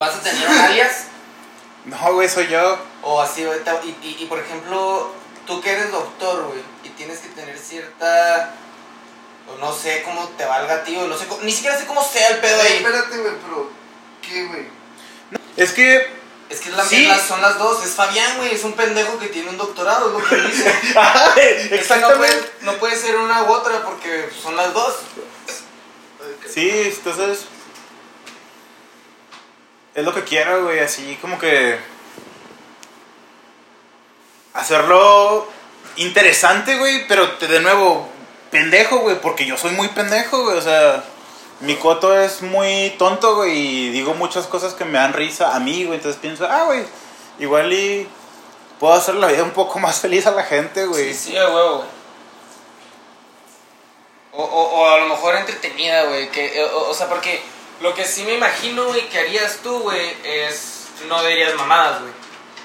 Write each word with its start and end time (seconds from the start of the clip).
¿Vas 0.00 0.16
a 0.16 0.20
tener 0.22 0.48
un 0.48 0.56
alias? 0.58 1.02
No, 1.84 2.14
güey, 2.14 2.26
soy 2.26 2.46
yo. 2.48 2.78
O 3.02 3.20
así, 3.20 3.42
te- 3.42 3.86
y, 3.86 3.90
y, 4.02 4.16
y, 4.20 4.26
por 4.28 4.38
ejemplo, 4.38 5.12
tú 5.46 5.60
que 5.60 5.72
eres 5.72 5.92
doctor, 5.92 6.44
güey, 6.44 6.60
y 6.84 6.88
tienes 6.90 7.18
que 7.18 7.28
tener 7.28 7.58
cierta. 7.58 8.54
o 9.46 9.58
no 9.58 9.74
sé 9.74 10.02
cómo 10.02 10.26
te 10.38 10.46
valga 10.46 10.76
a 10.76 10.84
ti, 10.84 10.96
o 10.96 11.06
no 11.06 11.18
sé 11.18 11.26
cómo- 11.26 11.42
ni 11.42 11.52
siquiera 11.52 11.76
sé 11.78 11.84
cómo 11.84 12.02
sea 12.02 12.28
el 12.28 12.38
pedo 12.38 12.62
ahí. 12.62 12.76
espérate, 12.78 13.18
güey, 13.18 13.32
pero. 13.46 13.70
¿Qué, 14.22 14.46
güey? 14.46 14.68
Es 15.58 15.72
que. 15.72 15.96
Es 16.48 16.60
que 16.60 16.70
es 16.70 16.76
la, 16.76 16.84
Sí. 16.86 17.02
es 17.02 17.08
la- 17.08 17.18
son 17.22 17.42
las 17.42 17.58
dos. 17.58 17.84
Es 17.84 17.90
Fabián, 17.90 18.38
güey, 18.38 18.54
es 18.54 18.64
un 18.64 18.72
pendejo 18.72 19.18
que 19.18 19.26
tiene 19.28 19.50
un 19.50 19.58
doctorado, 19.58 20.06
es 20.06 20.12
lo 20.22 20.26
que 20.30 20.36
dice. 20.48 20.74
Ajá, 20.96 21.34
Es 21.38 21.62
que 21.64 21.68
no 21.68 21.76
Exactamente. 21.76 22.16
puede, 22.16 22.50
no 22.62 22.72
puede 22.78 22.96
ser 22.96 23.16
una 23.18 23.42
u 23.42 23.52
otra 23.52 23.82
porque 23.84 24.30
son 24.42 24.56
las 24.56 24.72
dos. 24.72 24.94
Sí, 26.50 26.70
entonces. 26.96 27.40
Es 29.94 30.04
lo 30.04 30.14
que 30.14 30.24
quiero, 30.24 30.64
güey, 30.64 30.80
así 30.80 31.18
como 31.20 31.38
que. 31.38 31.78
Hacerlo 34.52 35.48
interesante, 35.96 36.76
güey, 36.78 37.06
pero 37.06 37.26
de 37.26 37.60
nuevo, 37.60 38.08
pendejo, 38.50 38.98
güey, 38.98 39.20
porque 39.20 39.46
yo 39.46 39.56
soy 39.56 39.72
muy 39.72 39.88
pendejo, 39.88 40.44
güey, 40.44 40.56
o 40.56 40.62
sea. 40.62 41.04
Mi 41.60 41.76
coto 41.76 42.18
es 42.18 42.40
muy 42.40 42.94
tonto, 42.98 43.36
güey, 43.36 43.58
y 43.58 43.90
digo 43.90 44.14
muchas 44.14 44.46
cosas 44.46 44.72
que 44.72 44.86
me 44.86 44.96
dan 44.96 45.12
risa 45.12 45.54
a 45.54 45.60
mí, 45.60 45.84
güey, 45.84 45.98
entonces 45.98 46.18
pienso, 46.18 46.46
ah, 46.48 46.62
güey, 46.64 46.84
igual 47.38 47.70
y 47.70 48.08
puedo 48.78 48.94
hacer 48.94 49.14
la 49.16 49.26
vida 49.26 49.42
un 49.42 49.50
poco 49.50 49.78
más 49.78 50.00
feliz 50.00 50.26
a 50.26 50.30
la 50.30 50.42
gente, 50.42 50.86
güey. 50.86 51.12
Sí, 51.12 51.32
sí, 51.32 51.34
huevo. 51.34 51.84
O, 54.32 54.42
o, 54.42 54.62
o 54.80 54.88
a 54.88 54.98
lo 55.00 55.06
mejor 55.08 55.36
entretenida, 55.36 56.04
güey. 56.04 56.30
Que, 56.30 56.64
o 56.64 56.94
sea, 56.94 57.08
porque 57.08 57.42
lo 57.80 57.94
que 57.94 58.04
sí 58.04 58.24
me 58.24 58.34
imagino, 58.34 58.84
güey, 58.86 59.08
que 59.08 59.18
harías 59.18 59.58
tú, 59.62 59.80
güey, 59.80 60.16
es. 60.24 60.76
No 61.08 61.22
dirías 61.24 61.54
mamadas, 61.54 62.00
güey. 62.00 62.12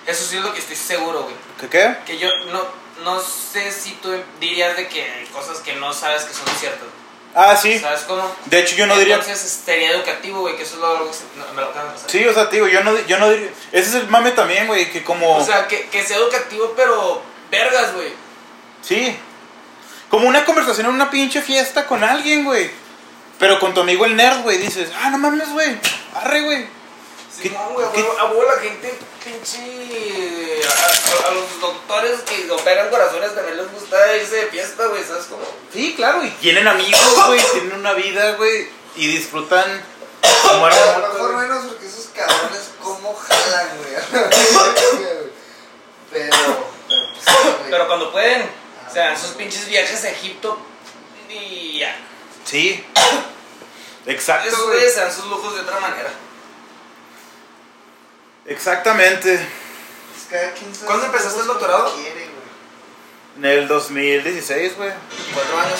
Eso 0.08 0.26
sí 0.26 0.38
es 0.38 0.44
lo 0.44 0.54
que 0.54 0.60
estoy 0.60 0.76
seguro, 0.76 1.24
güey. 1.24 1.36
¿Qué 1.60 1.70
qué? 1.70 1.96
Que 2.06 2.18
yo 2.20 2.30
no, 2.52 2.62
no 3.04 3.20
sé 3.22 3.72
si 3.72 3.92
tú 3.94 4.14
dirías 4.40 4.76
de 4.76 4.88
que 4.88 5.02
hay 5.04 5.26
cosas 5.28 5.60
que 5.60 5.74
no 5.74 5.94
sabes 5.94 6.24
que 6.24 6.34
son 6.34 6.48
ciertas. 6.60 6.88
Ah, 7.34 7.56
sí. 7.58 7.80
¿Sabes 7.80 8.02
cómo? 8.02 8.34
De 8.46 8.60
hecho, 8.60 8.76
yo 8.78 8.88
no 8.88 8.98
diría... 8.98 9.16
Entonces 9.16 9.62
sería 9.66 9.92
educativo, 9.92 10.40
güey, 10.42 10.56
que 10.56 10.64
eso 10.64 10.76
es 10.76 10.82
lo, 10.82 11.08
que 11.08 11.14
se- 11.14 11.24
no, 11.36 11.46
me 11.54 11.62
lo 11.62 11.68
acabas 11.70 11.88
de 11.88 11.94
pasar. 11.96 12.10
Sí, 12.10 12.26
o 12.26 12.34
sea, 12.34 12.46
digo, 12.46 12.68
yo 12.68 12.82
no, 12.84 12.98
yo 13.08 13.18
no 13.20 13.30
diría... 13.30 13.50
Ese 13.74 13.90
es 13.90 13.96
el 13.96 14.08
mame 14.08 14.32
también, 14.32 14.68
güey, 14.68 14.90
que 14.90 15.04
como... 15.04 15.36
O 15.38 15.46
sea, 15.46 15.68
que, 15.68 15.88
que 15.90 16.02
sea 16.04 16.16
educativo, 16.16 16.74
pero 16.78 17.22
vergas, 17.52 17.94
güey. 17.94 18.14
Sí. 18.82 19.18
Como 20.10 20.30
una 20.30 20.46
conversación 20.46 20.86
en 20.88 20.94
una 20.94 21.10
pinche 21.10 21.42
fiesta 21.42 21.86
con 21.88 22.06
alguien, 22.06 22.46
güey. 22.46 22.72
Pero 23.40 23.60
con 23.60 23.74
tu 23.74 23.82
amigo 23.82 24.06
el 24.06 24.16
nerd, 24.16 24.42
güey, 24.44 24.58
dices, 24.58 24.90
ah, 25.02 25.10
no 25.10 25.18
mames, 25.18 25.50
güey. 25.52 25.78
Arre, 26.16 26.42
güey. 26.42 26.68
Sí, 27.36 27.44
¿Qué- 27.44 27.50
no, 27.50 27.70
güey, 27.70 27.86
a 27.86 28.56
la 28.56 28.62
gente 28.62 28.98
pinche. 29.24 30.62
A, 30.66 31.26
a- 31.26 31.30
a 31.30 31.32
los 31.34 31.60
doctores 31.60 32.22
que 32.22 32.50
operan 32.50 32.90
corazones 32.90 33.36
también 33.36 33.58
les 33.58 33.72
gusta 33.72 34.16
irse 34.16 34.36
de 34.38 34.46
fiesta, 34.48 34.86
güey, 34.88 35.04
¿sabes 35.04 35.26
cómo? 35.26 35.44
Sí, 35.74 35.94
claro, 35.96 36.24
y 36.24 36.30
tienen 36.30 36.68
amigos, 36.68 37.02
güey, 37.28 37.42
tienen 37.54 37.74
una 37.74 37.94
vida, 37.94 38.32
güey, 38.38 38.70
y 38.96 39.08
disfrutan 39.08 39.84
como 40.44 40.66
A 40.68 40.70
lo 40.70 41.08
mejor 41.14 41.36
menos 41.38 41.66
porque 41.66 41.88
esos 41.88 42.06
cabrones, 42.16 42.70
¿cómo 42.82 43.14
jalan, 43.16 43.68
güey? 43.80 44.22
pero. 45.02 45.30
Pero, 46.12 46.70
pues. 46.88 47.36
Pero 47.70 47.88
cuando 47.88 48.12
pueden, 48.14 48.50
o 48.90 48.94
sea, 48.94 49.12
esos 49.14 49.32
pinches 49.32 49.68
viajes 49.68 50.04
a 50.06 50.10
Egipto 50.12 50.58
y 51.30 51.80
ya. 51.80 51.96
Sí. 52.46 52.84
Exacto, 54.06 54.48
Esos 54.48 54.62
güey. 54.66 54.76
güeyes 54.78 54.94
se 54.94 55.00
dan 55.02 55.12
sus 55.12 55.26
lujos 55.26 55.54
de 55.56 55.62
otra 55.62 55.80
manera. 55.80 56.10
Exactamente. 58.46 59.36
Pues 59.38 60.28
cada 60.30 60.54
quien 60.54 60.74
sabe 60.74 60.86
¿Cuándo 60.88 61.06
empezaste 61.08 61.42
el 61.42 61.48
doctorado? 61.48 61.94
quiere, 61.96 62.12
güey. 62.26 62.36
En 63.38 63.46
el 63.46 63.68
2016, 63.68 64.78
güey. 64.78 64.92
Cuatro 65.34 65.60
años. 65.60 65.80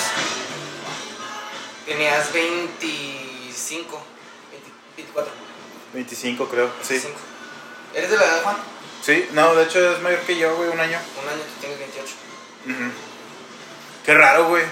Tenías 1.86 2.32
25, 2.32 4.02
20 4.50 4.70
24. 4.96 5.32
25, 5.94 6.48
creo. 6.48 6.70
Sí. 6.82 6.94
25. 6.94 7.18
¿Eres 7.94 8.10
de 8.10 8.16
la 8.16 8.24
edad, 8.24 8.42
Juan? 8.42 8.56
Sí, 9.02 9.28
no, 9.32 9.54
de 9.54 9.62
hecho 9.64 9.92
es 9.92 10.02
mayor 10.02 10.18
que 10.20 10.36
yo, 10.36 10.54
güey, 10.56 10.68
un 10.68 10.80
año. 10.80 10.98
Un 11.22 11.28
año, 11.28 11.42
tú 11.42 11.60
tienes 11.60 11.78
28. 11.78 12.12
Ujú. 12.66 12.90
Qué 14.04 14.14
raro, 14.14 14.48
güey. 14.48 14.64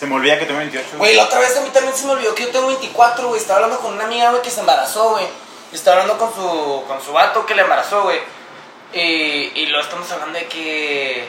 Se 0.00 0.06
me 0.06 0.14
olvida 0.14 0.38
que 0.38 0.46
tengo 0.46 0.60
28. 0.60 0.96
Güey, 0.96 1.14
la 1.14 1.24
otra 1.24 1.40
vez 1.40 1.54
a 1.58 1.60
mí 1.60 1.68
también 1.68 1.94
se 1.94 2.06
me 2.06 2.12
olvidó 2.12 2.34
que 2.34 2.44
yo 2.44 2.50
tengo 2.50 2.68
24, 2.68 3.28
güey. 3.28 3.38
Estaba 3.38 3.58
hablando 3.58 3.78
con 3.80 3.92
una 3.92 4.04
amiga, 4.04 4.30
güey, 4.30 4.40
que 4.40 4.50
se 4.50 4.60
embarazó, 4.60 5.10
güey. 5.10 5.26
Estaba 5.74 6.00
hablando 6.00 6.16
con 6.16 6.34
su, 6.34 6.84
con 6.86 7.02
su 7.02 7.12
vato 7.12 7.44
que 7.44 7.54
le 7.54 7.60
embarazó, 7.60 8.04
güey. 8.04 8.18
Y, 8.94 9.52
y 9.60 9.66
luego 9.66 9.84
estamos 9.84 10.10
hablando 10.10 10.38
de 10.38 10.46
que... 10.46 11.28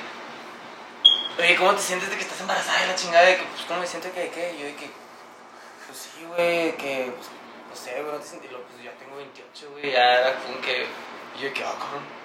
Oye, 1.37 1.57
¿cómo 1.57 1.75
te 1.75 1.81
sientes 1.81 2.09
de 2.09 2.15
que 2.15 2.21
estás 2.21 2.39
embarazada? 2.39 2.85
Y 2.85 2.87
la 2.87 2.95
chingada 2.95 3.25
de 3.25 3.35
que, 3.35 3.43
pues, 3.43 3.61
¿cómo 3.67 3.81
me 3.81 3.87
siento 3.87 4.09
que, 4.13 4.29
qué? 4.29 4.53
Y 4.55 4.59
yo 4.61 4.65
de 4.67 4.75
que... 4.75 4.89
Pues 5.87 5.97
sí, 5.99 6.25
güey, 6.25 6.77
que, 6.77 7.11
pues, 7.13 7.27
no 7.69 7.75
sé, 7.75 8.01
güey, 8.01 8.13
no 8.13 8.19
te 8.19 8.27
sientes... 8.29 8.51
Pues 8.51 8.83
ya 8.85 8.91
tengo 8.93 9.17
28, 9.17 9.69
güey, 9.71 9.91
ya 9.91 9.99
era 9.99 10.35
como 10.35 10.61
que... 10.61 10.87
Yo 11.35 11.43
de 11.43 11.51
que, 11.51 11.61
cabrón. 11.61 12.20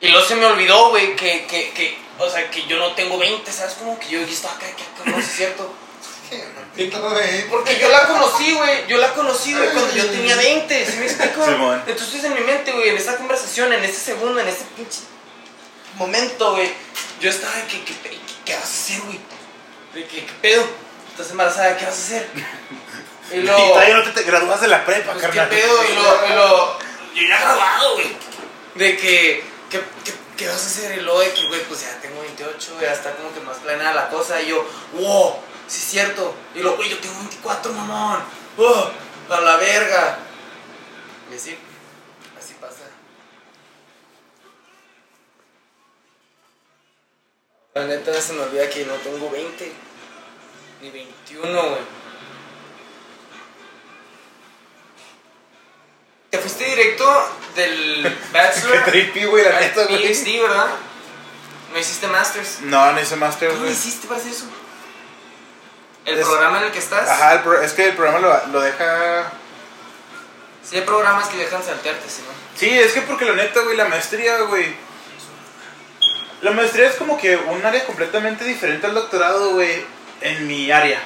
Y 0.00 0.08
luego 0.08 0.26
se 0.26 0.34
me 0.36 0.46
olvidó, 0.46 0.90
güey, 0.90 1.16
que, 1.16 1.46
que, 1.46 1.70
que, 1.70 1.96
o 2.18 2.28
sea, 2.30 2.50
que 2.50 2.66
yo 2.66 2.76
no 2.78 2.92
tengo 2.94 3.16
20, 3.18 3.50
¿sabes? 3.50 3.74
Como 3.74 3.98
que 3.98 4.08
yo 4.08 4.20
dije, 4.20 4.32
estaba 4.32 4.54
acá, 4.54 4.66
que 4.76 4.82
sí 5.22 5.30
es 5.30 5.36
cierto. 5.36 5.74
No. 6.92 7.02
Porque 7.50 7.78
yo 7.78 7.88
la 7.88 8.06
conocí, 8.06 8.52
güey, 8.52 8.86
yo 8.88 8.98
la 8.98 9.12
conocí, 9.14 9.54
güey, 9.54 9.68
cuando 9.70 9.94
yo 9.94 10.06
tenía 10.10 10.36
20, 10.36 10.86
¿sí 10.86 10.96
me 10.98 11.06
explico? 11.06 11.44
Entonces 11.86 12.24
en 12.24 12.34
mi 12.34 12.40
mente, 12.40 12.72
güey, 12.72 12.88
en 12.90 12.96
esa 12.96 13.16
conversación, 13.16 13.72
en 13.72 13.84
ese 13.84 13.98
segundo, 14.00 14.40
en 14.40 14.48
ese 14.48 14.64
pinche 14.76 15.00
momento, 15.96 16.52
güey, 16.52 16.70
yo 17.20 17.30
estaba 17.30 17.54
de 17.56 17.62
que, 17.66 17.84
que, 17.84 17.94
que- 18.00 18.18
¿qué 18.44 18.54
vas 18.54 18.64
a 18.64 18.66
hacer, 18.66 19.00
güey? 19.02 19.18
De 19.94 20.04
que, 20.06 20.26
¿qué 20.26 20.32
pedo? 20.42 20.64
¿Estás 21.12 21.30
embarazada? 21.30 21.76
¿Qué 21.78 21.84
vas 21.86 21.94
a 21.94 21.98
hacer? 22.02 22.28
Y 23.32 23.38
Y 23.38 23.40
luego... 23.42 23.70
todavía 23.72 23.96
no 23.96 24.02
te, 24.04 24.10
te 24.10 24.22
gradúas 24.22 24.60
de 24.60 24.68
la 24.68 24.84
prepa, 24.84 25.12
Pues 25.14 25.26
qué 25.26 25.40
pedo, 25.42 25.84
y 25.84 25.94
lo, 25.94 26.26
y 26.28 26.32
lo, 26.34 26.78
yo 27.12 27.28
ya 27.28 27.40
grabado, 27.40 27.94
güey. 27.94 28.06
De 28.76 28.96
que, 28.96 29.42
¿qué, 29.70 29.80
qué, 30.04 30.12
qué 30.36 30.48
vas 30.48 30.62
a 30.62 30.66
hacer? 30.66 30.98
Y 30.98 31.02
luego 31.02 31.20
de 31.20 31.32
que, 31.32 31.46
güey, 31.48 31.64
pues 31.64 31.82
ya 31.82 32.00
tengo 32.00 32.20
28, 32.20 32.78
ya 32.80 32.92
está 32.92 33.14
como 33.16 33.32
que 33.32 33.40
más 33.40 33.58
planeada 33.58 33.94
la 33.94 34.08
cosa. 34.08 34.40
Y 34.42 34.48
yo, 34.48 34.66
wow, 34.94 35.36
sí 35.66 35.78
es 35.78 35.88
cierto. 35.88 36.34
Y 36.54 36.60
luego, 36.60 36.76
güey, 36.76 36.90
yo 36.90 36.98
tengo 36.98 37.18
24, 37.18 37.72
mamón. 37.72 38.20
Oh, 38.58 38.90
a 39.30 39.40
la 39.40 39.56
verga. 39.56 40.18
Y 41.30 41.34
así, 41.34 41.56
así 42.38 42.54
pasa. 42.60 42.84
La 47.74 47.84
neta 47.86 48.20
se 48.20 48.32
me 48.32 48.42
olvida 48.42 48.70
que 48.70 48.84
no 48.86 48.94
tengo 48.94 49.30
20, 49.30 49.72
ni 50.82 50.90
21, 50.90 51.68
güey. 51.68 52.05
Te 56.36 56.42
fuiste 56.42 56.64
directo 56.64 57.28
del 57.54 58.18
bachelor 58.32 58.84
Qué 58.84 58.90
trippy, 58.90 59.24
güey, 59.24 59.44
la 59.44 59.60
neta, 59.60 59.84
güey. 59.86 60.02
PhD, 60.12 60.42
¿verdad? 60.42 60.66
No 61.72 61.78
hiciste 61.78 62.06
masters. 62.08 62.60
No, 62.62 62.92
no 62.92 63.00
hice 63.00 63.16
máster, 63.16 63.50
¿Cómo 63.50 63.66
hiciste 63.66 64.06
para 64.06 64.20
hacer 64.20 64.32
eso? 64.32 64.44
¿El 66.04 66.18
Es- 66.18 66.26
programa 66.26 66.58
en 66.58 66.64
el 66.64 66.70
que 66.72 66.78
estás? 66.78 67.08
Ajá, 67.08 67.34
el 67.34 67.40
pro- 67.40 67.60
es 67.60 67.72
que 67.72 67.84
el 67.86 67.92
programa 67.96 68.18
lo, 68.20 68.46
lo 68.52 68.60
deja... 68.60 69.32
Sí, 70.68 70.76
hay 70.76 70.82
programas 70.82 71.28
que 71.28 71.36
dejan 71.38 71.62
saltarte, 71.62 72.08
¿sí, 72.08 72.22
no? 72.26 72.32
Sí, 72.58 72.78
es 72.78 72.92
que 72.92 73.02
porque 73.02 73.24
la 73.24 73.34
neta, 73.34 73.60
güey, 73.60 73.76
la 73.76 73.84
maestría, 73.86 74.38
güey. 74.42 74.74
La 76.42 76.50
maestría 76.52 76.88
es 76.88 76.96
como 76.96 77.16
que 77.18 77.36
un 77.36 77.64
área 77.64 77.84
completamente 77.86 78.44
diferente 78.44 78.86
al 78.86 78.94
doctorado, 78.94 79.52
güey, 79.52 79.84
en 80.20 80.46
mi 80.46 80.70
área. 80.70 81.00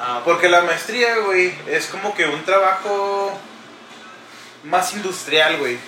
Ah, 0.00 0.20
Porque 0.24 0.48
la 0.48 0.60
maestría, 0.62 1.16
güey, 1.18 1.52
es 1.66 1.86
como 1.86 2.14
que 2.14 2.26
un 2.26 2.44
trabajo 2.44 3.38
más 4.64 4.92
industrial, 4.94 5.56
güey. 5.58 5.78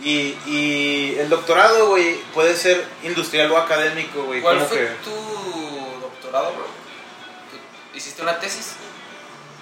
Y, 0.00 0.36
y 0.46 1.16
el 1.18 1.28
doctorado, 1.28 1.88
güey, 1.88 2.16
puede 2.34 2.54
ser 2.54 2.84
industrial 3.02 3.50
o 3.52 3.56
académico, 3.56 4.24
güey. 4.24 4.40
¿Cuál 4.40 4.60
fue 4.60 4.78
que... 4.78 4.86
tu 5.04 6.00
doctorado, 6.00 6.52
bro? 6.52 6.64
¿Tú 6.64 7.96
¿Hiciste 7.96 8.22
una 8.22 8.38
tesis? 8.38 8.74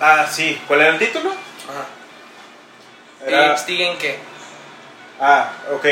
Ah, 0.00 0.26
sí. 0.30 0.60
¿Cuál 0.66 0.80
era 0.80 0.90
el 0.90 0.98
título? 0.98 1.30
Ajá. 1.30 1.86
Era... 3.24 3.54
PhD 3.54 3.80
en 3.80 3.98
qué? 3.98 4.18
Ah, 5.20 5.52
ok. 5.72 5.86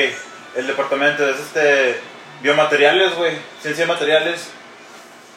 El 0.56 0.66
departamento 0.66 1.28
es 1.28 1.38
este... 1.38 2.00
Biomateriales, 2.42 3.14
güey. 3.14 3.38
Ciencia 3.60 3.86
de 3.86 3.92
materiales. 3.92 4.48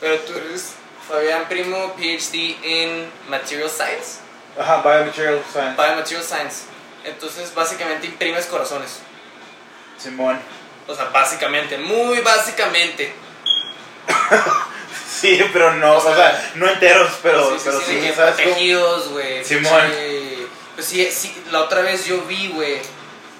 Pero 0.01 0.17
tú 0.21 0.33
eres 0.33 0.73
Fabián 1.07 1.47
Primo, 1.47 1.93
PhD 1.95 2.57
en 2.63 3.07
Material 3.29 3.69
Science. 3.69 4.24
Ajá, 4.59 4.81
Biomaterial 4.81 5.41
Science. 5.51 5.81
Biomaterial 5.81 6.23
Science. 6.23 6.63
Entonces, 7.03 7.53
básicamente 7.53 8.07
imprimes 8.07 8.45
corazones. 8.47 8.99
Simón. 9.97 10.39
O 10.87 10.95
sea, 10.95 11.05
básicamente, 11.05 11.77
muy 11.77 12.19
básicamente. 12.19 13.13
Sí, 15.07 15.39
pero 15.53 15.73
no, 15.75 15.95
o 15.95 16.01
sea, 16.01 16.51
no 16.55 16.67
enteros, 16.69 17.09
pero 17.23 17.49
Sí, 17.51 17.55
sí, 17.57 17.61
pero 17.63 17.79
sí, 17.79 17.85
sí, 18.01 18.13
¿sabes 18.13 18.35
protegidos, 18.35 19.09
güey. 19.09 19.45
Simón. 19.45 19.81
Pues 20.75 20.87
sí, 20.87 21.09
sí, 21.09 21.43
la 21.51 21.61
otra 21.61 21.81
vez 21.81 22.05
yo 22.05 22.21
vi, 22.23 22.49
güey. 22.49 22.81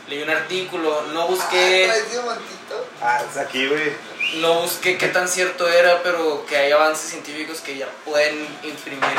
Leí 0.07 0.23
un 0.23 0.29
artículo, 0.29 1.03
no 1.11 1.23
Ah, 1.23 1.25
busqué, 1.25 1.85
¿Traes 1.87 2.11
diamantito? 2.11 2.87
Ah, 3.01 3.21
es 3.29 3.37
aquí, 3.37 3.67
güey. 3.67 3.91
No 4.35 4.61
busqué 4.61 4.97
qué 4.97 5.07
tan 5.09 5.27
cierto 5.27 5.67
era, 5.67 6.01
pero 6.03 6.45
que 6.45 6.57
hay 6.57 6.71
avances 6.71 7.09
científicos 7.09 7.59
que 7.61 7.77
ya 7.77 7.87
pueden 8.03 8.47
imprimir 8.63 9.09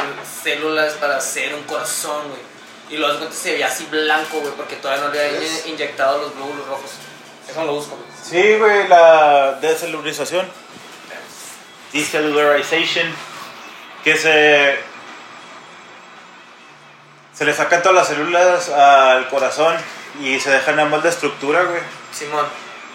células 0.43 0.95
para 0.95 1.17
hacer 1.17 1.55
un 1.55 1.63
corazón, 1.65 2.29
güey. 2.29 2.41
Y 2.89 2.97
lo 2.99 3.09
cuenta 3.19 3.35
se 3.35 3.53
veía 3.53 3.67
así 3.67 3.87
blanco, 3.91 4.41
güey, 4.41 4.53
porque 4.55 4.77
todavía 4.77 5.07
no 5.07 5.13
le 5.13 5.21
habían 5.21 5.43
inyectado 5.67 6.19
los 6.19 6.35
glóbulos 6.35 6.67
rojos. 6.67 6.91
Eso 7.49 7.65
lo 7.65 7.75
busco, 7.75 7.97
güey. 7.97 8.09
Sí, 8.23 8.59
güey, 8.59 8.89
la 8.89 9.59
decelularización. 9.61 10.47
Decellularization. 11.93 13.07
Que 14.05 14.17
se. 14.17 14.79
Se 17.35 17.45
le 17.45 17.53
sacan 17.53 17.83
todas 17.83 17.97
las 17.97 18.09
células 18.09 18.69
al 18.71 19.29
corazón 19.29 19.77
y 20.23 20.41
se 20.41 20.51
dejan 20.51 20.77
nada 20.77 20.89
más 20.89 21.05
la 21.05 21.11
estructura, 21.11 21.65
güey. 21.65 21.83
Simón. 22.13 22.47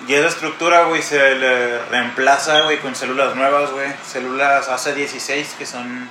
Y 0.08 0.14
esa 0.14 0.28
estructura, 0.28 0.86
güey, 0.86 1.02
se 1.02 1.36
le 1.36 1.86
reemplaza, 1.86 2.62
güey, 2.62 2.80
con 2.80 2.96
células 2.96 3.36
nuevas, 3.36 3.72
güey. 3.72 3.94
Células 4.06 4.68
AC16, 4.68 5.58
que 5.58 5.66
son 5.66 6.10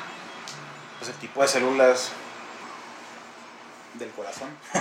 ese 1.02 1.12
tipo 1.14 1.42
de 1.42 1.48
células 1.48 2.12
del 3.94 4.10
corazón. 4.10 4.48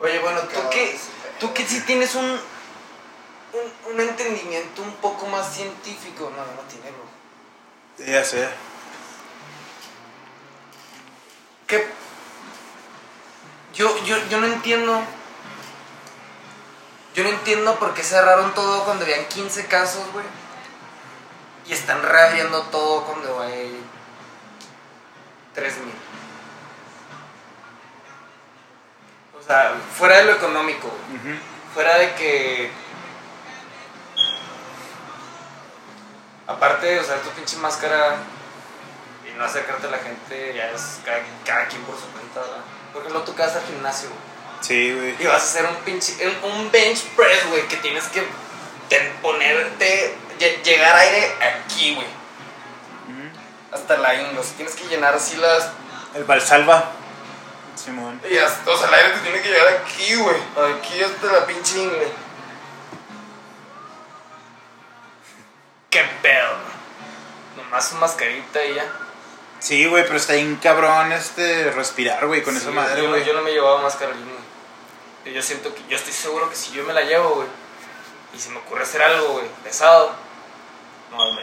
Oye, 0.00 0.18
bueno, 0.20 0.40
tú 0.40 0.60
que, 0.70 0.98
tú 1.38 1.52
que 1.52 1.66
sí 1.66 1.80
tienes 1.82 2.14
un, 2.14 2.24
un, 2.24 3.92
un 3.92 4.00
entendimiento 4.00 4.82
un 4.82 4.92
poco 4.94 5.26
más 5.26 5.54
científico. 5.54 6.30
No, 6.30 6.44
no, 6.44 6.52
no 6.52 6.62
tiene, 6.68 6.90
bro. 6.90 8.06
Ya 8.12 8.24
sé. 8.24 8.48
que 11.70 11.86
yo, 13.74 14.04
yo, 14.04 14.16
yo 14.28 14.40
no 14.40 14.46
entiendo 14.48 15.00
yo 17.14 17.24
no 17.24 17.30
entiendo 17.30 17.78
por 17.78 17.94
qué 17.94 18.02
cerraron 18.02 18.54
todo 18.54 18.84
cuando 18.84 19.04
habían 19.04 19.24
15 19.26 19.66
casos, 19.66 20.02
güey. 20.12 20.24
Y 21.66 21.72
están 21.72 22.02
reabriendo 22.02 22.62
todo 22.64 23.04
cuando 23.04 23.40
hay 23.40 23.80
3000. 25.54 25.92
O 29.38 29.42
sea, 29.42 29.74
fuera 29.96 30.18
de 30.18 30.24
lo 30.24 30.32
económico. 30.32 30.88
Fuera 31.74 31.98
de 31.98 32.14
que. 32.14 32.70
Aparte 36.46 36.86
de 36.86 37.00
usar 37.00 37.18
tu 37.20 37.30
pinche 37.30 37.56
máscara 37.58 38.16
y 39.28 39.36
no 39.36 39.44
acercarte 39.44 39.86
a 39.86 39.90
la 39.90 39.98
gente, 39.98 40.54
ya 40.54 40.70
es 40.70 40.98
cada, 41.04 41.20
cada 41.44 41.66
quien 41.68 41.82
por 41.82 41.96
su 41.96 42.06
cuenta, 42.06 42.40
¿verdad? 42.40 42.64
Por 42.92 43.02
ejemplo, 43.02 43.22
tú 43.22 43.34
al 43.40 43.66
gimnasio, 43.66 44.08
güey, 44.08 44.29
Sí, 44.60 44.92
güey. 44.94 45.16
y 45.18 45.26
vas 45.26 45.42
a 45.42 45.44
hacer 45.44 45.64
un 45.66 45.76
pinche. 45.84 46.14
un- 46.42 46.70
bench 46.70 47.02
press, 47.16 47.46
güey, 47.48 47.66
que 47.68 47.76
tienes 47.76 48.04
que 48.08 48.22
te- 48.88 49.12
ponerte. 49.22 50.14
lle- 50.38 50.62
llegar 50.62 50.96
aire 50.96 51.32
aquí, 51.42 51.94
güey. 51.94 52.06
Ujú. 52.06 53.28
Hasta 53.72 53.96
la 53.98 54.14
inglos. 54.14 54.46
Tienes 54.56 54.74
que 54.74 54.84
llenar 54.88 55.14
así 55.14 55.36
las. 55.36 55.68
El 56.14 56.24
Valsalva. 56.24 56.92
Simón. 57.76 58.20
Y 58.30 58.36
hasta, 58.36 58.70
o 58.70 58.76
sea, 58.76 58.88
el 58.88 58.94
aire 58.94 59.10
te 59.10 59.18
tiene 59.20 59.40
que 59.42 59.48
llegar 59.48 59.68
aquí, 59.68 60.14
güey. 60.16 60.36
Aquí 60.76 61.02
hasta 61.02 61.26
la 61.40 61.46
pinche 61.46 61.78
ingle. 61.78 62.08
¿Qué 65.90 66.04
pedo? 66.22 66.50
Nomás 67.56 67.88
su 67.88 67.96
mascarita 67.96 68.64
y 68.64 68.74
ya. 68.74 68.84
Sí, 69.58 69.86
güey, 69.86 70.04
pero 70.04 70.16
está 70.16 70.34
bien 70.34 70.56
cabrón 70.62 71.12
este 71.12 71.70
respirar, 71.72 72.26
güey, 72.26 72.42
con 72.42 72.54
Sí, 72.54 72.60
esa 72.60 72.70
madre, 72.70 72.96
yo, 72.98 73.04
no- 73.04 73.10
güey. 73.10 73.24
yo 73.24 73.32
no 73.34 73.42
me 73.42 73.50
llevaba. 73.50 73.88
Y 73.88 73.92
Yo 75.24 75.42
siento 75.42 75.74
que, 75.74 75.82
yo 75.88 75.96
estoy 75.96 76.12
seguro 76.12 76.48
que 76.48 76.56
si 76.56 76.72
yo 76.72 76.82
me 76.84 76.92
la 76.92 77.02
llevo, 77.02 77.30
güey, 77.36 77.48
y 78.34 78.38
se 78.38 78.48
me 78.50 78.58
ocurre 78.58 78.82
hacer 78.84 79.02
algo, 79.02 79.34
güey, 79.34 79.46
pesado, 79.62 80.12
no, 81.10 81.32
me 81.34 81.42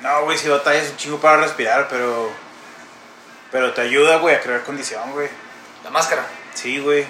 No, 0.00 0.24
güey, 0.24 0.38
si 0.38 0.48
batallas 0.48 0.90
un 0.90 0.96
chingo 0.96 1.18
para 1.18 1.38
respirar, 1.38 1.88
pero. 1.88 2.30
Pero 3.50 3.72
te 3.72 3.82
ayuda, 3.82 4.16
güey, 4.16 4.34
a 4.34 4.40
crear 4.40 4.62
condición, 4.64 5.12
güey. 5.12 5.28
La 5.84 5.90
máscara. 5.90 6.26
Sí, 6.54 6.80
güey. 6.80 7.06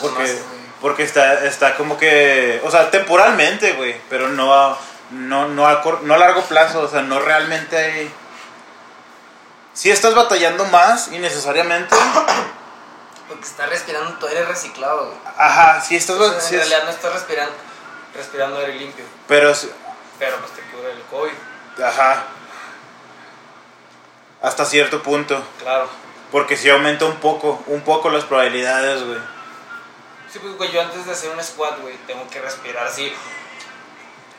Porque, 0.00 0.22
Además, 0.22 0.42
porque 0.80 1.02
está, 1.02 1.44
está 1.44 1.76
como 1.76 1.96
que. 1.98 2.60
O 2.64 2.70
sea, 2.70 2.90
temporalmente, 2.90 3.72
güey. 3.74 4.00
Pero 4.08 4.28
no 4.28 4.52
a, 4.54 4.78
no, 5.10 5.48
no, 5.48 5.68
a 5.68 5.82
cor- 5.82 6.02
no 6.02 6.14
a 6.14 6.18
largo 6.18 6.42
plazo. 6.42 6.80
O 6.80 6.88
sea, 6.88 7.02
no 7.02 7.20
realmente 7.20 7.76
hay. 7.76 8.12
Si 9.72 9.90
estás 9.90 10.14
batallando 10.14 10.64
más 10.66 11.08
innecesariamente. 11.12 11.94
Porque 13.28 13.44
estás 13.44 13.68
respirando 13.68 14.12
tu 14.18 14.26
aire 14.26 14.44
reciclado, 14.46 15.06
güey. 15.06 15.18
Ajá, 15.36 15.80
si 15.80 15.96
estás. 15.96 16.16
Si 16.42 16.54
en 16.54 16.60
realidad 16.60 16.84
no 16.84 16.90
estás 16.90 17.12
respirando, 17.12 17.52
respirando 18.14 18.58
aire 18.58 18.74
limpio, 18.74 19.04
pero. 19.26 19.54
si- 19.54 19.70
pero 20.18 20.36
pues 20.38 20.52
te 20.52 20.62
cubre 20.62 20.90
el 20.92 21.02
COVID, 21.02 21.84
Ajá. 21.84 22.24
Hasta 24.42 24.64
cierto 24.64 25.02
punto. 25.02 25.42
claro. 25.60 25.88
Porque 26.30 26.56
si 26.58 26.68
aumenta 26.68 27.06
un 27.06 27.16
poco, 27.16 27.62
un 27.68 27.80
poco 27.80 28.10
las 28.10 28.24
probabilidades, 28.24 29.02
güey. 29.02 29.18
Sí, 30.30 30.38
pues, 30.40 30.56
güey, 30.58 30.70
yo 30.70 30.82
antes 30.82 31.06
de 31.06 31.12
hacer 31.12 31.30
un 31.30 31.42
squat, 31.42 31.80
güey, 31.80 31.96
tengo 32.06 32.28
que 32.28 32.38
respirar 32.40 32.86
así. 32.86 33.10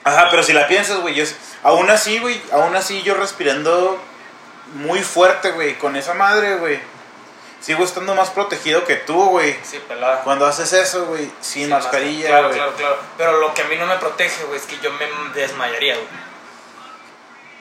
Ajá, 0.04 0.28
pero 0.30 0.44
si 0.44 0.54
la 0.54 0.68
piensas, 0.68 0.98
güey, 1.00 1.16
yo, 1.16 1.26
aún 1.64 1.90
así, 1.90 2.20
güey, 2.20 2.40
aún 2.52 2.76
así 2.76 3.02
yo 3.02 3.16
respirando 3.16 4.00
muy 4.76 5.02
fuerte, 5.02 5.52
güey, 5.52 5.80
con 5.80 5.96
esa 5.96 6.14
madre, 6.14 6.58
güey. 6.58 6.80
Sigo 7.62 7.84
estando 7.84 8.16
más 8.16 8.30
protegido 8.30 8.86
que 8.86 8.96
tú, 8.96 9.30
güey. 9.32 9.58
Sí, 9.64 9.80
pelada. 9.88 10.22
Cuando 10.24 10.46
haces 10.46 10.72
eso, 10.74 11.06
güey, 11.08 11.30
sin 11.42 11.66
Sí, 11.66 11.70
mascarilla, 11.70 12.28
Claro, 12.30 12.52
claro, 12.52 12.74
claro. 12.76 12.98
Pero 13.18 13.40
lo 13.40 13.54
que 13.54 13.62
a 13.64 13.66
mí 13.66 13.76
no 13.76 13.86
me 13.86 13.98
protege, 13.98 14.44
güey, 14.46 14.58
es 14.60 14.66
que 14.66 14.78
yo 14.80 14.92
me 14.94 15.06
desmayaría, 15.34 15.96
güey. 15.96 16.08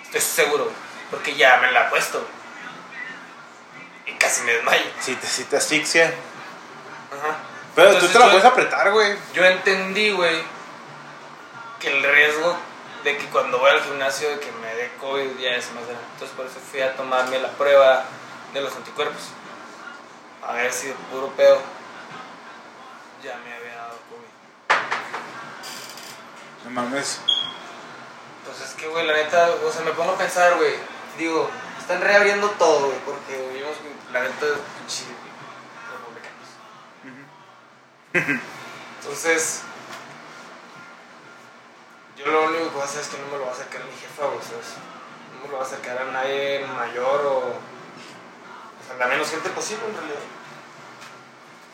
Estoy 0.05 0.21
seguro, 0.21 0.65
güey. 0.65 0.77
Porque 1.11 1.35
ya 1.35 1.57
me 1.59 1.73
la 1.73 1.87
he 1.87 1.91
puesto. 1.91 2.25
Y 4.07 4.13
casi 4.13 4.43
me 4.43 4.53
desmayo. 4.53 4.85
Si 5.01 5.15
te, 5.17 5.27
si 5.27 5.45
te 5.45 5.57
asfixia. 5.57 6.07
Ajá. 6.07 7.37
Pero 7.75 7.89
Entonces, 7.89 8.11
tú 8.11 8.13
te 8.13 8.19
la 8.19 8.27
yo- 8.27 8.31
puedes 8.33 8.47
apretar, 8.47 8.91
güey. 8.93 9.17
Yo 9.35 9.45
entendí, 9.45 10.11
güey, 10.13 10.43
que 11.81 11.89
el 11.89 12.03
riesgo 12.03 12.57
de 13.05 13.17
que 13.17 13.25
cuando 13.27 13.59
voy 13.59 13.71
al 13.71 13.83
gimnasio 13.83 14.29
de 14.31 14.41
que 14.41 14.51
me 14.53 14.75
dé 14.75 14.91
COVID 15.01 15.39
ya 15.39 15.51
es 15.51 15.71
más 15.73 15.85
grande. 15.85 16.05
Entonces 16.15 16.37
por 16.37 16.47
eso 16.47 16.57
fui 16.71 16.81
a 16.81 16.95
tomarme 16.97 17.39
la 17.39 17.49
prueba 17.51 18.05
de 18.53 18.61
los 18.61 18.75
anticuerpos. 18.75 19.23
A 20.43 20.53
ver 20.53 20.73
si 20.73 20.89
de 20.89 20.95
puro 21.11 21.29
pedo 21.37 21.61
ya 23.23 23.37
me 23.39 23.53
había 23.53 23.75
dado 23.75 23.99
COVID. 24.09 24.29
No 26.65 26.71
mames. 26.71 27.21
Entonces, 28.41 28.75
que, 28.75 28.89
güey, 28.89 29.07
la 29.07 29.15
neta, 29.15 29.51
o 29.65 29.71
sea, 29.71 29.83
me 29.83 29.93
pongo 29.93 30.13
a 30.13 30.19
pensar, 30.19 30.57
güey. 30.57 30.75
Digo, 31.19 31.51
están 31.79 32.01
reabriendo 32.01 32.49
todo, 32.51 32.87
güey, 32.87 32.99
porque 33.05 33.37
vivimos, 33.53 33.77
la 34.13 34.21
neta, 34.23 34.47
pinche 34.79 35.05
republicanos. 35.93 36.49
Entonces, 39.01 39.63
yo 42.17 42.27
lo 42.27 42.45
único 42.45 42.65
que 42.65 42.71
voy 42.71 42.83
a 42.83 42.85
hacer 42.85 43.01
es 43.01 43.09
que 43.09 43.19
no 43.19 43.27
me 43.27 43.39
lo 43.39 43.45
va 43.45 43.51
a 43.51 43.55
acercar 43.55 43.83
a 43.83 43.85
mi 43.85 43.93
jefa, 43.93 44.27
güey, 44.27 44.41
¿sabes? 44.41 44.75
No 45.35 45.43
me 45.43 45.49
lo 45.49 45.59
va 45.59 45.65
a 45.65 45.67
acercar 45.67 45.99
a 45.99 46.05
nadie 46.13 46.67
mayor 46.67 47.27
o. 47.27 47.78
La 48.97 49.07
menos 49.07 49.31
gente 49.31 49.49
posible, 49.51 49.85
en 49.87 49.95
realidad. 49.97 50.21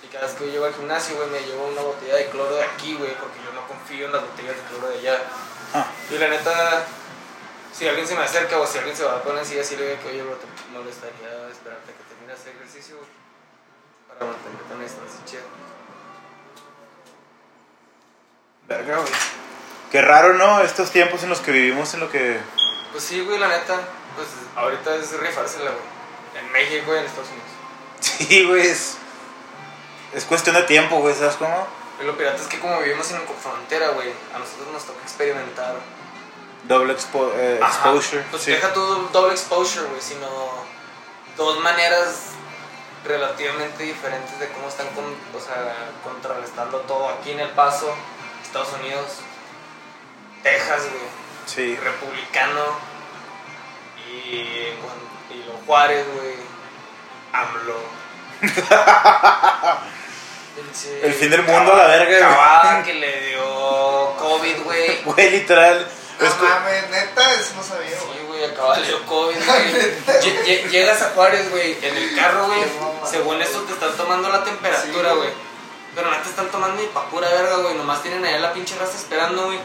Y 0.03 0.07
cada 0.09 0.27
vez 0.27 0.35
que 0.35 0.47
yo 0.47 0.51
llego 0.53 0.65
al 0.67 0.75
gimnasio, 0.75 1.17
güey, 1.17 1.29
me 1.31 1.41
llevo 1.41 1.67
una 1.69 1.81
botella 1.83 2.17
de 2.17 2.27
cloro 2.29 2.55
de 2.57 2.65
aquí, 2.65 2.95
güey, 2.95 3.15
porque 3.17 3.39
yo 3.45 3.53
no 3.53 3.67
confío 3.67 4.07
en 4.07 4.13
las 4.13 4.23
botellas 4.23 4.57
de 4.57 4.63
cloro 4.65 4.89
de 4.89 4.99
allá. 4.99 5.23
Ah, 5.73 5.87
Y 6.11 6.19
la 6.19 6.29
neta, 6.29 6.85
si 7.73 7.89
alguien 7.89 8.07
se 8.07 8.15
me 8.15 8.23
acerca 8.25 8.59
o 8.59 8.67
si 8.67 8.79
alguien 8.79 8.97
se 8.97 9.05
va 9.05 9.17
a 9.17 9.23
poner 9.23 9.43
así, 9.43 9.55
decirle 9.55 9.99
que, 10.03 10.09
oye, 10.09 10.23
bro, 10.23 10.37
te 10.37 10.47
molestaría 10.73 11.49
esperarte 11.51 11.93
a 11.93 11.97
que 11.97 12.05
termine 12.09 12.33
hacer 12.33 12.55
ejercicio 12.57 12.97
para 14.09 14.31
mantenerte 14.31 14.75
una 14.75 14.85
distancia 14.85 15.21
chida. 15.25 15.41
verga, 18.69 18.97
güey. 18.99 19.13
Qué 19.91 20.03
raro, 20.03 20.35
¿no? 20.35 20.61
Estos 20.61 20.91
tiempos 20.91 21.23
en 21.23 21.29
los 21.31 21.41
que 21.41 21.53
vivimos, 21.53 21.95
en 21.95 22.01
lo 22.01 22.11
que. 22.11 22.39
Pues 22.93 23.05
sí, 23.05 23.21
güey, 23.25 23.39
la 23.39 23.49
neta, 23.49 23.81
pues 24.17 24.29
ahorita 24.57 24.97
es 24.97 25.19
rifársela, 25.19 25.71
güey. 25.71 25.94
En 26.39 26.53
México 26.53 26.95
y 26.95 26.99
en 26.99 27.05
Estados 27.05 27.29
Unidos. 27.29 27.49
Sí, 28.01 28.45
güey, 28.47 28.67
es. 28.67 28.97
Es 30.13 30.25
cuestión 30.25 30.55
de 30.55 30.63
tiempo, 30.63 30.97
güey, 30.99 31.15
¿sabes 31.15 31.37
cómo? 31.37 31.67
Y 32.01 32.05
lo 32.05 32.17
pirata 32.17 32.37
es 32.41 32.47
que 32.49 32.59
como 32.61 32.79
vivimos 32.81 33.11
en 33.13 33.21
frontera, 33.43 33.89
güey, 33.91 34.13
a 34.35 34.39
nosotros 34.39 34.69
nos 34.73 34.85
toca 34.85 35.01
experimentar. 35.03 35.75
Doble 36.65 36.95
expo- 36.97 37.31
eh, 37.35 37.59
exposure. 37.63 38.23
Pues 38.31 38.43
sí. 38.43 38.51
deja 38.53 38.73
todo 38.73 39.09
doble 39.13 39.33
exposure, 39.35 39.87
güey, 39.87 40.01
sino 40.01 40.27
dos 41.37 41.61
maneras 41.61 42.31
relativamente 43.05 43.83
diferentes 43.83 44.39
de 44.41 44.49
cómo 44.51 44.69
están 44.69 44.87
con, 44.89 45.05
o 45.05 45.41
sea, 45.45 45.75
contrarrestando 46.03 46.79
todo 46.81 47.09
aquí 47.11 47.33
en 47.33 47.41
El 47.41 47.51
Paso, 47.51 47.95
Estados 48.43 48.73
Unidos, 48.81 49.19
Texas, 50.43 50.83
güey, 50.91 51.03
Sí. 51.47 51.77
republicano 51.77 52.63
y, 54.09 54.69
y 55.31 55.35
los 55.45 55.57
Juárez, 55.67 56.07
güey, 56.15 56.35
AMLO. 57.33 57.81
El 61.03 61.13
fin 61.15 61.31
del 61.31 61.43
mundo 61.43 61.73
a 61.73 61.77
la 61.77 61.87
verga, 61.87 62.07
güey. 62.07 62.21
Cavada 62.21 62.83
que 62.83 62.95
le 62.95 63.29
dio 63.29 64.15
COVID, 64.19 64.63
güey. 64.65 65.03
Güey, 65.05 65.31
literal. 65.31 65.89
No 66.21 66.27
mames, 66.49 66.89
neta, 66.91 67.33
eso 67.35 67.55
no 67.57 67.63
sabía, 67.63 67.97
güey. 68.07 68.19
Sí, 68.19 68.25
güey, 68.29 68.45
acaba 68.45 68.79
le 68.79 68.87
dio 68.87 69.05
COVID, 69.05 69.37
güey. 69.47 69.73
Lle- 70.21 70.45
lle- 70.45 70.69
Llegas 70.71 71.03
a 71.03 71.11
Juárez, 71.11 71.51
güey, 71.51 71.77
en 71.83 71.97
el 71.97 72.15
carro, 72.15 72.47
güey. 72.47 72.61
Según 73.11 73.43
esto 73.43 73.61
te 73.63 73.73
están 73.73 73.97
tomando 73.97 74.29
la 74.29 74.45
temperatura, 74.45 75.13
güey. 75.15 75.31
Pero 75.95 76.11
no 76.11 76.17
te 76.19 76.29
están 76.29 76.49
tomando 76.49 76.81
ni 76.81 76.87
pa' 76.89 77.07
pura 77.09 77.29
verga, 77.29 77.57
güey. 77.57 77.75
Nomás 77.75 78.03
tienen 78.03 78.25
allá 78.25 78.39
la 78.39 78.53
pinche 78.53 78.77
raza 78.79 78.97
esperando, 78.97 79.47
güey. 79.47 79.59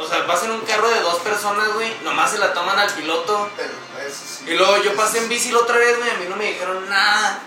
O 0.00 0.08
sea, 0.08 0.22
vas 0.22 0.42
en 0.44 0.52
un 0.52 0.62
carro 0.62 0.88
de 0.88 1.00
dos 1.00 1.18
personas, 1.18 1.74
güey. 1.74 1.94
Nomás 2.02 2.30
se 2.30 2.38
la 2.38 2.54
toman 2.54 2.78
al 2.78 2.90
piloto. 2.90 3.50
Pero 3.56 3.72
eso 4.06 4.24
sí. 4.26 4.50
Y 4.50 4.54
luego 4.56 4.78
yo 4.78 4.96
pasé 4.96 5.18
en 5.18 5.28
bici 5.28 5.52
la 5.52 5.58
otra 5.58 5.76
vez, 5.76 5.98
güey. 5.98 6.10
A 6.10 6.14
mí 6.14 6.26
no 6.28 6.36
me 6.36 6.46
dijeron 6.46 6.88
nada. 6.88 7.40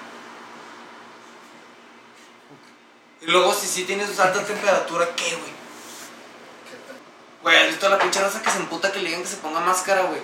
Y 3.22 3.26
luego, 3.28 3.54
si 3.54 3.68
sí 3.68 3.86
tienes 3.86 4.20
alta 4.20 4.44
temperatura, 4.44 5.08
¿qué, 5.16 5.36
güey? 5.36 5.54
Güey, 7.42 7.58
¿has 7.58 7.68
visto 7.68 7.88
a 7.88 7.90
la 7.90 8.00
pinche 8.00 8.22
raza 8.22 8.42
que 8.42 8.52
se 8.52 8.58
emputa 8.58 8.92
que 8.92 9.00
le 9.00 9.10
digan 9.10 9.24
que 9.24 9.30
se 9.30 9.38
ponga 9.38 9.60
máscara, 9.60 10.04
güey? 10.04 10.22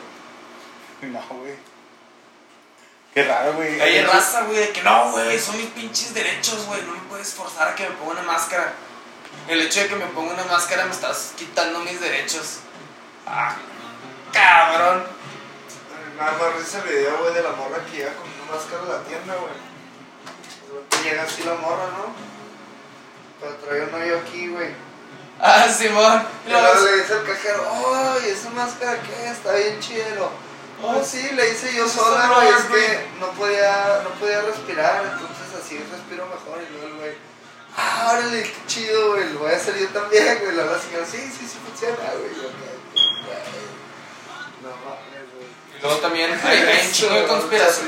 No, 1.02 1.22
güey. 1.30 1.56
Qué 3.14 3.24
raro, 3.24 3.54
güey. 3.54 3.82
Hay 3.82 4.04
raza, 4.04 4.44
güey, 4.44 4.60
de 4.60 4.70
que 4.70 4.84
no, 4.84 5.12
güey, 5.12 5.40
son 5.40 5.58
mis 5.58 5.68
pinches 5.68 6.14
derechos, 6.14 6.66
güey, 6.68 6.82
no 6.84 6.94
me 6.94 7.00
puedes 7.10 7.34
forzar 7.34 7.70
a 7.70 7.76
que 7.76 7.90
me 7.90 7.96
ponga 7.96 8.12
una 8.12 8.22
máscara. 8.22 8.74
El 9.50 9.62
hecho 9.64 9.80
de 9.80 9.88
que 9.88 9.96
me 9.96 10.06
ponga 10.06 10.36
una 10.36 10.44
máscara 10.44 10.86
me 10.86 10.92
estás 10.92 11.34
quitando 11.36 11.80
mis 11.80 12.00
derechos. 12.00 12.60
Ah, 13.26 13.56
cabrón. 14.32 15.04
Nada 16.20 16.34
más 16.34 16.76
el 16.76 16.82
video, 16.84 17.18
güey, 17.18 17.34
de 17.34 17.42
la 17.42 17.54
morra 17.54 17.84
que 17.90 17.98
llega 17.98 18.14
con 18.14 18.28
una 18.30 18.56
máscara 18.56 18.84
a 18.84 19.00
la 19.00 19.04
tienda, 19.06 19.34
güey. 19.36 21.04
Llega 21.04 21.24
así 21.24 21.42
la 21.42 21.56
morra, 21.56 21.88
¿no? 21.98 22.14
Pero 23.42 23.56
trae 23.56 23.82
un 23.86 23.94
hoyo 23.96 24.20
aquí, 24.20 24.50
güey. 24.50 24.70
Ah, 25.40 25.68
Simón. 25.68 26.28
Y 26.46 26.52
luego 26.52 26.86
le 26.86 26.98
dice 26.98 27.14
al 27.14 27.26
cajero, 27.26 27.68
¡ay, 27.72 28.30
esa 28.30 28.52
máscara 28.52 29.02
qué? 29.02 29.30
Está 29.32 29.54
bien 29.54 29.80
chido. 29.80 30.30
Oh, 30.84 31.04
sí, 31.04 31.28
le 31.34 31.50
hice 31.50 31.74
yo 31.74 31.90
sola, 31.90 32.36
güey, 32.36 32.50
es 32.50 32.66
que 32.66 33.08
no 33.20 33.32
podía, 33.32 34.02
no 34.04 34.12
podía 34.12 34.42
respirar, 34.42 35.06
entonces 35.06 35.60
así 35.60 35.84
respiro 35.92 36.28
mejor. 36.28 36.62
Y 36.62 36.72
luego 36.72 36.88
el 36.88 36.94
güey, 36.98 37.18
ah, 37.78 38.12
órale, 38.14 38.44
qué 38.44 38.54
chido, 38.68 39.10
güey, 39.12 39.34
lo 39.34 39.40
voy 39.40 39.52
a 39.54 39.56
hacer 39.56 39.78
yo 39.78 39.88
también, 39.90 40.40
güey. 40.42 40.56
La 40.56 40.64
señora, 40.80 41.06
sí, 41.06 41.18
sí, 41.18 41.48
sí 41.48 41.58
funciona, 41.66 41.96
güey. 42.14 42.32
No 44.62 44.70
mames, 44.70 45.26
güey. 45.34 45.48
Y 45.78 45.82
luego 45.82 45.98
también 45.98 46.40
hay, 46.44 46.58
hay 46.58 46.86
un 46.88 46.92
chingo 46.94 47.14
de 47.16 47.26
conspiración. 47.28 47.88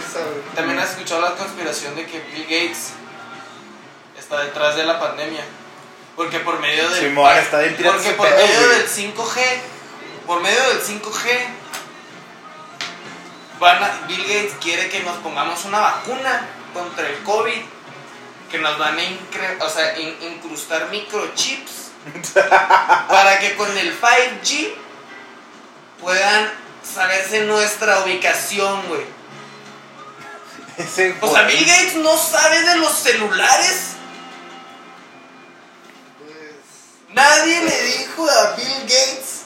También 0.56 0.80
has 0.80 0.92
escuchado 0.92 1.22
la 1.22 1.32
conspiración 1.36 1.96
de 1.96 2.06
que 2.06 2.20
Bill 2.20 2.44
Gates 2.44 2.92
está 4.18 4.44
detrás 4.44 4.76
de 4.76 4.86
la 4.86 5.00
pandemia. 5.00 5.44
Porque 6.16 6.40
por 6.40 6.60
medio 6.60 6.90
del. 6.90 7.00
Simón, 7.10 7.36
está 7.38 7.60
Porque 7.84 8.12
por 8.12 8.28
pedo, 8.28 8.38
medio 8.48 8.68
güey. 8.68 8.78
del 8.80 8.88
5G. 8.88 9.42
Por 10.28 10.42
medio 10.42 10.62
del 10.70 10.82
5G. 10.82 11.48
Van 13.60 13.84
a- 13.84 14.02
Bill 14.08 14.22
Gates 14.24 14.54
quiere 14.62 14.90
que 14.90 15.02
nos 15.02 15.18
pongamos 15.18 15.64
una 15.66 15.80
vacuna 15.80 16.48
contra 16.74 17.08
el 17.08 17.18
COVID. 17.24 17.62
Que 18.52 18.58
nos 18.60 18.78
van 18.78 18.98
a 19.00 19.02
incre- 19.04 19.58
o 19.62 19.70
sea, 19.70 19.98
in- 19.98 20.18
incrustar 20.22 20.90
microchips. 20.90 21.72
para 22.34 23.40
que 23.40 23.56
con 23.56 23.78
el 23.78 23.96
5G 24.00 24.74
puedan 26.02 26.52
saberse 26.84 27.42
nuestra 27.46 28.00
ubicación, 28.04 28.88
güey. 28.88 29.06
Ese 30.78 31.16
O 31.22 31.32
sea. 31.32 31.44
Bill 31.44 31.64
Gates 31.66 31.96
no 31.96 32.18
sabe 32.18 32.62
de 32.64 32.76
los 32.78 32.92
celulares. 32.94 33.82
Pues, 36.20 37.16
Nadie 37.16 37.64
le 37.64 37.84
dijo 37.98 38.30
a 38.30 38.56
Bill 38.56 38.82
Gates 38.84 39.42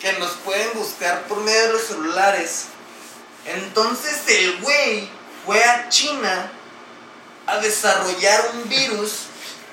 que 0.00 0.12
nos 0.14 0.32
pueden 0.36 0.72
buscar 0.74 1.22
por 1.24 1.38
medio 1.40 1.66
de 1.66 1.72
los 1.74 1.82
celulares. 1.86 2.66
Entonces 3.44 4.22
el 4.26 4.58
güey 4.60 5.08
fue 5.44 5.62
a 5.62 5.88
China 5.88 6.50
a 7.56 7.60
desarrollar 7.60 8.50
un 8.54 8.68
virus 8.68 9.22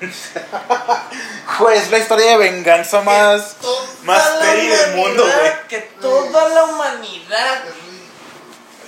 Güey, 1.58 1.78
es 1.78 1.90
la 1.90 1.98
historia 1.98 2.30
de 2.32 2.36
venganza 2.36 3.00
más. 3.02 3.54
que 3.54 3.62
toda 3.62 3.86
más 4.04 4.34
la 4.34 4.40
peri 4.40 4.66
del 4.68 4.96
mundo, 4.96 5.22
humanidad- 5.24 5.40
güey. 5.40 5.68
Que 5.68 5.78
toda 6.00 6.48
la 6.50 6.64
humanidad 6.64 7.64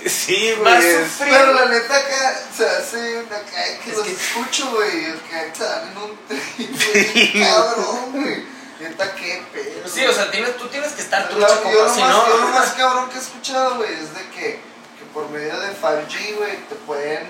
Sí, 0.05 0.53
va 0.65 0.73
a 0.73 0.75
güey. 0.75 1.05
sufrir. 1.05 1.33
Pero 1.33 1.53
la 1.53 1.65
neta 1.65 1.95
acá 1.97 2.39
se 2.55 2.69
hace 2.69 3.19
una 3.19 3.35
acá 3.37 3.63
que 3.83 3.91
Es 3.91 3.97
los 3.97 4.05
que- 4.05 4.13
escucho, 4.13 4.69
güey. 4.71 5.13
Que 5.29 5.47
están 5.47 5.91
en 5.91 5.97
un 5.97 6.19
trip, 6.27 6.79
Sí. 6.93 7.31
güey. 7.33 7.43
Cabrón, 7.43 8.11
güey. 8.13 8.45
Neta, 8.79 9.15
qué 9.15 9.43
pedo. 9.51 9.89
Sí, 9.89 10.05
o 10.05 10.13
sea, 10.13 10.29
tienes, 10.29 10.55
tú 10.57 10.67
tienes 10.67 10.91
que 10.91 11.01
estar 11.01 11.27
trucha, 11.29 11.47
yo, 11.47 11.63
compa, 11.63 11.71
lo 11.79 11.93
si 11.93 12.01
no... 12.01 12.27
yo 12.27 12.37
lo 12.37 12.47
más 12.49 12.69
cabrón 12.73 13.09
que 13.09 13.17
he 13.17 13.21
escuchado, 13.21 13.75
güey, 13.77 13.91
es 13.91 14.13
de 14.13 14.21
que, 14.29 14.59
que 14.99 15.05
por 15.13 15.27
medio 15.29 15.59
de 15.59 15.69
5G, 15.69 16.35
güey, 16.37 16.57
te 16.69 16.75
pueden, 16.85 17.27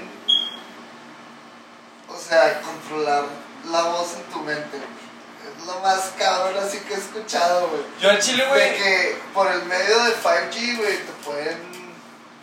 o 2.18 2.30
sea, 2.30 2.62
controlar 2.62 3.24
la 3.72 3.82
voz 3.84 4.14
en 4.16 4.24
tu 4.34 4.40
mente. 4.40 4.78
Es 4.78 5.66
lo 5.66 5.80
más 5.80 6.12
cabrón 6.18 6.56
así 6.64 6.80
que 6.80 6.94
he 6.94 6.98
escuchado, 6.98 7.68
güey. 7.70 7.82
Yo 8.02 8.10
al 8.10 8.20
chile, 8.20 8.44
De 8.44 8.50
güey... 8.50 8.78
que 8.78 9.18
por 9.34 9.52
el 9.52 9.64
medio 9.64 10.04
de 10.06 10.12
5G, 10.16 10.78
güey, 10.78 10.98
te 10.98 11.12
pueden 11.26 11.58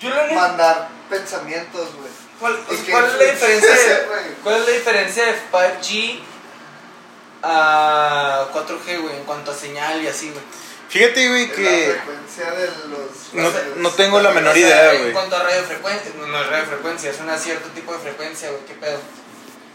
Yo 0.01 0.11
la 0.11 0.27
neta- 0.27 0.35
mandar 0.35 0.89
pensamientos, 1.11 1.89
güey. 1.97 2.11
¿Cuál, 2.41 2.59
cuál 2.91 3.05
es 3.07 3.19
la 3.19 3.25
diferencia 3.33 3.71
de, 3.75 4.05
güey. 4.07 4.25
¿Cuál 4.43 4.55
es 4.57 4.67
la 4.67 4.73
diferencia 4.73 5.25
de 5.27 5.35
5G 5.53 6.21
a 7.43 8.47
4G, 8.53 9.01
güey, 9.03 9.17
en 9.17 9.25
cuanto 9.25 9.51
a 9.51 9.55
señal 9.55 10.03
y 10.03 10.09
así, 10.09 10.31
güey? 10.31 10.43
Fíjate, 10.89 11.29
güey, 11.29 11.47
La 11.49 11.55
que. 11.55 11.97
frecuencia 12.01 12.51
de 12.53 12.67
los... 12.89 13.33
No- 13.35 13.51
radios. 13.51 13.77
no 13.77 13.91
tengo 13.91 14.21
la 14.21 14.31
menor 14.31 14.57
idea, 14.57 14.93
En 14.95 15.01
güey. 15.01 15.13
cuanto 15.13 15.37
a 15.37 15.43
radiofrecuencia, 15.43 16.13
no, 16.19 16.27
no 16.27 16.41
es 16.43 16.47
radiofrecuencia, 16.49 17.11
es 17.11 17.21
un 17.21 17.39
cierto 17.39 17.69
tipo 17.71 17.93
de 17.93 17.99
frecuencia, 17.99 18.51
güey, 18.51 18.65
qué 18.67 18.75
pedo. 18.75 18.99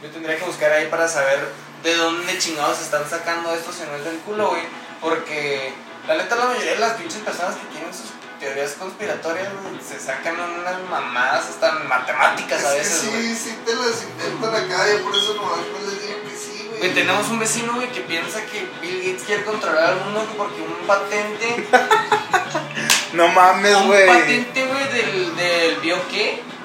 Yo 0.02 0.10
tendría 0.10 0.38
que 0.38 0.46
buscar 0.46 0.72
ahí 0.72 0.88
para 0.88 1.08
saber 1.08 1.40
de 1.84 1.96
dónde 1.96 2.38
chingados 2.38 2.80
están 2.82 3.08
sacando 3.10 3.54
esto 3.54 3.72
si 3.74 3.84
no 3.84 3.96
es 3.96 4.06
del 4.06 4.18
culo, 4.20 4.50
güey. 4.50 4.62
Porque 5.02 5.74
la 6.08 6.16
neta, 6.16 6.36
la 6.36 6.46
mayoría 6.46 6.74
de 6.74 6.80
las 6.80 6.94
pinches 6.94 7.22
personas 7.22 7.56
que 7.56 7.68
tienen 7.68 7.94
sus 7.94 8.08
teorías 8.40 8.72
conspiratorias, 8.80 9.48
se 9.86 10.00
sacan 10.00 10.36
unas 10.40 10.80
mamadas 10.90 11.46
hasta 11.50 11.72
matemáticas 11.84 12.64
a 12.64 12.78
Es 12.78 12.88
que 12.88 12.94
veces, 12.96 13.10
güey. 13.10 13.22
sí, 13.24 13.36
sí 13.36 13.58
te 13.66 13.76
las 13.76 14.04
intentan 14.04 14.56
acá, 14.56 14.90
yo 14.90 15.04
por 15.04 15.14
eso 15.16 15.34
nomás 15.36 15.58
no 15.58 15.90
les 15.92 16.02
digo 16.02 16.20
que 16.24 16.36
sí, 16.38 16.66
güey. 16.68 16.80
Güey, 16.80 16.94
tenemos 16.94 17.28
un 17.28 17.40
vecino, 17.40 17.74
güey, 17.76 17.92
que 17.92 18.00
piensa 18.02 18.40
que 18.46 18.66
Bill 18.82 19.00
Gates 19.04 19.24
quiere 19.26 19.44
controlar 19.44 19.84
al 19.84 19.96
mundo 20.06 20.26
porque 20.38 20.62
un 20.62 20.88
patente, 20.88 21.68
No 23.14 23.28
mames, 23.28 23.76
un 23.76 23.88
güey. 23.88 24.08
patente, 24.08 24.66
güey, 24.66 24.88
del, 24.94 25.36
del 25.36 25.76
bioqué. 25.78 26.42
A- 26.42 26.59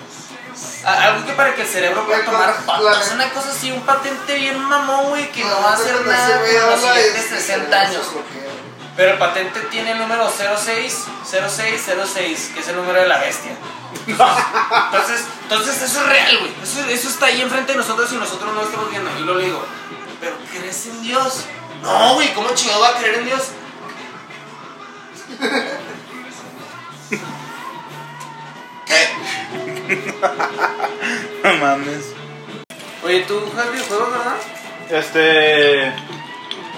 Algo 0.84 1.24
que 1.26 1.32
para 1.32 1.54
que 1.54 1.62
el 1.62 1.68
cerebro 1.68 2.04
pueda 2.06 2.24
tomar 2.24 2.54
patas, 2.66 3.10
una 3.12 3.30
cosa 3.30 3.50
así, 3.50 3.70
un 3.72 3.80
patente 3.82 4.34
bien 4.34 4.58
mamón, 4.62 5.08
güey, 5.10 5.30
que 5.32 5.42
no 5.44 5.60
va 5.62 5.74
a 5.74 5.78
neta, 5.78 5.82
hacer 5.82 6.06
nada 6.06 6.40
por 6.40 6.48
los 6.70 6.80
siguientes 6.80 7.24
es- 7.24 7.30
60 7.46 7.82
es 7.82 7.88
años. 7.88 8.06
Pero 8.96 9.12
el 9.12 9.18
patente 9.18 9.60
tiene 9.70 9.92
el 9.92 9.98
número 9.98 10.30
060606, 10.30 12.50
que 12.54 12.60
es 12.60 12.68
el 12.68 12.76
número 12.76 13.00
de 13.00 13.08
la 13.08 13.18
bestia. 13.18 13.52
Entonces, 14.06 15.24
entonces 15.42 15.82
eso 15.82 16.00
es 16.00 16.06
real, 16.06 16.38
güey. 16.40 16.52
Eso, 16.62 16.80
eso 16.88 17.08
está 17.08 17.26
ahí 17.26 17.40
enfrente 17.40 17.72
de 17.72 17.78
nosotros 17.78 18.12
y 18.12 18.16
nosotros 18.16 18.52
no 18.52 18.60
lo 18.60 18.66
estamos 18.66 18.90
viendo. 18.90 19.10
Y 19.18 19.22
lo 19.24 19.38
digo, 19.38 19.64
¿pero 20.20 20.36
crees 20.50 20.86
en 20.86 21.02
Dios? 21.02 21.44
No, 21.82 22.14
güey, 22.14 22.32
¿cómo 22.34 22.50
chingado 22.54 22.80
va 22.82 22.88
a 22.90 22.94
creer 22.98 23.16
en 23.16 23.24
Dios? 23.26 23.42
¿Qué? 28.86 29.94
No 31.44 31.52
mames. 31.58 32.14
Oye, 33.04 33.20
¿tú 33.28 33.38
juegas 33.52 33.70
videojuegos, 33.72 34.10
verdad? 34.10 34.36
Este. 34.90 35.92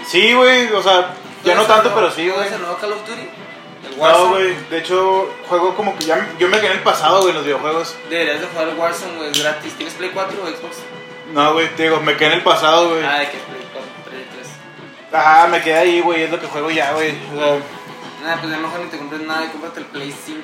Sí, 0.06 0.34
güey, 0.34 0.72
o 0.72 0.82
sea, 0.82 1.14
ya 1.44 1.54
no 1.54 1.62
tanto, 1.64 1.92
pero 1.94 2.10
sí, 2.10 2.22
güey. 2.22 2.32
¿Juegas 2.34 2.52
el 2.52 2.60
nuevo 2.62 2.76
Call 2.78 2.92
of 2.92 3.06
Duty? 3.06 3.20
El 3.22 3.96
No, 3.96 4.02
Warzone. 4.02 4.28
güey, 4.30 4.56
de 4.70 4.78
hecho, 4.78 5.32
juego 5.48 5.74
como 5.76 5.96
que 5.96 6.04
ya. 6.06 6.28
Yo 6.38 6.48
me 6.48 6.56
quedé 6.58 6.72
en 6.72 6.78
el 6.78 6.82
pasado, 6.82 7.18
güey, 7.18 7.30
en 7.30 7.36
los 7.36 7.44
videojuegos. 7.44 7.94
Deberías 8.10 8.40
de 8.40 8.46
jugar 8.48 8.68
el 8.68 8.76
Warzone, 8.76 9.16
güey, 9.16 9.30
es 9.30 9.40
gratis. 9.42 9.72
¿Tienes 9.74 9.94
Play 9.94 10.10
4 10.12 10.42
o 10.42 10.46
Xbox? 10.46 10.76
No, 11.32 11.52
güey, 11.52 11.68
te 11.76 11.84
digo, 11.84 12.00
me 12.00 12.16
quedé 12.16 12.28
en 12.28 12.32
el 12.34 12.42
pasado, 12.42 12.88
güey. 12.90 13.04
Ah, 13.04 13.18
de 13.20 13.26
que 13.30 13.38
Play 13.38 13.68
4, 13.72 13.88
Play 14.10 14.26
3. 15.10 15.20
Ajá, 15.20 15.46
me 15.46 15.62
quedé 15.62 15.76
ahí, 15.78 16.00
güey, 16.00 16.22
es 16.24 16.30
lo 16.30 16.40
que 16.40 16.46
juego 16.48 16.70
ya, 16.70 16.92
güey. 16.92 17.10
O 17.34 17.38
sea, 17.38 17.58
Nada, 18.22 18.40
pues 18.40 18.50
ya 18.52 18.58
mejor 18.58 18.80
ni 18.80 18.86
te 18.86 18.98
compres 18.98 19.20
nada 19.22 19.44
y 19.44 19.48
cómprate 19.48 19.78
el 19.80 19.86
Play 19.86 20.12
5. 20.12 20.40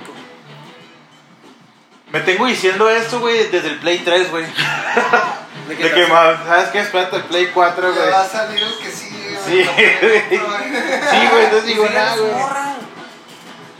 Me 2.12 2.20
tengo 2.20 2.46
diciendo 2.46 2.88
esto, 2.90 3.20
güey, 3.20 3.48
desde 3.48 3.68
el 3.68 3.78
Play 3.78 3.98
3, 4.00 4.30
güey. 4.30 4.44
¿De 5.68 5.74
De 5.76 5.90
que, 5.92 6.02
tal? 6.02 6.08
ma- 6.12 6.44
¿sabes 6.46 6.68
qué? 6.70 6.80
Espérate 6.80 7.16
el 7.16 7.22
Play 7.24 7.50
4, 7.54 7.88
Ya 7.94 8.00
güey. 8.00 8.10
va 8.12 8.20
a 8.22 8.28
salir 8.28 8.62
el 8.62 8.78
que 8.78 8.90
sigue, 8.90 9.38
Sí, 9.46 9.64
güey. 9.74 10.22
Sí, 10.30 10.38
güey, 11.30 11.44
entonces 11.44 11.66
digo, 11.66 11.88
nada, 11.92 12.16
güey. 12.16 12.32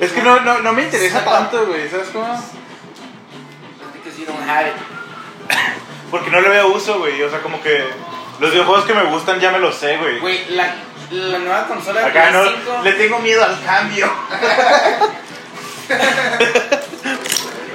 Es 0.00 0.12
que 0.12 0.22
no, 0.22 0.40
no, 0.40 0.58
no 0.60 0.72
me 0.72 0.82
interesa 0.84 1.18
Sepa. 1.20 1.30
tanto, 1.32 1.66
güey, 1.66 1.88
¿sabes 1.88 2.08
cómo? 2.12 2.26
Porque 6.10 6.30
no 6.30 6.40
le 6.40 6.48
veo 6.48 6.68
uso, 6.68 6.98
güey. 6.98 7.22
O 7.22 7.30
sea, 7.30 7.40
como 7.40 7.60
que 7.62 7.84
los 8.40 8.50
videojuegos 8.50 8.84
que 8.84 8.94
me 8.94 9.04
gustan 9.04 9.40
ya 9.40 9.50
me 9.50 9.58
los 9.58 9.76
sé, 9.76 9.96
güey. 9.96 10.18
Güey, 10.20 10.44
la, 10.50 10.74
la 11.10 11.38
nueva 11.38 11.66
consola 11.66 12.00
de 12.00 12.06
Acá 12.06 12.30
no, 12.30 12.42
Play 12.42 12.56
5 12.64 12.80
le 12.84 12.92
tengo 12.92 13.18
miedo 13.20 13.44
al 13.44 13.62
cambio. 13.64 14.12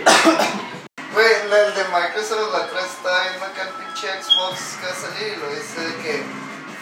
Güey, 1.14 1.34
el 1.34 1.74
de 1.74 1.84
Microsoft 1.86 2.52
la 2.52 2.60
otra 2.66 2.82
estaba 2.82 3.24
viendo 3.24 3.46
acá 3.46 3.62
el 3.64 3.70
pinche 3.70 4.08
Xbox 4.22 4.78
que 4.80 4.86
va 4.86 4.92
a 4.92 4.96
salir 4.96 5.34
y 5.34 5.36
lo 5.38 5.50
dice 5.50 5.82
de 5.82 5.96
que 6.04 6.24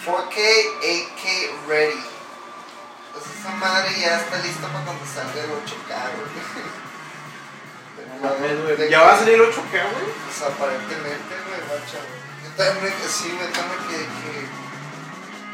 4K, 0.06 0.36
8K 0.82 1.68
ready. 1.68 2.04
Pues 3.14 3.24
esa 3.40 3.52
madre 3.56 3.90
ya 3.98 4.20
está 4.20 4.38
lista 4.40 4.68
para 4.68 4.84
cuando 4.84 5.06
salga 5.06 5.40
el 5.40 5.52
8K, 5.52 5.94
güey. 6.16 6.76
No 8.22 8.30
Ya 8.78 8.88
que- 8.88 8.96
va 8.98 9.14
a 9.14 9.20
salir 9.20 9.36
el 9.36 9.42
8K, 9.42 9.72
güey. 9.72 10.06
Pues 10.26 10.42
aparentemente, 10.42 11.34
güey, 11.48 11.62
macho. 11.68 12.00
Yo 12.44 12.50
también 12.58 12.94
me 13.02 13.08
sí, 13.10 13.32
güey, 13.32 13.52
también 13.52 13.82
que, 13.88 13.98
que 13.98 14.48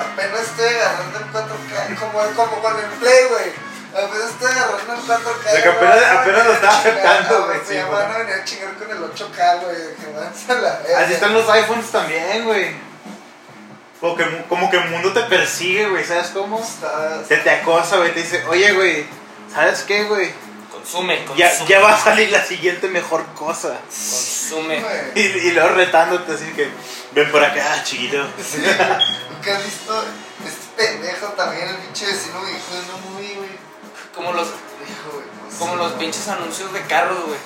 apenas 0.03 0.41
estoy 0.41 0.67
agarrando 0.67 1.19
el 1.19 1.25
4K, 1.25 1.99
como, 1.99 2.19
como 2.35 2.61
con 2.61 2.79
el 2.79 2.85
Play, 2.99 3.25
güey. 3.29 3.70
Apenas 3.93 4.29
estoy 4.29 4.51
agarrando 4.51 4.93
el 4.93 5.01
4K. 5.01 5.51
De 5.51 5.57
que 5.57 5.63
ya 5.63 5.71
me 5.71 6.19
apenas- 6.19 6.45
lo 6.47 6.53
estaba 6.53 6.77
aceptando, 6.77 7.35
ah, 7.35 7.45
güey, 7.47 7.59
sí, 7.67 7.73
Ya 7.75 7.85
güey. 7.85 8.01
van 8.01 8.11
a 8.11 8.17
venir 8.19 8.33
a 8.35 8.43
chingar 8.45 8.73
con 8.75 8.89
el 8.91 9.03
8K, 9.03 9.55
güey, 9.63 9.75
de 9.75 9.95
que 9.95 10.05
van 10.13 10.23
a 10.57 10.61
la 10.61 10.79
verga. 10.79 10.99
Así 10.99 11.13
están 11.13 11.33
los 11.33 11.49
iPhones 11.49 11.91
también, 11.91 12.45
güey. 12.45 12.75
Como 13.99 14.15
que, 14.15 14.45
como 14.49 14.69
que 14.71 14.77
el 14.77 14.89
mundo 14.89 15.11
te 15.13 15.21
persigue, 15.23 15.87
güey. 15.89 16.03
¿Sabes 16.03 16.27
cómo? 16.33 16.59
Se 17.27 17.37
te 17.37 17.49
acosa, 17.49 17.97
güey. 17.97 18.13
Te 18.13 18.21
dice, 18.23 18.43
oye, 18.47 18.71
güey, 18.73 19.05
¿sabes 19.53 19.81
qué, 19.81 20.05
güey? 20.05 20.31
Consume, 20.71 21.25
consume. 21.25 21.37
Ya, 21.37 21.65
ya 21.65 21.79
va 21.81 21.93
a 21.93 21.99
salir 21.99 22.31
la 22.31 22.43
siguiente 22.43 22.87
mejor 22.87 23.23
cosa. 23.35 23.77
Consume. 23.85 24.83
Y, 25.15 25.19
y 25.21 25.51
luego 25.51 25.69
retándote 25.75 26.31
así 26.33 26.45
que, 26.53 26.69
ven 27.11 27.29
por 27.31 27.43
acá, 27.43 27.83
chiquito. 27.83 28.25
Sí, 28.41 28.57
¿Nunca 28.57 29.57
has 29.57 29.63
visto 29.65 30.03
este 30.47 30.83
pendejo 30.83 31.27
también, 31.33 31.67
el 31.69 31.75
pinche 31.75 32.05
vecino 32.07 32.41
viejo 32.41 32.73
de 32.73 32.79
una 32.79 32.97
movie, 33.05 33.35
güey? 33.35 33.70
Como 34.15 34.33
los, 34.33 34.47
como 35.59 35.75
los 35.75 35.91
pinches 35.93 36.27
anuncios 36.27 36.71
de 36.73 36.81
carros, 36.81 37.17
güey. 37.25 37.39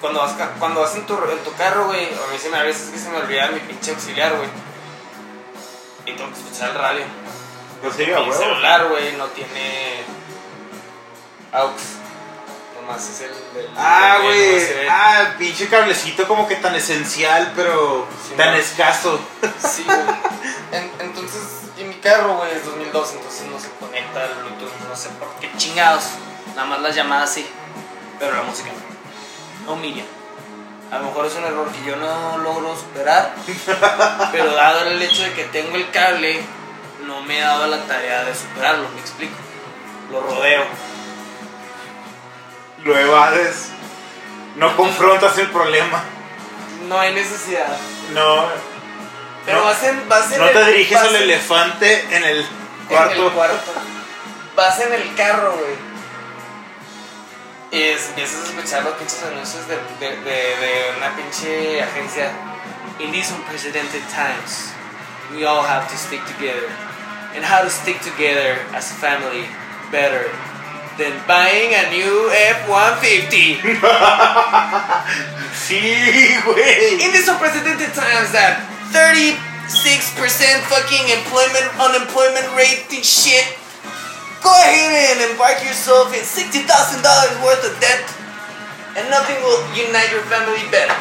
Cuando 0.00 0.20
vas, 0.20 0.34
cuando 0.58 0.80
vas 0.82 0.94
en, 0.96 1.06
tu, 1.06 1.14
en 1.14 1.38
tu 1.42 1.52
carro, 1.54 1.86
güey, 1.86 2.04
a 2.06 2.32
mí 2.32 2.38
se 2.40 2.50
me, 2.50 2.58
a 2.58 2.62
veces 2.62 2.90
que 2.90 2.98
se 2.98 3.08
me 3.08 3.16
olvida 3.18 3.48
mi 3.48 3.60
pinche 3.60 3.92
auxiliar, 3.92 4.36
güey. 4.36 4.48
Y 6.04 6.12
tengo 6.16 6.30
que 6.32 6.38
escuchar 6.38 6.70
el 6.70 6.74
radio. 6.76 7.04
Pues 7.82 7.94
sí, 7.96 8.04
Mi 8.06 8.32
celular, 8.32 8.88
güey, 8.88 9.12
no 9.16 9.26
tiene 9.28 10.02
aux. 11.52 11.72
Nomás 12.80 13.08
es 13.08 13.20
el 13.22 13.30
del... 13.54 13.70
Ah, 13.76 14.18
güey. 14.22 14.56
USB. 14.58 14.86
Ah, 14.90 15.34
pinche 15.38 15.68
cablecito 15.68 16.28
como 16.28 16.46
que 16.46 16.56
tan 16.56 16.74
esencial, 16.74 17.52
pero 17.56 18.06
Sí, 18.28 18.34
tan 18.36 18.54
escaso. 18.54 19.18
Sí, 19.58 19.84
güey. 19.84 19.98
En- 20.72 20.92
entonces, 21.00 21.42
en 21.78 21.88
mi 21.88 21.94
carro, 21.96 22.36
güey, 22.36 22.52
es 22.52 22.64
2002, 22.64 23.12
entonces 23.14 23.46
no 23.46 23.58
se 23.58 23.70
conecta 23.80 24.26
Bluetooth, 24.40 24.55
no 24.96 25.02
sé 25.02 25.10
por 25.18 25.28
qué 25.40 25.50
chingados. 25.58 26.04
Nada 26.54 26.64
más 26.68 26.80
las 26.80 26.94
llamadas 26.96 27.30
sí, 27.34 27.46
pero 28.18 28.34
la 28.34 28.42
música 28.44 28.70
no. 29.66 29.74
No 29.74 29.76
mira. 29.76 30.04
A 30.90 30.98
lo 30.98 31.04
mejor 31.06 31.26
es 31.26 31.34
un 31.34 31.44
error 31.44 31.68
que 31.70 31.84
yo 31.90 31.96
no 31.96 32.38
logro 32.38 32.74
superar, 32.76 33.34
pero 34.32 34.52
dado 34.54 34.88
el 34.88 35.02
hecho 35.02 35.22
de 35.22 35.32
que 35.34 35.44
tengo 35.44 35.76
el 35.76 35.90
cable, 35.90 36.40
no 37.06 37.20
me 37.22 37.38
he 37.38 37.40
dado 37.42 37.66
la 37.66 37.78
tarea 37.82 38.24
de 38.24 38.34
superarlo, 38.34 38.88
me 38.94 39.00
explico. 39.00 39.34
Lo 40.10 40.20
rodeo. 40.22 40.62
Lo 42.84 42.98
evades. 42.98 43.68
No 44.54 44.74
confrontas 44.76 45.36
el 45.38 45.50
problema. 45.50 46.02
No 46.88 46.98
hay 46.98 47.12
necesidad. 47.12 47.66
No. 48.14 48.46
Pero 49.44 49.58
no, 49.58 49.64
vas 49.64 49.82
en. 49.82 50.08
Vas 50.08 50.32
en 50.32 50.38
no 50.38 50.46
el- 50.46 50.52
te 50.54 50.64
diriges 50.66 50.96
al 50.98 51.16
en- 51.16 51.22
elefante 51.22 52.16
en 52.16 52.24
el 52.24 52.38
En 52.40 52.46
cuarto. 52.88 53.26
el 53.26 53.32
cuarto. 53.32 53.72
Vas 54.56 54.80
en 54.80 54.92
el 54.92 55.14
carro, 55.14 55.52
güey. 55.52 55.76
Y 57.72 57.82
empiezas 57.90 58.40
a 58.40 58.44
escuchar 58.46 58.84
los 58.84 58.94
pinches 58.94 59.22
anuncios 59.22 59.68
de, 59.68 59.76
de, 60.00 60.16
de, 60.16 60.56
de 60.56 60.94
una 60.96 61.14
pinche 61.14 61.82
agencia. 61.82 62.30
In 62.98 63.12
these 63.12 63.30
unprecedented 63.32 64.02
times, 64.08 64.72
we 65.30 65.44
all 65.44 65.62
have 65.62 65.86
to 65.90 65.96
stick 65.96 66.24
together. 66.24 66.70
And 67.34 67.44
how 67.44 67.60
to 67.62 67.68
stick 67.68 68.00
together 68.00 68.56
as 68.72 68.90
a 68.90 68.94
family 68.94 69.44
better 69.92 70.30
than 70.96 71.12
buying 71.28 71.74
a 71.74 71.90
new 71.90 72.30
F-150. 72.32 73.60
Sí, 75.66 75.82
güey. 76.44 77.00
In 77.00 77.12
these 77.12 77.26
unprecedented 77.28 77.92
times 77.92 78.30
that 78.32 78.60
36% 78.94 79.36
fucking 80.70 81.08
employment 81.10 81.66
unemployment 81.80 82.46
rate 82.54 82.86
and 82.92 83.04
shit, 83.04 83.58
go 84.46 84.54
ahead 84.62 85.18
and 85.18 85.30
embark 85.34 85.58
yourself 85.66 86.14
in 86.14 86.22
$60,000 86.22 86.62
worth 87.42 87.66
of 87.66 87.74
debt 87.82 88.06
and 88.94 89.10
nothing 89.10 89.42
will 89.42 89.58
unite 89.74 90.10
your 90.14 90.22
family 90.30 90.62
better. 90.70 90.94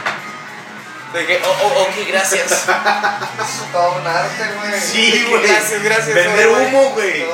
De 1.14 1.26
que, 1.26 1.40
oh, 1.46 1.56
oh, 1.64 1.86
ok, 1.88 1.96
gracias. 2.10 2.52
Es 2.52 2.68
todo 3.72 4.02
un 4.02 4.06
arte, 4.06 4.44
güey. 4.58 4.82
Sí, 4.82 5.26
güey. 5.30 5.48
Gracias, 5.48 5.82
gracias, 5.82 6.14
Vender 6.14 6.50
güey. 6.50 6.66
humo, 6.66 6.90
güey. 6.90 7.26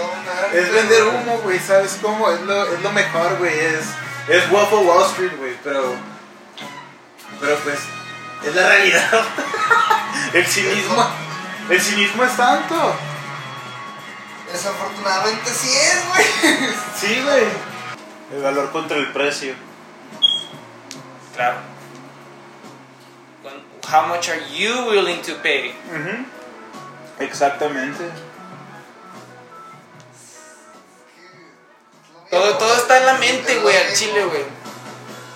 Es 0.54 0.72
vender 0.72 1.04
humo, 1.04 1.40
güey. 1.40 1.58
¿Sabes 1.60 1.98
cómo? 2.00 2.30
Es 2.30 2.42
lo, 2.42 2.74
es 2.74 2.82
lo 2.82 2.92
mejor, 2.92 3.38
güey. 3.40 3.58
Es, 3.58 3.86
es 4.28 4.44
of 4.52 4.74
Wall 4.74 5.10
Street, 5.10 5.36
güey. 5.40 5.58
Pero. 5.64 5.96
Pero 7.40 7.56
pues. 7.64 7.80
Es 8.46 8.54
la 8.54 8.68
realidad. 8.68 9.24
El 10.34 10.46
cinismo. 10.46 11.10
El 11.70 11.82
cinismo 11.82 12.24
es 12.24 12.38
tanto. 12.38 12.96
Desafortunadamente 14.52 15.50
sí 15.50 15.70
es, 15.70 16.08
güey. 16.08 16.26
Sí, 17.00 17.22
güey. 17.24 17.46
El 18.34 18.44
valor 18.44 18.72
contra 18.72 18.98
el 18.98 19.12
precio. 19.12 19.56
Claro. 21.36 21.58
How 23.92 24.08
much 24.08 24.30
are 24.30 24.42
you 24.54 24.86
willing 24.90 25.22
to 25.24 25.36
pay? 25.42 25.74
Exactamente. 27.20 28.10
Todo, 32.30 32.58
todo 32.58 32.76
está 32.76 32.98
en 33.00 33.06
la 33.06 33.14
mente, 33.16 33.60
güey, 33.60 33.76
al 33.76 33.94
chile, 33.94 34.24
güey. 34.24 34.44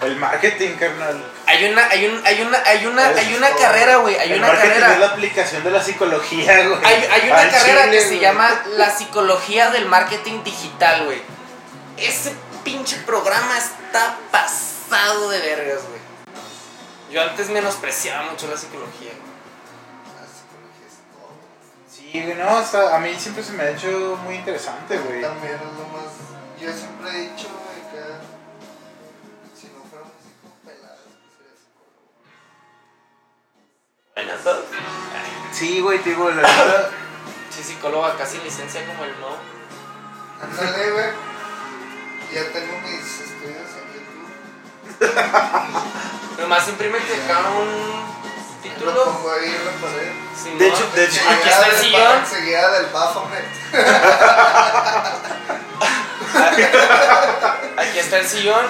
El 0.02 0.16
marketing, 0.18 0.76
carnal. 0.78 1.22
Hay 1.56 1.66
una, 1.72 1.88
hay 1.90 2.06
un, 2.06 2.26
hay 2.26 2.42
una, 2.42 2.58
hay 2.66 2.86
una, 2.86 3.08
hay 3.08 3.34
una 3.36 3.50
todo. 3.50 3.60
carrera, 3.60 3.96
güey. 3.98 4.16
Hay 4.16 4.32
el 4.34 4.40
una 4.40 4.48
marketing 4.48 4.72
es 4.72 4.80
la 4.80 4.88
carrera. 4.88 5.08
aplicación 5.08 5.64
de 5.64 5.72
la 5.72 5.82
psicología, 5.84 6.68
güey. 6.68 6.86
Hay, 6.86 7.04
hay 7.12 7.30
una 7.30 7.40
Al 7.40 7.52
carrera 7.52 7.84
chile, 7.86 7.92
que 7.98 8.02
se 8.02 8.20
llama 8.20 8.62
la 8.78 8.90
psicología 8.92 9.70
del 9.72 9.86
marketing 9.88 10.44
digital, 10.44 11.06
güey. 11.06 11.22
Ese 11.98 12.34
pinche 12.64 12.98
programa 13.06 13.58
está 13.58 14.18
pasado 14.32 15.30
de 15.30 15.40
vergas, 15.40 15.84
güey. 15.88 16.02
Yo 17.12 17.22
antes 17.22 17.50
menospreciaba 17.50 18.24
mucho 18.32 18.48
la 18.48 18.58
psicología. 18.58 19.12
güey. 19.12 19.36
La 20.20 20.28
psicología 20.28 20.88
es 20.88 20.98
todo. 21.14 21.32
Sí, 21.90 22.22
güey, 22.24 22.36
no, 22.36 22.58
o 22.58 22.66
sea, 22.66 22.96
a 22.96 23.00
mí 23.00 23.16
siempre 23.18 23.44
se 23.44 23.54
me 23.54 23.64
ha 23.64 23.70
hecho 23.70 24.20
muy 24.26 24.36
interesante, 24.36 24.98
güey. 24.98 25.22
También 25.22 25.54
es 25.54 25.62
lo 25.62 25.88
más. 25.96 26.12
Yo 26.60 26.72
siempre 26.74 27.10
he 27.12 27.30
dicho, 27.30 27.48
psicólogo. 34.16 34.16
Buenas 34.16 34.44
dos. 34.44 34.58
Sí, 35.52 35.80
güey, 35.82 36.00
te 36.00 36.10
digo, 36.10 36.30
la 36.30 36.42
verdad. 36.42 36.90
Sí, 37.56 37.64
psicóloga, 37.64 38.18
casi 38.18 38.38
licencia 38.40 38.86
como 38.86 39.06
el 39.06 39.12
no. 39.22 39.38
Ándale, 40.44 40.92
güey. 40.92 41.06
Ya 42.34 42.44
tengo 42.52 42.78
mis 42.82 43.22
estudios 43.22 43.70
en 43.80 43.86
YouTube. 45.00 45.16
Nomás 46.42 46.68
imprímete 46.68 47.14
acá 47.24 47.40
un 47.58 47.70
Lo 47.72 48.62
título. 48.62 49.04
pongo 49.06 49.32
ahí 49.32 49.56
en 49.56 49.66
la 49.66 49.72
pared. 49.72 50.12
De 50.60 50.68
hecho, 50.68 50.86
de 50.94 51.06
hecho, 51.06 51.22
Aquí 51.30 51.48
está 51.48 51.66
el 51.68 51.76
sillón. 51.78 52.18
Enseguida 52.20 52.72
del 52.72 52.88
Baphomet. 52.88 53.46
Aquí 57.78 58.00
está 58.00 58.18
el 58.18 58.28
sillón. 58.28 58.66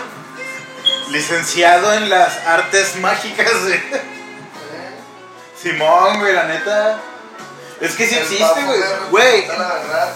Licenciado 1.09 1.91
en 1.93 2.09
las 2.11 2.37
artes 2.45 2.97
mágicas, 2.97 3.51
güey. 3.63 3.81
Simón, 5.65 6.19
güey, 6.19 6.33
la 6.33 6.43
neta. 6.43 6.99
Es 7.81 7.95
que 7.95 8.07
sí 8.07 8.15
existe, 8.15 8.63
güey. 8.65 8.79
Güey, 9.09 9.47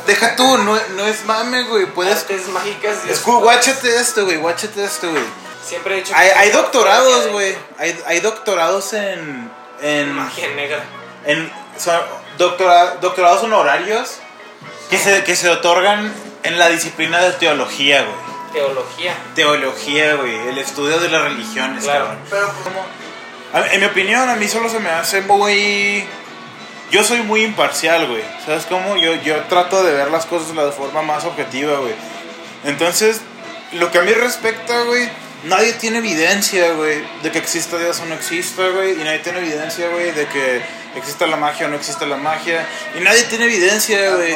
deja 0.05 0.35
tú, 0.35 0.57
no, 0.59 0.79
no 0.95 1.05
es 1.05 1.25
mame, 1.25 1.63
güey. 1.63 1.87
Puedes. 1.87 2.19
Artes 2.21 2.47
mágicas. 2.49 2.97
y 3.05 3.09
Escu- 3.09 3.41
guáchate 3.41 3.95
esto, 3.99 4.25
güey, 4.25 4.37
guáchate 4.37 4.83
esto, 4.85 5.09
güey. 5.09 5.23
Siempre 5.65 5.95
he 5.95 5.97
dicho 5.97 6.13
Hay, 6.15 6.29
que- 6.29 6.35
hay 6.35 6.51
doctorados, 6.51 7.27
güey. 7.29 7.55
Hay, 7.79 7.99
hay 8.05 8.19
doctorados 8.19 8.93
en. 8.93 9.51
En. 9.81 10.13
Magia 10.13 10.49
negra. 10.55 10.83
en 11.25 11.51
son 11.77 11.99
doctora- 12.37 12.97
doctorados 13.01 13.43
honorarios 13.43 14.17
que 14.89 14.97
se, 14.97 15.23
que 15.23 15.35
se 15.35 15.49
otorgan 15.49 16.13
en 16.43 16.59
la 16.59 16.69
disciplina 16.69 17.19
de 17.21 17.31
teología, 17.33 18.03
güey. 18.03 18.15
Teología. 18.53 19.15
Teología, 19.35 20.15
güey. 20.15 20.47
El 20.49 20.57
estudio 20.59 20.99
de 20.99 21.09
las 21.09 21.23
religiones, 21.23 21.83
Claro. 21.83 22.05
cabrón. 22.05 22.23
Pero 22.29 22.45
pues, 22.47 22.63
como. 22.63 22.85
En 23.53 23.79
mi 23.79 23.85
opinión, 23.87 24.29
a 24.29 24.35
mí 24.35 24.47
solo 24.47 24.69
se 24.69 24.79
me 24.79 24.89
hace 24.89 25.21
muy... 25.21 26.05
Yo 26.91 27.03
soy 27.03 27.21
muy 27.21 27.43
imparcial, 27.43 28.07
güey. 28.07 28.23
¿Sabes 28.45 28.65
cómo? 28.65 28.95
Yo, 28.97 29.15
yo 29.15 29.37
trato 29.43 29.83
de 29.83 29.93
ver 29.93 30.11
las 30.11 30.25
cosas 30.25 30.49
de 30.49 30.55
la 30.55 30.71
forma 30.71 31.01
más 31.01 31.23
objetiva, 31.23 31.79
güey. 31.79 31.93
Entonces, 32.63 33.21
lo 33.73 33.91
que 33.91 33.99
a 33.99 34.01
mí 34.01 34.11
respecta, 34.11 34.83
güey, 34.83 35.07
nadie 35.45 35.73
tiene 35.73 35.99
evidencia, 35.99 36.73
güey, 36.73 37.03
de 37.21 37.31
que 37.31 37.37
exista 37.37 37.77
Dios 37.77 37.99
o 37.99 38.05
no 38.05 38.15
exista, 38.15 38.67
güey. 38.69 38.93
Y 38.99 39.03
nadie 39.03 39.19
tiene 39.19 39.39
evidencia, 39.39 39.87
güey, 39.89 40.11
de 40.11 40.25
que 40.27 40.61
exista 40.95 41.27
la 41.27 41.37
magia 41.37 41.67
o 41.67 41.69
no 41.69 41.75
exista 41.75 42.05
la 42.05 42.17
magia. 42.17 42.67
Y 42.97 43.01
nadie 43.01 43.23
tiene 43.23 43.45
evidencia, 43.45 44.15
güey. 44.15 44.35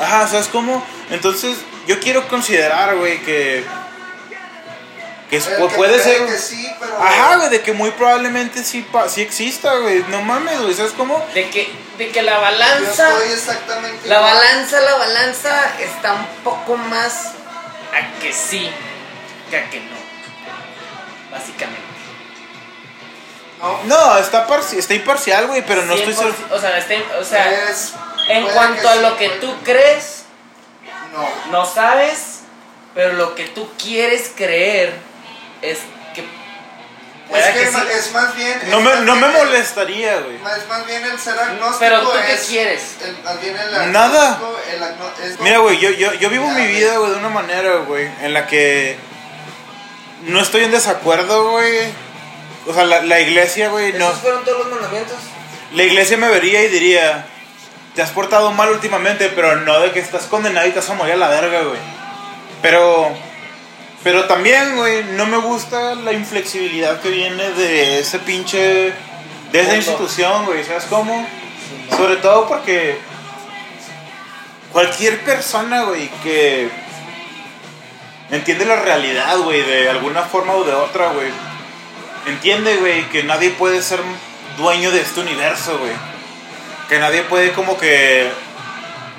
Ajá, 0.00 0.26
¿sabes 0.26 0.48
cómo? 0.48 0.84
Entonces, 1.10 1.56
yo 1.86 2.00
quiero 2.00 2.26
considerar, 2.28 2.96
güey, 2.96 3.18
que... 3.20 3.64
Que 5.34 5.38
es- 5.38 5.46
El 5.48 5.58
pu- 5.58 5.68
que 5.68 5.74
puede 5.76 5.98
ser... 5.98 6.26
que 6.26 6.38
sí, 6.38 6.68
pero. 6.78 6.96
Ajá, 7.02 7.36
güey, 7.36 7.48
de 7.50 7.60
que 7.62 7.72
muy 7.72 7.90
probablemente 7.92 8.62
sí, 8.62 8.82
pa- 8.82 9.08
sí 9.08 9.20
exista, 9.22 9.74
güey. 9.78 10.04
No 10.08 10.22
mames, 10.22 10.60
güey, 10.60 10.74
¿sabes 10.74 10.92
cómo? 10.92 11.24
De 11.34 11.50
que, 11.50 11.72
de 11.98 12.10
que 12.10 12.22
la 12.22 12.34
Yo 12.36 12.40
balanza. 12.40 13.08
estoy 13.10 13.32
exactamente. 13.32 14.06
La 14.08 14.16
igual. 14.18 14.34
balanza, 14.34 14.80
la 14.80 14.94
balanza 14.94 15.72
está 15.80 16.12
un 16.12 16.26
poco 16.44 16.76
más 16.76 17.32
a 17.92 18.20
que 18.20 18.32
sí 18.32 18.70
que 19.50 19.56
a 19.56 19.70
que 19.70 19.80
no. 19.80 19.96
Básicamente. 21.32 21.80
No, 23.60 23.80
No, 23.84 24.18
está, 24.18 24.46
está 24.76 24.94
imparcial, 24.94 25.46
güey, 25.46 25.62
pero 25.66 25.82
no 25.84 25.94
estoy 25.94 26.12
100%, 26.12 26.16
seguro. 26.16 26.34
O 26.54 26.60
sea, 26.60 26.78
está- 26.78 27.18
o 27.18 27.24
sea 27.24 27.70
es- 27.70 27.92
en 28.28 28.46
cuanto 28.48 28.88
a 28.88 28.94
sí, 28.94 29.00
lo 29.00 29.16
que 29.16 29.28
puede- 29.28 29.40
tú 29.40 29.54
crees, 29.64 30.24
No. 31.12 31.28
no 31.50 31.66
sabes, 31.66 32.40
pero 32.94 33.14
lo 33.14 33.34
que 33.34 33.44
tú 33.48 33.68
quieres 33.82 34.30
creer 34.36 34.94
es 35.70 35.78
que 36.14 36.24
Es 37.36 37.44
que, 37.46 37.52
que 37.54 37.62
es 37.64 37.70
sí. 37.70 37.76
ma- 37.76 37.84
es 37.92 38.12
más 38.12 38.36
bien. 38.36 38.60
No 38.70 38.80
me, 38.80 38.96
no 39.00 39.16
me 39.16 39.28
molestaría, 39.28 40.18
güey. 40.20 40.36
Es 40.36 40.68
más 40.68 40.86
bien 40.86 41.04
el 41.04 41.18
ser 41.18 41.38
agnóstico. 41.38 41.78
Pero 41.80 42.00
tú 42.02 42.10
qué 42.26 42.34
es- 42.34 42.46
quieres? 42.46 42.82
el- 43.04 43.18
más 43.22 43.40
bien 43.40 43.56
el 43.56 43.92
Nada. 43.92 44.40
el 44.70 45.38
Mira, 45.40 45.58
güey, 45.58 45.78
yo, 45.78 45.90
yo, 45.90 46.12
yo 46.14 46.28
vivo 46.30 46.48
mi 46.50 46.66
vida, 46.66 46.98
güey, 46.98 47.10
de 47.12 47.16
una 47.16 47.28
manera, 47.30 47.76
güey, 47.78 48.08
en 48.22 48.34
la 48.34 48.46
que 48.46 48.96
no 50.26 50.40
estoy 50.40 50.64
en 50.64 50.70
desacuerdo, 50.70 51.50
güey. 51.50 51.78
O 52.66 52.72
sea, 52.74 52.84
la, 52.84 53.02
la 53.02 53.20
iglesia, 53.20 53.68
güey, 53.68 53.92
no. 53.94 54.06
¿Esos 54.08 54.20
fueron 54.20 54.44
todos 54.44 54.58
los 54.60 54.70
mandamientos? 54.70 55.16
La 55.72 55.82
iglesia 55.82 56.16
me 56.16 56.28
vería 56.28 56.62
y 56.62 56.68
diría, 56.68 57.26
te 57.94 58.02
has 58.02 58.10
portado 58.10 58.50
mal 58.52 58.70
últimamente, 58.70 59.28
pero 59.34 59.56
no 59.56 59.80
de 59.80 59.92
que 59.92 60.00
estás 60.00 60.22
condenado 60.24 60.66
y 60.66 60.70
te 60.70 60.80
vas 60.80 60.88
a 60.90 60.94
morir 60.94 61.14
a 61.14 61.16
la 61.16 61.28
verga, 61.28 61.60
güey. 61.62 61.78
Pero, 62.62 63.14
pero 64.04 64.26
también, 64.26 64.76
güey, 64.76 65.02
no 65.16 65.24
me 65.24 65.38
gusta 65.38 65.94
la 65.94 66.12
inflexibilidad 66.12 67.00
que 67.00 67.08
viene 67.08 67.50
de 67.52 68.00
ese 68.00 68.18
pinche, 68.18 68.92
de 69.50 69.60
esa 69.60 69.76
institución, 69.76 70.44
güey, 70.44 70.62
¿sabes 70.62 70.84
cómo? 70.84 71.26
Sobre 71.96 72.16
todo 72.16 72.46
porque 72.46 72.98
cualquier 74.72 75.20
persona, 75.24 75.84
güey, 75.84 76.10
que 76.22 76.68
entiende 78.30 78.66
la 78.66 78.76
realidad, 78.76 79.38
güey, 79.38 79.62
de 79.62 79.88
alguna 79.88 80.22
forma 80.22 80.52
o 80.52 80.64
de 80.64 80.74
otra, 80.74 81.08
güey, 81.08 81.28
entiende, 82.26 82.76
güey, 82.76 83.08
que 83.08 83.22
nadie 83.22 83.50
puede 83.50 83.80
ser 83.80 84.00
dueño 84.58 84.90
de 84.90 85.00
este 85.00 85.20
universo, 85.20 85.78
güey. 85.78 85.92
Que 86.90 86.98
nadie 86.98 87.22
puede 87.22 87.52
como 87.52 87.78
que, 87.78 88.28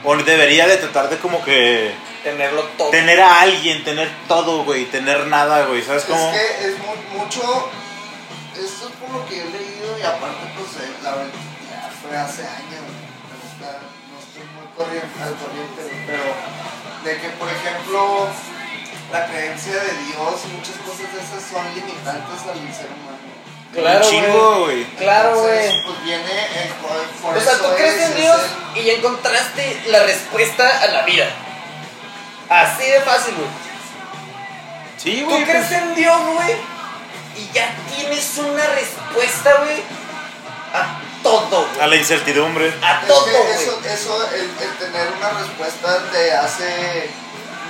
o 0.05 0.15
debería 0.17 0.67
de 0.67 0.77
tratar 0.77 1.09
de 1.09 1.17
como 1.17 1.43
que 1.43 1.93
Tenerlo 2.23 2.63
todo. 2.77 2.89
tener 2.91 3.19
a 3.21 3.41
alguien, 3.41 3.83
tener 3.83 4.09
todo, 4.27 4.63
güey, 4.63 4.85
tener 4.85 5.27
nada, 5.27 5.65
güey, 5.65 5.81
¿sabes 5.83 6.03
cómo? 6.05 6.31
Es 6.31 6.37
que 6.39 6.67
es 6.69 6.77
mu- 6.79 7.19
mucho. 7.19 7.69
Esto 8.55 8.87
es 8.87 8.95
por 8.95 9.09
lo 9.11 9.25
que 9.27 9.35
yo 9.37 9.43
he 9.43 9.49
leído 9.51 9.99
y 9.99 10.01
aparte, 10.01 10.47
pues 10.57 10.83
eh, 10.85 10.91
la 11.03 11.11
verdad, 11.11 11.33
ya 11.69 11.91
fue 12.01 12.17
hace 12.17 12.41
años. 12.47 12.85
pero 13.27 13.41
está- 13.51 13.79
no 13.83 14.15
estoy 14.21 14.43
muy 14.55 14.67
corriente, 14.77 15.15
al 15.21 15.35
corriente, 15.35 15.81
pero 16.07 16.23
de 17.03 17.21
que, 17.21 17.29
por 17.37 17.49
ejemplo, 17.49 18.27
la 19.11 19.25
creencia 19.27 19.73
de 19.73 19.93
Dios 20.07 20.33
y 20.45 20.55
muchas 20.55 20.77
cosas 20.87 21.07
de 21.13 21.19
esas 21.21 21.43
son 21.51 21.65
limitantes 21.75 22.39
al 22.47 22.57
ser 22.73 22.89
humano. 22.95 23.24
Claro, 23.75 24.05
Un 24.05 24.11
chingo, 24.11 24.59
güey. 24.65 24.85
Claro, 24.97 25.39
güey. 25.41 25.83
Pues 25.83 26.03
viene 26.03 26.47
por 27.21 27.38
O 27.38 27.41
sea, 27.41 27.57
tú 27.57 27.75
crees 27.75 27.95
es, 27.95 28.09
en 28.09 28.15
Dios 28.15 28.39
y 28.75 28.83
ya 28.83 28.93
encontraste 28.93 29.81
la 29.88 30.03
respuesta 30.03 30.79
a 30.81 30.88
la 30.88 31.01
vida. 31.03 31.25
Así 32.49 32.85
de 32.89 33.01
fácil, 33.01 33.35
güey. 33.35 33.47
Sí, 34.97 35.21
Tú 35.21 35.29
güey. 35.29 35.43
crees 35.43 35.65
pues, 35.67 35.81
en 35.81 35.95
Dios, 35.95 36.19
güey, 36.33 36.55
y 37.38 37.49
ya 37.53 37.69
tienes 37.95 38.38
una 38.38 38.65
respuesta, 38.67 39.53
güey, 39.63 39.83
a 40.73 40.99
todo, 41.21 41.65
a 41.65 41.75
güey. 41.77 41.89
la 41.89 41.95
incertidumbre. 41.97 42.73
A 42.81 43.01
Es 43.01 43.07
todo, 43.07 43.25
que 43.25 43.31
güey. 43.31 43.53
eso, 43.53 43.81
eso 43.85 44.29
el, 44.33 44.41
el 44.41 44.77
tener 44.79 45.07
una 45.17 45.29
respuesta 45.31 46.03
te 46.11 46.31
hace 46.33 47.09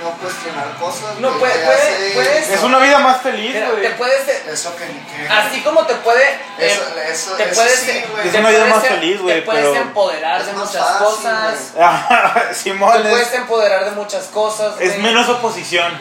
no 0.02 0.10
cuestionar 0.18 0.68
cosas. 0.78 1.18
No, 1.18 1.28
güey, 1.30 1.40
puede- 1.40 1.64
puede- 1.64 1.78
hace- 1.82 2.10
puedes- 2.14 2.48
Es 2.50 2.62
una 2.62 2.78
vida 2.78 2.98
más 2.98 3.20
feliz, 3.22 3.54
güey. 3.70 3.82
te 3.82 3.90
puedes, 3.90 4.28
Eso 4.46 4.76
que 4.76 4.86
ni 4.86 5.00
qué. 5.00 5.28
así 5.28 5.60
como 5.62 5.84
te 5.86 5.94
puede, 5.96 6.24
eh, 6.24 6.38
Eso, 6.58 6.82
eso, 7.00 7.32
te 7.36 7.44
eso 7.44 7.54
puedes, 7.54 7.78
sí, 7.80 8.04
güey. 8.12 8.28
Es 8.28 8.34
una 8.34 8.50
vida 8.50 8.64
más 8.66 8.84
feliz, 8.86 9.20
güey, 9.20 9.36
Te 9.36 9.42
puedes 9.42 9.64
pero- 9.66 9.76
empoderar 9.82 10.40
Es 10.40 10.46
de 10.46 10.52
muchas 10.52 10.76
fácil, 10.88 11.06
cosas. 11.06 11.72
Simón, 12.56 12.92
Te 12.92 13.02
es, 13.02 13.08
puedes 13.08 13.32
empoderar 13.34 13.84
de 13.86 13.90
muchas 13.92 14.24
cosas, 14.26 14.74
es 14.80 14.98
menos 14.98 15.28
oposición. 15.28 15.92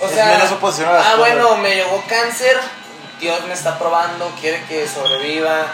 O 0.00 0.06
es 0.06 0.12
sea, 0.14 0.26
menos 0.26 0.52
oposición 0.52 0.88
a 0.90 0.92
las 0.92 1.06
ah, 1.06 1.10
cosas. 1.16 1.18
bueno, 1.18 1.56
me 1.56 1.74
llegó 1.74 2.04
cáncer, 2.08 2.56
Dios 3.20 3.44
me 3.46 3.54
está 3.54 3.78
probando, 3.78 4.30
quiere 4.40 4.62
que 4.68 4.86
sobreviva, 4.86 5.66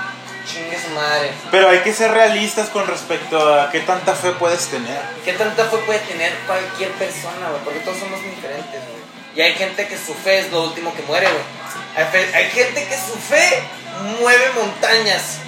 chingue 0.47 0.79
su 0.81 0.91
madre. 0.91 1.31
Pero 1.51 1.69
hay 1.69 1.79
que 1.81 1.93
ser 1.93 2.11
realistas 2.11 2.69
con 2.69 2.87
respecto 2.87 3.55
a 3.55 3.71
qué 3.71 3.81
tanta 3.81 4.15
fe 4.15 4.31
puedes 4.33 4.67
tener. 4.69 5.01
¿Qué 5.25 5.33
tanta 5.33 5.65
fe 5.67 5.77
puede 5.79 5.99
tener 6.01 6.33
cualquier 6.47 6.91
persona, 6.93 7.49
güey? 7.51 7.63
Porque 7.65 7.81
todos 7.81 7.99
somos 7.99 8.23
diferentes, 8.23 8.81
güey. 8.81 9.05
Y 9.37 9.41
hay 9.41 9.55
gente 9.55 9.87
que 9.89 9.97
su 9.97 10.15
fe 10.15 10.39
es 10.41 10.51
lo 10.53 10.63
último 10.65 10.95
que 10.95 11.03
muere, 11.03 11.27
güey. 11.29 11.43
Hay, 11.97 12.05
fe- 12.13 12.35
hay 12.37 12.51
gente 12.51 12.85
que 12.87 12.95
su 12.97 13.15
fe 13.19 13.63
mueve 14.21 14.45
montañas. 14.55 15.39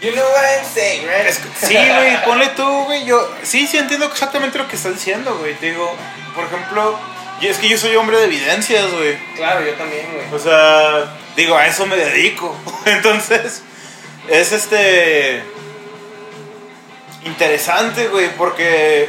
You 0.00 0.10
know 0.12 0.24
what 0.24 0.42
I'm 0.42 0.64
saying, 0.74 1.02
right? 1.06 1.26
Es- 1.28 1.40
sí, 1.60 1.74
güey, 1.76 2.24
ponle 2.24 2.48
tú, 2.48 2.84
güey. 2.86 3.04
Yo 3.04 3.30
sí, 3.44 3.66
sí 3.68 3.78
entiendo 3.78 4.06
exactamente 4.06 4.58
lo 4.58 4.66
que 4.66 4.74
estás 4.76 4.94
diciendo, 4.94 5.36
güey. 5.38 5.54
Te 5.54 5.66
digo, 5.66 5.94
por 6.34 6.44
ejemplo, 6.44 6.98
yo- 7.40 7.50
es 7.50 7.58
que 7.58 7.68
yo 7.68 7.78
soy 7.78 7.94
hombre 7.94 8.18
de 8.18 8.24
evidencias, 8.24 8.90
güey. 8.90 9.16
Claro, 9.36 9.64
yo 9.64 9.72
también, 9.74 10.12
güey. 10.12 10.26
O 10.34 10.38
sea, 10.42 11.04
digo, 11.36 11.56
a 11.56 11.66
eso 11.66 11.86
me 11.86 11.96
dedico. 11.96 12.56
Entonces, 12.86 13.62
es 14.28 14.52
este. 14.52 15.42
Interesante, 17.24 18.08
güey, 18.08 18.30
porque 18.36 19.08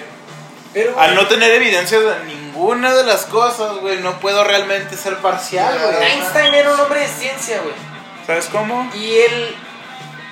Pero, 0.73 0.99
al 0.99 1.15
no 1.15 1.27
tener 1.27 1.51
evidencias 1.51 2.01
de 2.03 2.25
ninguna 2.25 2.93
de 2.93 3.03
las 3.03 3.25
cosas, 3.25 3.77
güey, 3.77 3.97
no 4.01 4.19
puedo 4.19 4.43
realmente 4.43 4.95
ser 4.95 5.17
parcial, 5.17 5.79
güey. 5.79 6.12
Einstein 6.12 6.53
era 6.53 6.73
un 6.73 6.79
hombre 6.79 6.99
de 6.99 7.07
ciencia, 7.07 7.59
güey. 7.62 7.73
¿Sabes 8.27 8.45
cómo? 8.51 8.89
Y 8.93 9.17
él 9.17 9.55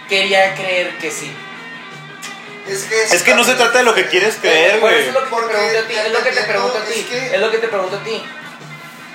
quería 0.08 0.54
creer 0.54 0.98
que 1.00 1.10
sí. 1.10 1.34
Es 2.68 2.84
que, 2.84 3.04
Es 3.04 3.24
que 3.24 3.34
no 3.34 3.44
se 3.44 3.56
trata 3.56 3.80
de 3.80 3.84
lo 3.84 3.96
que 3.96 4.06
quieres 4.08 4.36
creer, 4.40 4.80
güey. 4.80 5.08
es 5.08 5.14
lo 5.14 5.20
que 5.24 5.26
te 5.26 5.30
pregunto 5.32 5.80
a 5.80 5.88
ti, 5.88 5.96
es 5.96 6.12
lo 6.12 6.24
que 6.24 6.32
te 6.32 6.44
pregunto 6.44 6.78
a 6.78 6.86
ti, 6.86 7.00
es 7.00 7.06
que- 7.08 7.36
es 7.36 7.42
lo 7.42 7.52
que 7.52 7.58
te 7.58 7.68
pregunto 7.68 7.96
a 7.98 8.04
ti. 8.04 8.24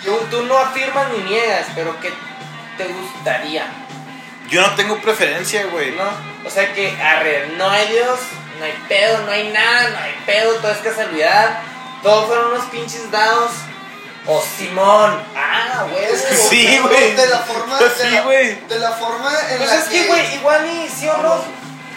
Tú, 0.04 0.18
tú 0.30 0.42
no 0.44 0.58
afirmas 0.58 1.06
ni 1.12 1.18
niegas, 1.30 1.66
pero 1.74 1.98
¿qué 2.00 2.12
te 2.76 2.84
gustaría? 2.84 3.66
Yo 4.48 4.60
no 4.60 4.74
tengo 4.74 4.98
preferencia, 5.00 5.66
güey. 5.66 5.92
¿No? 5.92 6.04
O 6.46 6.50
sea 6.50 6.72
que, 6.72 6.90
arre, 7.00 7.48
no 7.56 7.68
hay 7.68 7.88
Dios, 7.88 8.20
no 8.58 8.64
hay 8.64 8.74
pedo, 8.88 9.22
no 9.22 9.32
hay 9.32 9.48
nada, 9.48 9.90
no 9.90 9.98
hay 9.98 10.14
pedo, 10.24 10.54
todo 10.54 10.70
es 10.70 10.78
casualidad. 10.78 11.58
Todos 12.02 12.26
fueron 12.26 12.52
unos 12.52 12.64
pinches 12.66 13.10
dados. 13.10 13.50
O 14.26 14.42
Simón. 14.42 15.22
Ah, 15.36 15.86
güey. 15.90 16.04
Es 16.04 16.22
que 16.22 16.34
Sí, 16.34 16.78
güey. 16.78 17.14
De 17.14 17.26
la 17.28 17.38
forma. 17.38 17.78
De 17.78 17.90
sí, 17.90 18.18
güey. 18.24 18.60
De 18.68 18.78
la 18.78 18.90
forma 18.92 19.30
en 19.50 19.58
Pues 19.58 19.70
la 19.70 19.76
es 19.76 19.84
que, 19.84 20.06
güey, 20.06 20.34
igual 20.34 20.66
y 20.66 20.88
sí 20.88 21.08
o 21.08 21.16
no. 21.18 21.44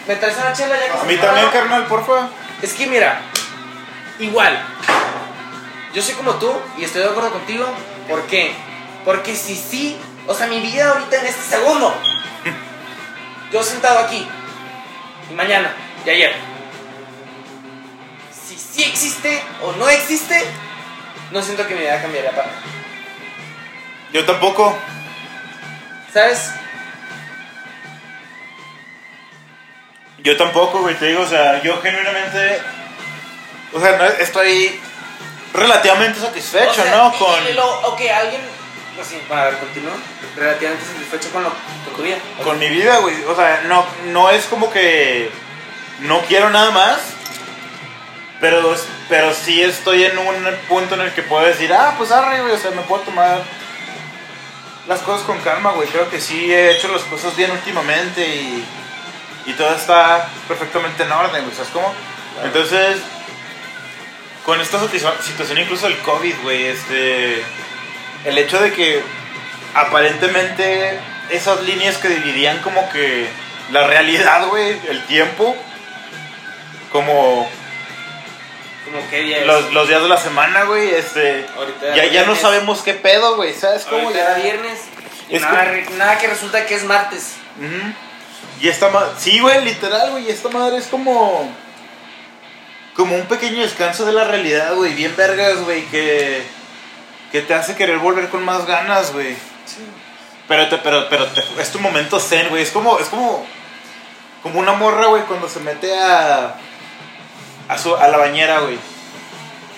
Me 0.06 0.16
traes 0.16 0.36
una 0.36 0.52
chela 0.52 0.76
ya 0.76 0.92
que 0.92 0.98
A 0.98 1.04
mí 1.04 1.16
también, 1.16 1.48
carnal, 1.50 1.86
porfa. 1.86 2.28
Es 2.62 2.72
que 2.72 2.86
mira, 2.86 3.20
igual. 4.18 4.60
Yo 5.92 6.02
soy 6.02 6.14
como 6.14 6.34
tú 6.34 6.52
y 6.78 6.84
estoy 6.84 7.02
de 7.02 7.08
acuerdo 7.08 7.32
contigo. 7.32 7.66
¿Por 8.08 8.22
qué? 8.26 8.54
Porque 9.04 9.34
si 9.34 9.56
sí, 9.56 9.98
o 10.30 10.34
sea, 10.34 10.46
mi 10.46 10.60
vida 10.60 10.88
ahorita 10.90 11.16
en 11.16 11.26
este 11.26 11.42
segundo. 11.56 11.94
Yo 13.52 13.62
sentado 13.62 13.98
aquí. 14.00 14.26
Y 15.30 15.34
mañana. 15.34 15.72
Y 16.06 16.10
ayer. 16.10 16.34
Si 18.32 18.56
sí 18.56 18.84
existe 18.84 19.42
o 19.62 19.72
no 19.72 19.88
existe, 19.88 20.44
no 21.32 21.42
siento 21.42 21.66
que 21.66 21.74
mi 21.74 21.80
vida 21.80 22.00
cambiaría 22.00 22.30
para 22.30 22.46
nada. 22.46 22.58
Yo 24.12 24.24
tampoco. 24.24 24.76
¿Sabes? 26.12 26.50
Yo 30.18 30.36
tampoco, 30.36 30.80
güey, 30.80 30.94
te 30.96 31.06
digo, 31.06 31.22
o 31.22 31.26
sea, 31.26 31.62
yo 31.62 31.80
genuinamente. 31.80 32.60
O 33.72 33.80
sea, 33.80 33.96
no, 33.96 34.04
estoy 34.04 34.78
relativamente 35.54 36.20
satisfecho, 36.20 36.70
O 36.70 36.74
sea, 36.84 36.96
¿no? 36.96 37.12
y- 37.14 37.18
Con. 37.18 37.48
y 37.48 37.52
lo- 37.54 37.80
ok, 37.92 38.00
alguien 38.14 38.40
Así, 39.00 39.18
a 39.30 39.44
ver, 39.44 39.58
continúa. 39.58 39.94
Relativamente 40.36 40.84
satisfecho 40.84 41.30
con, 41.30 41.42
lo, 41.42 41.48
con 41.48 41.96
tu 41.96 42.02
vida. 42.02 42.18
Con 42.44 42.58
mi 42.58 42.68
vida, 42.68 42.98
güey. 42.98 43.24
O 43.24 43.34
sea, 43.34 43.62
no, 43.66 43.86
no 44.12 44.30
es 44.30 44.44
como 44.46 44.70
que 44.70 45.30
no 46.00 46.20
quiero 46.22 46.50
nada 46.50 46.70
más. 46.70 47.00
Pero, 48.40 48.74
pero 49.08 49.34
sí 49.34 49.62
estoy 49.62 50.04
en 50.04 50.18
un 50.18 50.56
punto 50.68 50.94
en 50.94 51.02
el 51.02 51.12
que 51.12 51.22
puedo 51.22 51.44
decir, 51.46 51.72
ah, 51.72 51.94
pues 51.96 52.10
arre, 52.10 52.42
güey. 52.42 52.54
O 52.54 52.58
sea, 52.58 52.70
me 52.72 52.82
puedo 52.82 53.02
tomar 53.02 53.42
las 54.86 55.00
cosas 55.00 55.22
con 55.26 55.38
calma, 55.40 55.72
güey. 55.72 55.88
Creo 55.88 56.10
que 56.10 56.20
sí 56.20 56.52
he 56.52 56.72
hecho 56.72 56.88
las 56.88 57.02
cosas 57.02 57.36
bien 57.36 57.50
últimamente 57.50 58.26
y, 58.26 58.64
y 59.46 59.52
todo 59.54 59.74
está 59.74 60.28
perfectamente 60.46 61.02
en 61.04 61.12
orden, 61.12 61.42
güey. 61.42 61.54
¿Sabes 61.54 61.70
cómo? 61.72 61.94
Entonces, 62.44 62.98
con 64.44 64.60
esta 64.60 64.78
situación 64.80 65.58
incluso 65.58 65.86
del 65.86 65.98
COVID, 65.98 66.34
güey, 66.42 66.66
este... 66.66 67.42
El 68.24 68.38
hecho 68.38 68.60
de 68.60 68.72
que 68.72 69.02
aparentemente 69.74 70.98
esas 71.30 71.62
líneas 71.62 71.96
que 71.98 72.08
dividían 72.08 72.58
como 72.58 72.88
que 72.90 73.28
la 73.72 73.86
realidad, 73.86 74.46
güey, 74.48 74.78
el 74.88 75.04
tiempo, 75.06 75.56
como 76.92 77.48
Como 78.84 79.10
qué 79.10 79.20
día 79.22 79.38
es. 79.38 79.46
los, 79.46 79.72
los 79.72 79.88
días 79.88 80.02
de 80.02 80.08
la 80.08 80.16
semana, 80.16 80.64
güey, 80.64 80.90
este... 80.94 81.46
Ahorita 81.56 81.94
Ya, 81.94 82.06
ya 82.06 82.24
no 82.24 82.34
sabemos 82.34 82.82
qué 82.82 82.94
pedo, 82.94 83.36
güey, 83.36 83.54
¿sabes 83.54 83.84
cómo? 83.84 84.08
Ahorita 84.08 84.18
Ya- 84.20 84.30
era 84.32 84.42
viernes. 84.42 84.80
Y 85.28 85.36
Es 85.36 85.42
nada, 85.42 85.72
nada 85.96 86.18
que 86.18 86.26
resulta 86.26 86.66
que 86.66 86.74
es 86.74 86.84
martes. 86.84 87.34
Y 88.60 88.68
esta 88.68 88.88
madre, 88.88 89.10
sí, 89.18 89.38
güey, 89.38 89.64
literal, 89.64 90.10
güey, 90.10 90.28
esta 90.28 90.48
madre 90.48 90.78
es 90.78 90.86
como 90.86 91.48
como 92.96 93.14
un 93.14 93.24
pequeño 93.26 93.62
descanso 93.62 94.04
de 94.04 94.12
la 94.12 94.24
realidad, 94.24 94.74
güey, 94.74 94.92
bien 94.94 95.14
vergas, 95.16 95.58
güey, 95.62 95.82
que 95.86 96.42
que 97.32 97.42
te 97.42 97.54
hace 97.54 97.76
querer 97.76 97.98
volver 97.98 98.28
con 98.28 98.44
más 98.44 98.66
ganas, 98.66 99.12
güey. 99.12 99.36
Pero 100.48 100.68
te, 100.68 100.78
pero 100.78 101.08
pero 101.08 101.26
te- 101.26 101.44
es 101.60 101.70
tu 101.70 101.78
momento 101.78 102.18
zen, 102.18 102.48
güey, 102.48 102.62
es 102.62 102.70
como 102.70 102.98
es 102.98 103.06
como 103.08 103.46
como 104.42 104.58
una 104.58 104.72
morra, 104.72 105.06
güey, 105.06 105.22
cuando 105.24 105.48
se 105.48 105.60
mete 105.60 105.96
a 105.98 106.54
a 107.68 107.78
su 107.78 107.94
a 107.94 108.08
la 108.08 108.18
bañera, 108.18 108.60
güey. 108.60 108.78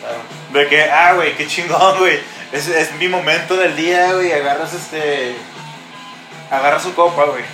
Claro. 0.00 0.18
De 0.52 0.68
que, 0.68 0.82
ah, 0.90 1.12
güey, 1.14 1.36
qué 1.36 1.46
chingón, 1.46 1.98
güey. 1.98 2.18
Es, 2.52 2.68
es 2.68 2.92
mi 2.94 3.08
momento 3.08 3.56
del 3.56 3.76
día, 3.76 4.12
güey. 4.14 4.32
Agarras 4.32 4.72
este. 4.74 5.34
Agarras 6.50 6.82
su 6.82 6.94
copa, 6.94 7.24
güey. 7.24 7.44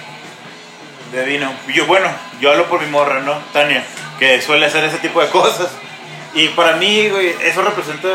De 1.12 1.24
vino. 1.24 1.52
Y 1.68 1.72
Yo, 1.74 1.86
bueno, 1.86 2.08
yo 2.40 2.50
hablo 2.50 2.66
por 2.68 2.80
mi 2.80 2.86
morra, 2.90 3.20
¿no? 3.20 3.34
Tania, 3.52 3.84
que 4.18 4.40
suele 4.42 4.66
hacer 4.66 4.84
ese 4.84 4.98
tipo 4.98 5.20
de 5.20 5.28
cosas. 5.28 5.68
Y 6.34 6.48
para 6.48 6.76
mí, 6.76 7.08
güey, 7.08 7.34
eso 7.40 7.62
representa, 7.62 8.08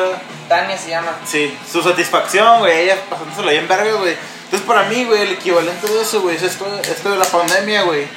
Tania 0.48 0.78
se 0.78 0.90
llama. 0.90 1.18
sí, 1.26 1.58
su 1.70 1.82
satisfacción, 1.82 2.60
güey. 2.60 2.82
Ella 2.82 2.98
pasándosela 3.10 3.52
bien 3.52 3.68
verga, 3.68 3.94
güey. 3.94 4.16
Entonces, 4.46 4.68
para 4.68 4.84
mí, 4.84 5.04
güey, 5.06 5.22
el 5.24 5.32
equivalente 5.32 5.88
de 5.88 6.02
eso, 6.02 6.22
güey, 6.22 6.36
es 6.36 6.44
esto, 6.44 6.66
esto 6.84 7.12
de 7.12 7.18
la 7.18 7.26
pandemia, 7.26 7.84
güey. 7.84 8.08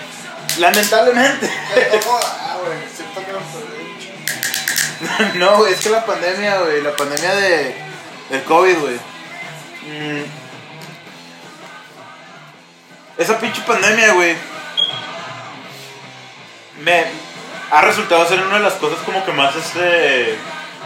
Lamentablemente. 0.59 1.50
Ah, 2.22 2.59
güey, 2.62 2.78
siento 2.94 3.20
que 3.24 3.32
no, 5.38 5.59
güey, 5.59 5.72
es 5.72 5.80
que 5.80 5.90
la 5.90 6.04
pandemia, 6.04 6.61
güey, 6.61 6.82
la 6.82 6.96
pandemia 6.96 7.35
de, 7.35 7.74
del 8.30 8.42
COVID, 8.44 8.78
güey. 8.78 8.94
Mm. 8.94 10.24
Esa 13.18 13.38
pinche 13.38 13.62
pandemia, 13.62 14.12
güey. 14.12 14.37
Me 16.82 17.06
ha 17.70 17.81
resultado 17.83 18.26
ser 18.26 18.40
una 18.42 18.57
de 18.57 18.62
las 18.62 18.74
cosas 18.74 18.98
como 19.05 19.24
que 19.24 19.33
más 19.33 19.55
este 19.57 20.38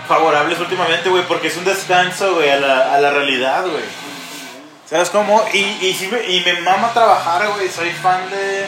favorables 0.09 0.59
últimamente, 0.59 1.09
güey, 1.09 1.27
porque 1.27 1.49
es 1.49 1.57
un 1.57 1.65
descanso, 1.65 2.35
güey, 2.35 2.51
a 2.51 2.57
la, 2.57 2.95
a 2.95 3.01
la 3.01 3.11
realidad, 3.11 3.63
güey. 3.63 3.85
¿Sabes 4.89 5.09
cómo? 5.11 5.45
Y, 5.53 5.59
y, 5.59 5.95
sí 5.95 6.09
me, 6.09 6.21
y 6.29 6.41
me 6.45 6.61
mama 6.63 6.93
trabajar, 6.93 7.49
güey. 7.55 7.69
Soy 7.69 7.91
fan 7.91 8.29
de, 8.29 8.67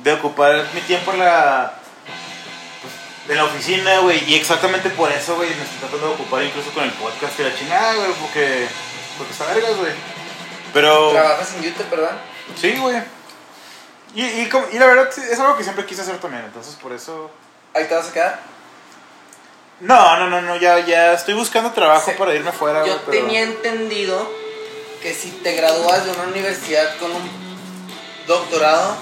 de 0.00 0.12
ocupar 0.12 0.66
mi 0.74 0.82
tiempo 0.82 1.12
en 1.12 1.20
la, 1.20 1.72
en 3.26 3.36
la 3.36 3.44
oficina, 3.44 4.00
güey. 4.00 4.22
Y 4.30 4.34
exactamente 4.34 4.90
por 4.90 5.10
eso, 5.10 5.36
güey, 5.36 5.48
me 5.48 5.62
estoy 5.62 5.78
tratando 5.78 6.08
de 6.08 6.12
ocupar 6.12 6.42
incluso 6.42 6.70
con 6.72 6.84
el 6.84 6.90
podcast 6.92 7.34
que 7.36 7.44
la 7.44 7.54
chingada, 7.54 7.94
güey, 7.94 8.12
porque, 8.20 8.68
porque 9.16 9.32
está 9.32 9.46
vergas, 9.46 9.76
güey. 9.78 9.92
Pero, 10.74 11.12
Trabajas 11.12 11.54
en 11.54 11.62
YouTube, 11.62 11.88
¿verdad? 11.90 12.18
sí, 12.54 12.76
güey. 12.76 13.02
Y, 14.14 14.24
y, 14.24 14.50
y 14.72 14.78
la 14.78 14.86
verdad 14.86 15.08
es 15.08 15.40
algo 15.40 15.56
que 15.56 15.64
siempre 15.64 15.86
quise 15.86 16.02
hacer 16.02 16.18
también, 16.18 16.44
entonces 16.44 16.74
por 16.74 16.92
eso... 16.92 17.30
Ahí 17.74 17.84
te 17.86 17.94
vas 17.94 18.08
a 18.08 18.12
quedar. 18.12 18.40
No, 19.80 20.16
no, 20.16 20.28
no, 20.28 20.40
no, 20.42 20.56
ya, 20.56 20.78
ya 20.80 21.12
estoy 21.14 21.34
buscando 21.34 21.72
trabajo 21.72 22.10
Sí. 22.10 22.16
para 22.16 22.34
irme 22.34 22.50
afuera, 22.50 22.84
Yo 22.86 22.98
pero... 23.06 23.10
tenía 23.24 23.42
entendido 23.42 24.30
que 25.02 25.12
si 25.14 25.30
te 25.30 25.54
gradúas 25.56 26.04
de 26.04 26.12
una 26.12 26.24
universidad 26.24 26.96
con 26.98 27.10
un 27.10 27.30
doctorado, 28.26 28.94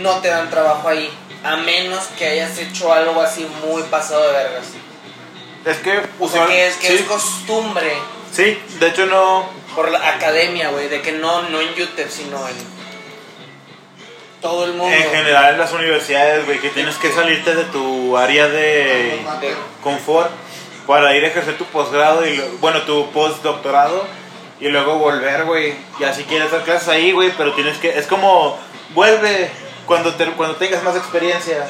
no 0.00 0.18
te 0.20 0.28
dan 0.28 0.50
trabajo 0.50 0.88
ahí. 0.88 1.10
A 1.44 1.56
menos 1.56 2.04
que 2.18 2.26
hayas 2.26 2.58
hecho 2.58 2.92
algo 2.92 3.20
así 3.20 3.48
muy 3.66 3.82
pasado 3.84 4.22
de 4.26 4.32
vergas. 4.32 4.66
Es 5.64 5.78
que 5.78 5.98
O 6.20 6.28
sea, 6.28 6.42
usual- 6.42 6.48
que 6.48 6.66
es, 6.68 6.76
que 6.76 6.86
sí, 6.88 6.94
es 6.94 7.02
costumbre 7.02 7.92
sí, 8.32 8.60
de 8.80 8.88
hecho 8.88 9.06
no... 9.06 9.48
por 9.74 9.90
la 9.90 10.06
academia, 10.14 10.68
güey, 10.70 10.88
de 10.88 11.00
que 11.02 11.12
no, 11.12 11.42
no 11.48 11.60
en 11.60 11.72
YouTube, 11.74 12.10
sino 12.10 12.46
en 12.48 12.54
todo 14.42 14.64
el 14.66 14.72
mundo. 14.74 14.94
En 14.94 15.10
general 15.10 15.54
en 15.54 15.58
las 15.58 15.72
universidades, 15.72 16.44
güey, 16.44 16.58
que 16.60 16.68
tienes 16.70 16.96
que 16.96 17.10
salirte 17.12 17.54
de 17.54 17.64
tu 17.64 18.16
área 18.18 18.48
de... 18.48 19.24
Confort 19.82 20.30
para 20.86 21.16
ir 21.16 21.24
a 21.24 21.28
ejercer 21.28 21.56
tu 21.56 21.64
posgrado 21.66 22.26
y 22.26 22.36
lo- 22.36 22.48
bueno, 22.60 22.82
tu 22.82 23.10
postdoctorado 23.12 24.04
y 24.60 24.68
luego 24.68 24.96
volver, 24.98 25.44
güey. 25.44 25.74
Ya 26.00 26.12
si 26.12 26.24
quieres 26.24 26.50
dar 26.50 26.62
clases 26.62 26.88
ahí, 26.88 27.12
güey, 27.12 27.30
pero 27.38 27.52
tienes 27.54 27.78
que 27.78 27.96
es 27.98 28.06
como 28.06 28.58
vuelve 28.94 29.50
cuando 29.86 30.14
te- 30.14 30.26
cuando 30.32 30.56
tengas 30.56 30.82
más 30.82 30.96
experiencia. 30.96 31.64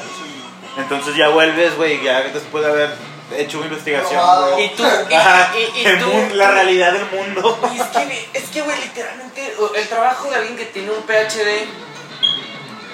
Entonces 0.77 1.15
ya 1.15 1.29
vuelves, 1.29 1.75
güey, 1.77 2.01
ya 2.03 2.21
después 2.21 2.63
de 2.65 2.71
haber 2.71 2.89
hecho 3.37 3.57
una 3.59 3.67
investigación, 3.67 4.19
güey. 4.53 4.65
y 4.65 4.69
tú, 4.69 4.83
y, 5.09 5.13
Ajá, 5.13 5.51
y- 5.55 5.79
y 5.79 5.85
el 5.85 5.99
tú- 5.99 6.07
mundo- 6.07 6.35
la 6.35 6.51
realidad 6.51 6.91
del 6.93 7.05
mundo. 7.11 7.59
Y 7.73 7.79
es 7.79 7.83
que, 7.87 8.29
es 8.33 8.43
que, 8.49 8.61
güey, 8.61 8.77
literalmente, 8.81 9.53
el 9.75 9.87
trabajo 9.87 10.29
de 10.29 10.35
alguien 10.37 10.57
que 10.57 10.65
tiene 10.65 10.89
un 10.91 11.03
PhD, 11.03 11.67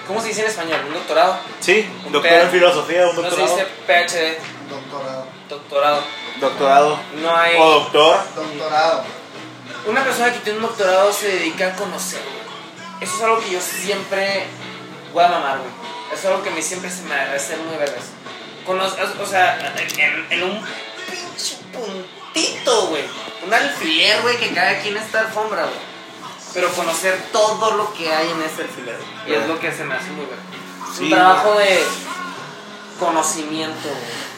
¿cómo 0.10 0.22
se 0.22 0.28
dice 0.28 0.41
en 0.41 0.48
español? 0.48 0.82
¿Un 0.88 0.93
doctorado? 0.95 1.38
Sí, 1.62 1.89
Un 2.06 2.12
doctor 2.12 2.32
PhD. 2.32 2.41
en 2.43 2.50
filosofía, 2.52 3.08
un 3.08 3.15
No 3.15 3.22
se 3.22 3.22
doctorado. 3.30 3.56
dice 3.56 3.67
PhD, 3.88 4.38
Doctorado. 4.69 5.26
doctorado. 5.48 6.04
Doctorado 6.41 7.00
No 7.22 7.36
hay... 7.36 7.56
o 7.58 7.69
doctor. 7.80 8.19
Doctorado. 8.36 9.04
Una 9.88 10.04
persona 10.04 10.34
que 10.34 10.39
tiene 10.39 10.58
un 10.60 10.65
doctorado 10.65 11.13
se 11.13 11.28
dedica 11.30 11.67
a 11.67 11.76
conocer, 11.76 12.19
güey. 12.22 12.39
Eso 13.02 13.15
es 13.15 13.24
algo 13.24 13.39
que 13.39 13.52
yo 13.52 13.62
siempre 13.62 14.45
voy 15.13 15.24
a 15.24 15.28
mamar, 15.30 15.58
güey. 15.60 15.69
Eso 16.12 16.19
es 16.19 16.26
algo 16.26 16.43
que 16.43 16.50
a 16.50 16.54
mí 16.54 16.62
siempre 16.62 16.89
se 16.89 17.04
me 17.04 17.15
hace 17.15 17.56
muy 17.58 17.78
vergas. 17.78 18.06
O 18.67 19.26
sea, 19.26 19.74
en, 19.98 20.28
en 20.32 20.43
un 20.43 20.62
pinche 21.10 21.56
puntito, 21.74 22.88
güey. 22.88 23.04
Un 23.45 23.54
alfiler, 23.54 24.22
güey, 24.22 24.38
que 24.38 24.54
cae 24.54 24.78
aquí 24.78 24.89
en 24.89 24.98
esta 24.98 25.22
alfombra, 25.22 25.63
güey. 25.63 25.88
Pero 26.54 26.70
conocer 26.74 27.18
todo 27.32 27.72
lo 27.72 27.94
que 27.94 28.12
hay 28.14 28.30
en 28.32 28.42
ese 28.42 28.64
alfiler. 28.64 29.00
Y 29.28 29.34
es 29.34 29.48
lo 29.48 29.60
que 29.60 29.72
se 29.72 29.84
me 29.84 29.96
hace 29.96 30.10
muy 30.12 30.26
Sí, 30.98 31.04
un 31.04 31.10
trabajo 31.12 31.54
de 31.54 31.84
conocimiento, 33.00 33.88
güey. 33.88 34.30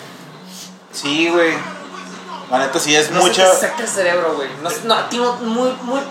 Sí, 0.92 1.30
güey. 1.30 1.54
La 2.50 2.58
neta 2.60 2.80
sí 2.80 2.94
es 2.96 3.10
No 3.12 3.22
mucha 3.22 3.46
se 3.48 3.62
te 3.62 3.68
saca 3.72 3.84
el 3.84 3.88
cerebro, 3.88 4.34
güey. 4.36 4.50
No, 4.62 4.70
no, 4.84 4.94
a 4.96 5.08
ti 5.10 5.18
no- 5.18 5.34
muy, 5.38 5.72
muy 5.84 6.02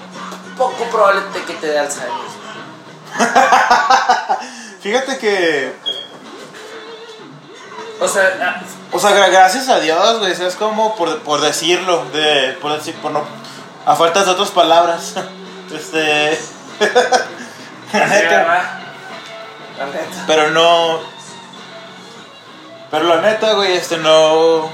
poco 0.57 0.85
probable 0.91 1.21
te- 1.35 1.43
que 1.45 1.53
te 1.55 1.67
dé 1.67 1.79
Alzheimer. 1.79 2.31
Fíjate 4.83 5.19
que 5.19 5.75
O 8.01 8.09
sea, 8.09 8.39
ah, 8.41 8.63
O 8.93 8.99
sea, 8.99 9.11
gra- 9.11 9.31
gracias 9.31 9.69
a 9.69 9.79
Dios, 9.81 10.19
güey, 10.21 10.33
es 10.33 10.55
como 10.57 10.97
por, 10.97 11.19
por 11.21 11.41
decirlo, 11.43 12.05
de, 12.13 12.57
por 12.63 12.73
decir, 12.73 12.95
por 12.97 13.11
no, 13.13 13.23
a 13.85 13.95
falta 13.97 14.25
de 14.25 14.31
otras 14.31 14.51
palabras, 14.51 15.15
este, 15.70 16.38
la 17.92 18.06
neta. 18.06 18.80
La 19.78 19.87
neta. 19.87 20.24
pero 20.26 20.50
no, 20.50 21.00
pero 22.90 23.04
la 23.04 23.20
neta, 23.20 23.52
güey, 23.54 23.72
este, 23.72 23.96
no, 23.98 24.68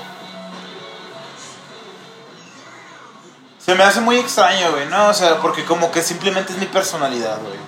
se 3.59 3.75
me 3.75 3.85
hace 3.85 4.01
muy 4.01 4.17
extraño, 4.17 4.71
güey, 4.73 4.87
no, 4.87 5.09
o 5.09 5.15
sea, 5.15 5.37
porque 5.39 5.65
como 5.65 5.91
que 5.91 6.03
simplemente 6.03 6.53
es 6.53 6.59
mi 6.59 6.67
personalidad, 6.67 7.39
güey, 7.41 7.59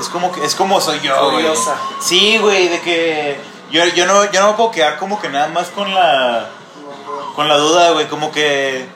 es 0.00 0.08
como 0.08 0.32
que, 0.32 0.44
es 0.44 0.54
como 0.54 0.80
soy 0.80 1.00
yo, 1.00 1.30
güey, 1.30 1.46
sí, 2.00 2.38
güey, 2.38 2.68
de 2.68 2.80
que 2.80 3.40
yo, 3.70 3.84
yo 3.86 4.06
no, 4.06 4.30
yo 4.30 4.40
no 4.40 4.48
me 4.48 4.54
puedo 4.54 4.70
quedar 4.70 4.98
como 4.98 5.20
que 5.20 5.28
nada 5.28 5.48
más 5.48 5.68
con 5.68 5.94
la, 5.94 6.48
con 7.34 7.48
la 7.48 7.56
duda, 7.56 7.92
güey, 7.92 8.08
como 8.08 8.32
que 8.32 8.86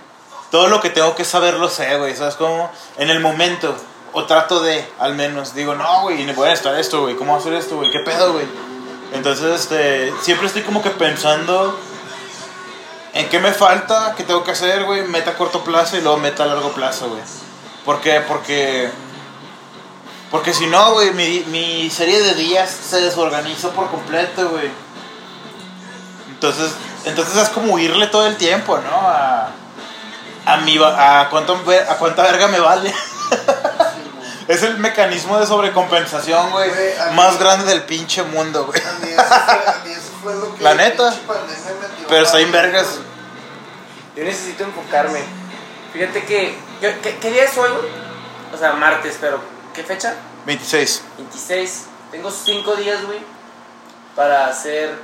todo 0.51 0.69
lo 0.69 0.81
que 0.81 0.91
tengo 0.91 1.15
que 1.15 1.25
saber 1.25 1.55
lo 1.55 1.69
sé, 1.69 1.97
güey, 1.99 2.17
¿sabes 2.17 2.35
cómo? 2.37 2.71
En 2.99 3.11
el 3.11 3.21
momento, 3.21 3.75
o 4.13 4.25
trato 4.25 4.61
de, 4.61 4.87
al 4.99 5.15
menos, 5.15 5.55
digo, 5.55 5.75
no, 5.75 6.03
güey, 6.03 6.31
voy 6.33 6.49
a 6.49 6.53
estar 6.53 6.79
esto, 6.79 7.03
güey, 7.03 7.17
¿cómo 7.17 7.37
hacer 7.37 7.55
esto, 7.55 7.77
güey? 7.77 7.91
¿Qué 7.91 8.01
pedo, 8.01 8.33
güey? 8.33 8.47
Entonces, 9.13 9.61
este, 9.61 10.13
siempre 10.23 10.47
estoy 10.47 10.63
como 10.63 10.83
que 10.83 10.91
pensando 10.91 11.79
¿En 13.17 13.31
qué 13.31 13.41
me 13.41 13.51
falta? 13.51 14.13
¿Qué 14.15 14.25
tengo 14.25 14.45
que 14.45 14.51
hacer, 14.51 14.85
güey? 14.85 15.03
Meta 15.05 15.31
a 15.31 15.37
corto 15.39 15.65
plazo 15.65 15.97
y 15.97 16.03
luego 16.03 16.19
meta 16.19 16.43
a 16.43 16.47
largo 16.47 16.73
plazo, 16.73 17.09
güey. 17.09 17.23
¿Por 17.83 18.03
qué? 18.03 18.21
Porque. 18.21 18.91
Porque 20.31 20.53
si 20.53 20.67
no, 20.67 20.93
güey, 20.93 21.15
mi, 21.15 21.41
mi 21.47 21.89
serie 21.89 22.21
de 22.23 22.35
días 22.35 22.71
se 22.71 23.01
desorganizó 23.01 23.71
por 23.71 23.89
completo, 23.89 24.51
güey. 24.51 24.71
Entonces, 26.29 26.73
entonces 27.07 27.37
es 27.39 27.49
como 27.49 27.73
huirle 27.73 28.07
todo 28.09 28.27
el 28.27 28.37
tiempo, 28.37 28.77
¿no? 28.77 29.09
A, 30.47 30.57
mi, 30.59 30.79
va- 30.79 31.21
a, 31.21 31.29
cuánto, 31.31 31.55
a 31.55 31.95
cuánta 31.99 32.23
verga 32.23 32.49
me 32.49 32.61
vale. 32.61 32.95
es 34.49 34.63
el 34.63 34.79
mecanismo 34.79 35.39
de 35.39 35.47
sobrecompensación, 35.47 36.51
güey, 36.51 36.71
mí- 36.71 37.15
más 37.15 37.39
grande 37.39 37.67
del 37.67 37.83
pinche 37.83 38.23
mundo, 38.23 38.65
güey. 38.67 38.81
A 38.81 38.93
mí 39.05 39.09
eso 39.11 39.23
fue, 39.23 39.55
a 39.67 39.81
mí 39.85 39.91
eso 39.93 40.11
fue 40.23 40.35
lo 40.35 40.55
que 40.55 40.63
La 40.65 40.75
neta. 40.75 41.13
Pero 42.09 42.25
está 42.25 42.41
en 42.41 42.53
vergas. 42.53 42.87
güey. 42.89 43.07
Yo 44.17 44.25
necesito 44.25 44.65
enfocarme. 44.65 45.21
Fíjate 45.93 46.25
que. 46.25 46.57
yo- 46.81 47.01
¿qué, 47.03 47.17
qué 47.19 47.31
día 47.31 47.45
es 47.45 47.57
hoy, 47.59 47.71
güey? 47.71 47.89
O 48.55 48.57
sea, 48.59 48.73
martes, 48.73 49.19
pero. 49.21 49.41
¿Qué 49.75 49.83
fecha? 49.83 50.15
26. 50.47 51.03
26. 51.19 51.85
Tengo 52.13 52.31
5 52.31 52.77
días, 52.77 53.05
güey. 53.05 53.19
Para 54.15 54.47
hacer. 54.47 54.95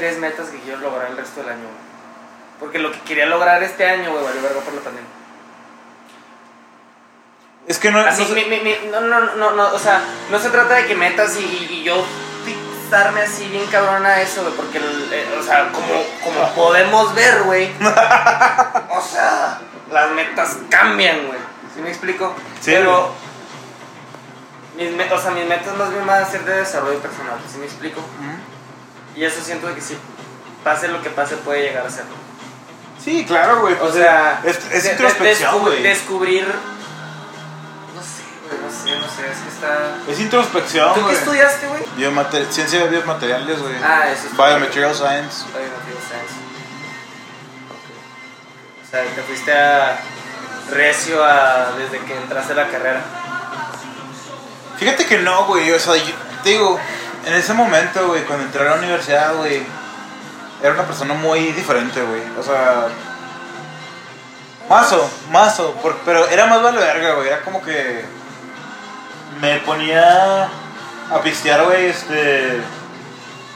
Tres 0.00 0.18
metas 0.18 0.48
que 0.48 0.58
quiero 0.60 0.78
lograr 0.80 1.10
el 1.10 1.16
resto 1.18 1.40
del 1.40 1.50
año, 1.50 1.62
güey. 1.64 1.90
Porque 2.58 2.78
lo 2.78 2.90
que 2.90 3.00
quería 3.00 3.26
lograr 3.26 3.62
este 3.62 3.84
año, 3.88 4.10
güey, 4.12 4.24
valió 4.24 4.40
verga 4.42 4.60
por 4.60 4.72
la 4.72 4.80
pandemia. 4.80 5.10
Es 7.66 7.78
que 7.78 7.90
no, 7.90 8.00
Así, 8.00 8.22
no 8.22 8.28
sé- 8.28 8.34
mi- 8.34 8.44
mi- 8.46 8.60
mi- 8.60 8.88
no, 8.90 9.00
no, 9.02 9.20
no, 9.36 9.50
no, 9.52 9.74
o 9.74 9.78
sea, 9.78 10.00
no 10.30 10.38
se 10.38 10.48
trata 10.50 10.74
de 10.74 10.86
que 10.86 10.94
metas 10.94 11.36
y, 11.38 11.42
y- 11.70 11.82
yo 11.84 12.02
fixarme 12.44 13.20
así 13.20 13.46
bien 13.48 13.66
cabrón 13.66 14.04
a 14.06 14.20
eso, 14.22 14.42
güey, 14.42 14.54
porque, 14.54 14.78
eh, 14.78 15.36
o 15.38 15.42
sea, 15.42 15.70
como, 15.70 15.86
como 16.24 16.48
podemos 16.54 17.14
ver, 17.14 17.42
güey, 17.42 17.70
o 18.90 19.00
sea, 19.02 19.60
las 19.92 20.10
metas 20.12 20.56
cambian, 20.70 21.26
güey, 21.26 21.38
¿sí 21.74 21.82
me 21.82 21.90
explico? 21.90 22.34
Sí, 22.60 22.72
Pero, 22.72 23.12
mis, 24.76 25.12
o 25.12 25.18
sea, 25.20 25.30
mis 25.32 25.46
metas 25.46 25.76
más 25.76 25.90
bien 25.92 26.06
van 26.06 26.22
a 26.22 26.26
ser 26.26 26.42
de 26.44 26.56
desarrollo 26.56 26.98
personal, 27.00 27.38
¿sí 27.52 27.58
me 27.58 27.66
explico? 27.66 28.00
Ujú. 28.00 28.49
Y 29.16 29.24
eso 29.24 29.40
siento 29.42 29.72
que 29.74 29.80
si 29.80 29.96
pase 30.64 30.88
lo 30.88 31.02
que 31.02 31.10
pase 31.10 31.36
puede 31.36 31.62
llegar 31.62 31.86
a 31.86 31.90
ser. 31.90 32.04
Sí, 33.02 33.24
claro, 33.26 33.60
güey. 33.62 33.74
O 33.74 33.78
pues, 33.78 33.94
sea, 33.94 34.40
es, 34.44 34.58
es 34.72 34.84
de- 34.84 34.90
introspección, 34.92 35.54
descubrir- 35.54 35.60
güey. 35.62 35.82
Descubrir, 35.82 36.46
no 36.46 38.02
sé, 38.02 38.22
güey, 38.46 38.60
no 38.60 38.70
sé, 38.70 38.98
no 39.00 39.06
sé, 39.08 39.32
es 39.32 39.38
que 39.38 39.48
está... 39.48 39.96
Es 40.12 40.20
introspección, 40.20 40.88
¿Tú 40.90 40.94
qué 40.96 41.00
güey. 41.02 41.16
estudiaste, 41.16 41.66
güey? 41.68 41.82
Biomater- 41.96 42.46
Ciencia 42.50 42.80
de 42.80 42.88
biomateriales, 42.88 43.58
güey. 43.60 43.74
Ah, 43.82 44.08
eso 44.10 44.26
es. 44.26 44.32
Biomaterial 44.32 44.94
Science. 44.94 45.44
Biomaterial 45.46 46.02
Science. 46.06 46.34
Ok. 47.70 48.86
O 48.86 48.90
sea, 48.90 49.02
te 49.14 49.22
fuiste 49.22 49.52
a 49.52 49.98
recio 50.70 51.24
a, 51.24 51.72
desde 51.78 51.98
que 52.04 52.14
entraste 52.16 52.52
a 52.52 52.56
la 52.56 52.68
carrera. 52.68 53.00
Fíjate 54.78 55.06
que 55.06 55.18
no, 55.18 55.46
güey. 55.46 55.70
O 55.72 55.78
sea, 55.78 55.96
yo 55.96 56.14
te 56.42 56.50
digo, 56.50 56.78
en 57.26 57.34
ese 57.34 57.52
momento, 57.54 58.06
güey, 58.08 58.24
cuando 58.24 58.44
entré 58.46 58.62
a 58.66 58.70
la 58.70 58.76
universidad, 58.76 59.34
güey, 59.36 59.62
era 60.62 60.74
una 60.74 60.84
persona 60.84 61.14
muy 61.14 61.52
diferente, 61.52 62.00
güey. 62.02 62.22
O 62.38 62.42
sea, 62.42 62.86
mazo, 64.68 65.10
mazo. 65.30 65.72
por- 65.82 65.96
pero 66.04 66.26
era 66.28 66.46
más 66.46 66.62
vale 66.62 66.78
verga, 66.78 67.14
güey. 67.14 67.28
Era 67.28 67.40
como 67.42 67.62
que 67.62 68.04
me 69.40 69.58
ponía 69.60 70.44
a 70.44 71.20
pistear, 71.22 71.64
güey, 71.64 71.86
este. 71.86 72.60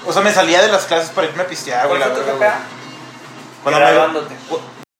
O 0.06 0.12
sea, 0.12 0.22
me 0.22 0.32
salía 0.32 0.60
de 0.62 0.68
las 0.68 0.84
clases 0.84 1.10
para 1.10 1.26
irme 1.26 1.42
a 1.42 1.46
pistear, 1.46 1.86
güey. 1.88 2.00
¿Cuál 2.00 2.14
la 2.14 2.32
papá? 2.32 2.58
Cuando 3.62 3.80
me- 3.80 3.86
Graduándote. 3.86 4.34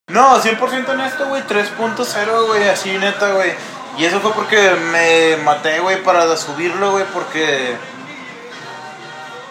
No, 0.09 0.39
100% 0.41 0.93
en 0.93 1.01
esto, 1.01 1.27
güey, 1.27 1.43
3.0, 1.47 2.47
güey, 2.47 2.69
así 2.69 2.97
neta, 2.99 3.31
güey. 3.33 3.53
Y 3.99 4.05
eso 4.05 4.21
fue 4.21 4.33
porque 4.33 4.71
me 4.93 5.37
maté, 5.45 5.81
güey, 5.81 6.03
para 6.03 6.37
subirlo, 6.37 6.93
güey, 6.93 7.05
porque 7.13 7.77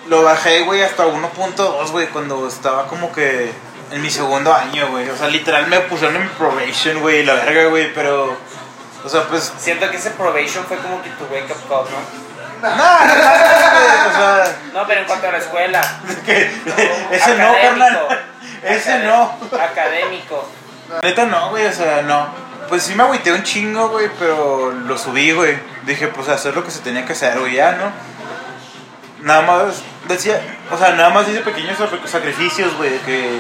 lo 0.07 0.23
bajé, 0.23 0.61
güey, 0.63 0.81
hasta 0.83 1.05
1.2, 1.05 1.91
güey, 1.91 2.07
cuando 2.07 2.47
estaba 2.47 2.87
como 2.87 3.11
que 3.11 3.51
en 3.91 4.01
mi 4.01 4.09
segundo 4.09 4.53
año, 4.53 4.89
güey. 4.89 5.09
O 5.09 5.17
sea, 5.17 5.27
literal 5.27 5.67
me 5.67 5.79
pusieron 5.81 6.15
en 6.15 6.29
probation, 6.29 6.99
güey, 7.01 7.23
la 7.23 7.35
verga, 7.35 7.65
güey, 7.67 7.93
pero... 7.93 8.35
O 9.05 9.09
sea, 9.09 9.23
pues... 9.23 9.51
Siento 9.57 9.89
que 9.91 9.97
ese 9.97 10.11
probation 10.11 10.65
fue 10.65 10.77
como 10.77 11.01
que 11.01 11.09
tu 11.11 11.25
wake 11.25 11.51
up 11.51 11.67
call, 11.67 11.85
¿no? 12.61 12.69
No, 12.69 12.75
no, 12.75 12.83
o 12.83 14.11
sea... 14.15 14.57
No, 14.73 14.87
pero 14.87 15.01
en 15.01 15.05
cuanto 15.07 15.27
a 15.27 15.31
la 15.33 15.37
escuela. 15.37 15.81
que- 16.25 16.49
ese 17.11 17.35
no, 17.37 17.53
carnal. 17.61 18.25
Ese 18.63 18.99
no. 18.99 19.37
Académico. 19.61 20.47
Neta 21.03 21.25
no, 21.25 21.49
güey, 21.49 21.65
o 21.65 21.73
sea, 21.73 22.01
no. 22.03 22.27
Pues 22.69 22.83
sí 22.83 22.95
me 22.95 23.03
agüité 23.03 23.33
un 23.33 23.43
chingo, 23.43 23.89
güey, 23.89 24.09
pero 24.17 24.71
lo 24.71 24.97
subí, 24.97 25.31
güey. 25.33 25.57
Dije, 25.85 26.07
pues 26.07 26.29
hacer 26.29 26.55
lo 26.55 26.63
que 26.63 26.71
se 26.71 26.79
tenía 26.79 27.05
que 27.05 27.11
hacer, 27.11 27.37
güey, 27.37 27.55
ya, 27.55 27.73
¿no? 27.73 27.91
Nada 29.25 29.41
más 29.41 29.83
decía, 30.07 30.41
o 30.71 30.77
sea, 30.77 30.91
nada 30.93 31.09
más 31.09 31.27
hice 31.27 31.39
pequeños 31.41 31.77
sac- 31.77 32.05
sacrificios, 32.05 32.75
güey, 32.77 32.89
de 32.91 32.99
que... 32.99 33.39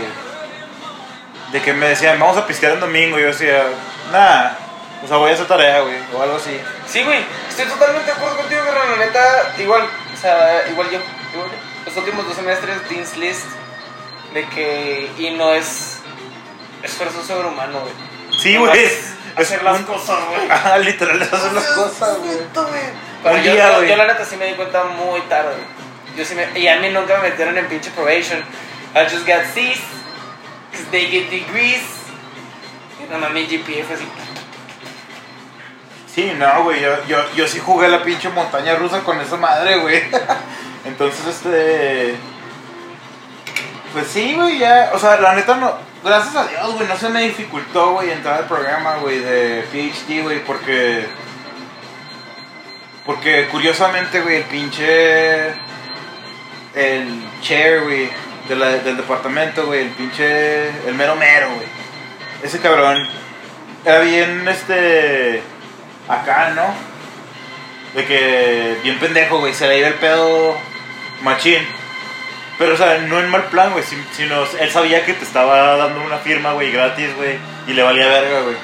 De 1.51 1.61
que 1.61 1.73
me 1.73 1.87
decían, 1.89 2.19
vamos 2.19 2.35
a 2.37 2.47
piscar 2.47 2.71
el 2.71 2.79
domingo, 2.79 3.19
y 3.19 3.21
yo 3.21 3.27
decía, 3.27 3.63
nada, 4.11 4.57
o 5.03 5.07
sea, 5.07 5.17
voy 5.17 5.29
a 5.29 5.33
hacer 5.35 5.45
tarea, 5.45 5.81
güey, 5.81 5.95
o 6.15 6.21
algo 6.23 6.37
así. 6.37 6.59
Sí, 6.87 7.03
güey, 7.03 7.19
estoy 7.47 7.65
totalmente 7.65 8.05
de 8.07 8.11
acuerdo 8.13 8.37
contigo, 8.37 8.61
pero 8.65 8.89
la 8.97 9.05
neta, 9.05 9.53
igual, 9.59 9.83
o 9.83 10.17
sea, 10.19 10.67
igual 10.69 10.89
yo, 10.89 10.97
igual 11.33 11.49
yo. 11.51 11.57
Los 11.85 11.97
últimos 11.97 12.25
dos 12.25 12.35
semestres, 12.35 12.89
Dean's 12.89 13.17
List, 13.17 13.45
de 14.33 14.47
que, 14.47 15.11
y 15.19 15.29
no 15.31 15.51
es 15.53 15.99
esfuerzo 16.81 17.21
sobrehumano, 17.23 17.81
güey. 17.81 17.93
Sí, 18.41 18.57
güey. 18.57 18.89
Hacer 19.35 19.61
las 19.63 19.77
un- 19.79 19.83
cosas, 19.85 20.17
güey. 20.29 20.47
Ajá, 20.49 20.77
literal, 20.79 21.21
hacer 21.21 21.53
las 21.53 21.65
cosas, 21.67 22.17
güey. 22.17 22.37
Pero 23.21 23.35
Un 23.35 23.41
yo, 23.43 23.51
día, 23.53 23.67
yo- 23.73 23.77
güey. 23.77 23.89
yo 23.89 23.95
la 23.95 24.07
neta 24.07 24.25
sí 24.25 24.37
me 24.37 24.45
di 24.47 24.53
cuenta 24.53 24.83
muy 24.85 25.21
tarde, 25.21 25.53
güey. 25.53 25.82
Yo 26.15 26.25
sí 26.25 26.35
me, 26.35 26.59
y 26.59 26.67
a 26.67 26.79
mí 26.79 26.89
nunca 26.89 27.17
me 27.17 27.29
metieron 27.29 27.57
en 27.57 27.67
pinche 27.67 27.91
probation. 27.91 28.39
I 28.95 29.09
just 29.09 29.25
got 29.25 29.45
C's, 29.53 29.81
cause 30.71 30.85
they 30.91 31.07
get 31.07 31.29
degrees. 31.29 31.81
Y 32.99 33.11
más 33.17 33.31
mi 33.31 33.45
GPA 33.45 33.83
fue 33.85 33.95
así. 33.95 34.07
Sí, 36.13 36.31
no, 36.37 36.63
güey, 36.63 36.79
yo, 36.79 37.05
yo, 37.07 37.17
yo 37.33 37.47
sí 37.47 37.59
jugué 37.59 37.87
la 37.87 38.03
pinche 38.03 38.29
montaña 38.29 38.75
rusa 38.75 38.99
con 38.99 39.19
esa 39.19 39.35
madre, 39.35 39.77
güey. 39.77 40.03
Entonces, 40.85 41.25
este... 41.25 42.15
Pues 43.93 44.07
sí, 44.07 44.35
güey, 44.35 44.59
ya... 44.59 44.91
O 44.93 44.99
sea, 44.99 45.19
la 45.19 45.33
neta 45.33 45.55
no... 45.55 45.73
Gracias 46.03 46.35
a 46.35 46.45
Dios, 46.45 46.75
güey, 46.75 46.87
no 46.87 46.97
se 46.97 47.09
me 47.09 47.23
dificultó, 47.23 47.93
güey, 47.93 48.11
entrar 48.11 48.39
al 48.39 48.47
programa, 48.47 48.97
güey, 48.97 49.19
de 49.19 49.63
PhD, 49.71 50.21
güey, 50.21 50.43
porque... 50.43 51.07
Porque 53.05 53.47
curiosamente, 53.47 54.21
güey, 54.21 54.37
el 54.37 54.43
pinche... 54.43 55.55
El 56.75 57.23
chair, 57.41 57.81
güey, 57.83 58.09
de 58.49 58.55
del 58.81 58.97
departamento, 58.97 59.65
güey, 59.65 59.81
el 59.81 59.89
pinche... 59.89 60.67
El 60.87 60.95
mero 60.95 61.15
mero, 61.15 61.49
güey. 61.55 61.67
Ese 62.41 62.59
cabrón 62.59 63.07
era 63.85 63.99
bien, 63.99 64.47
este... 64.47 65.41
Acá, 66.07 66.51
¿no? 66.55 66.63
De 67.95 68.05
que 68.05 68.77
bien 68.83 68.97
pendejo, 68.99 69.39
güey, 69.39 69.53
se 69.53 69.67
le 69.67 69.77
iba 69.79 69.87
el 69.87 69.93
pedo 69.95 70.57
machín. 71.21 71.65
Pero, 72.57 72.73
o 72.73 72.77
sea, 72.77 72.97
no 72.99 73.19
en 73.19 73.29
mal 73.29 73.43
plan, 73.45 73.71
güey, 73.71 73.83
sin- 73.83 74.05
sino 74.13 74.43
él 74.59 74.69
sabía 74.71 75.05
que 75.05 75.13
te 75.13 75.23
estaba 75.23 75.77
dando 75.77 76.01
una 76.01 76.17
firma, 76.17 76.53
güey, 76.53 76.71
gratis, 76.71 77.15
güey, 77.15 77.37
y 77.67 77.73
le 77.73 77.83
valía 77.83 78.07
verga, 78.07 78.41
güey. 78.41 78.55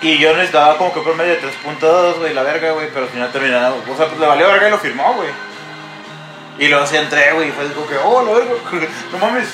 Y 0.00 0.18
yo 0.18 0.32
necesitaba 0.32 0.78
como 0.78 0.94
que 0.94 1.00
por 1.00 1.16
medio 1.16 1.32
de 1.32 1.40
3.2, 1.42 2.14
güey, 2.18 2.32
la 2.34 2.42
verga, 2.44 2.70
güey, 2.72 2.88
pero 2.92 3.04
al 3.06 3.10
final 3.10 3.32
terminaba, 3.32 3.74
o 3.74 3.96
sea, 3.96 4.06
pues 4.06 4.18
le 4.20 4.26
valió 4.26 4.46
verga 4.48 4.68
y 4.68 4.70
lo 4.70 4.78
firmó, 4.78 5.12
güey. 5.14 5.28
Y 6.58 6.68
luego 6.68 6.86
sí 6.86 6.96
entré, 6.96 7.32
güey, 7.32 7.48
y 7.48 7.52
fue 7.52 7.66
como 7.72 7.86
que, 7.86 7.96
oh, 7.96 8.22
la 8.22 8.32
verga, 8.32 8.52
no 9.12 9.18
mames, 9.18 9.48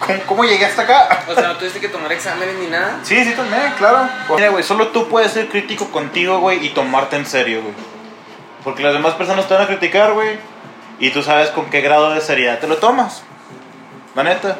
¿cómo, 0.00 0.18
cómo 0.26 0.44
llegué 0.44 0.64
hasta 0.64 0.82
acá? 0.82 1.24
O 1.28 1.34
sea, 1.34 1.48
no 1.48 1.56
tuviste 1.56 1.78
que 1.78 1.88
tomar 1.88 2.10
exámenes 2.12 2.56
ni 2.56 2.66
nada. 2.66 2.98
Sí, 3.02 3.24
sí, 3.24 3.32
también, 3.32 3.72
claro. 3.78 4.08
Mira, 4.34 4.48
güey, 4.48 4.64
solo 4.64 4.88
tú 4.88 5.08
puedes 5.08 5.32
ser 5.32 5.48
crítico 5.48 5.90
contigo, 5.90 6.40
güey, 6.40 6.64
y 6.66 6.70
tomarte 6.70 7.16
en 7.16 7.26
serio, 7.26 7.62
güey. 7.62 7.74
Porque 8.64 8.82
las 8.82 8.92
demás 8.92 9.14
personas 9.14 9.46
te 9.46 9.54
van 9.54 9.62
a 9.62 9.66
criticar, 9.66 10.12
güey, 10.12 10.38
y 10.98 11.10
tú 11.10 11.22
sabes 11.22 11.50
con 11.50 11.70
qué 11.70 11.80
grado 11.80 12.10
de 12.10 12.20
seriedad 12.20 12.58
te 12.58 12.66
lo 12.66 12.78
tomas. 12.78 13.22
La 14.16 14.24
neta. 14.24 14.56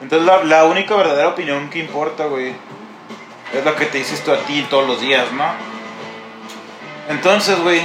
Entonces, 0.00 0.26
la, 0.26 0.44
la 0.44 0.64
única 0.66 0.94
verdadera 0.94 1.28
opinión 1.28 1.68
que 1.68 1.80
importa, 1.80 2.26
güey, 2.26 2.54
es 3.52 3.64
la 3.64 3.74
que 3.74 3.86
te 3.86 3.98
dices 3.98 4.22
tú 4.22 4.32
a 4.32 4.38
ti 4.38 4.64
todos 4.70 4.86
los 4.86 5.00
días, 5.00 5.32
¿no? 5.32 5.44
Entonces, 7.08 7.58
güey, 7.60 7.82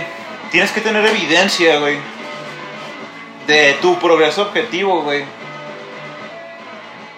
tienes 0.51 0.71
que 0.71 0.81
tener 0.81 1.05
evidencia, 1.05 1.79
güey, 1.79 1.97
de 3.47 3.73
tu 3.81 3.99
progreso 3.99 4.43
objetivo, 4.43 5.01
güey 5.01 5.25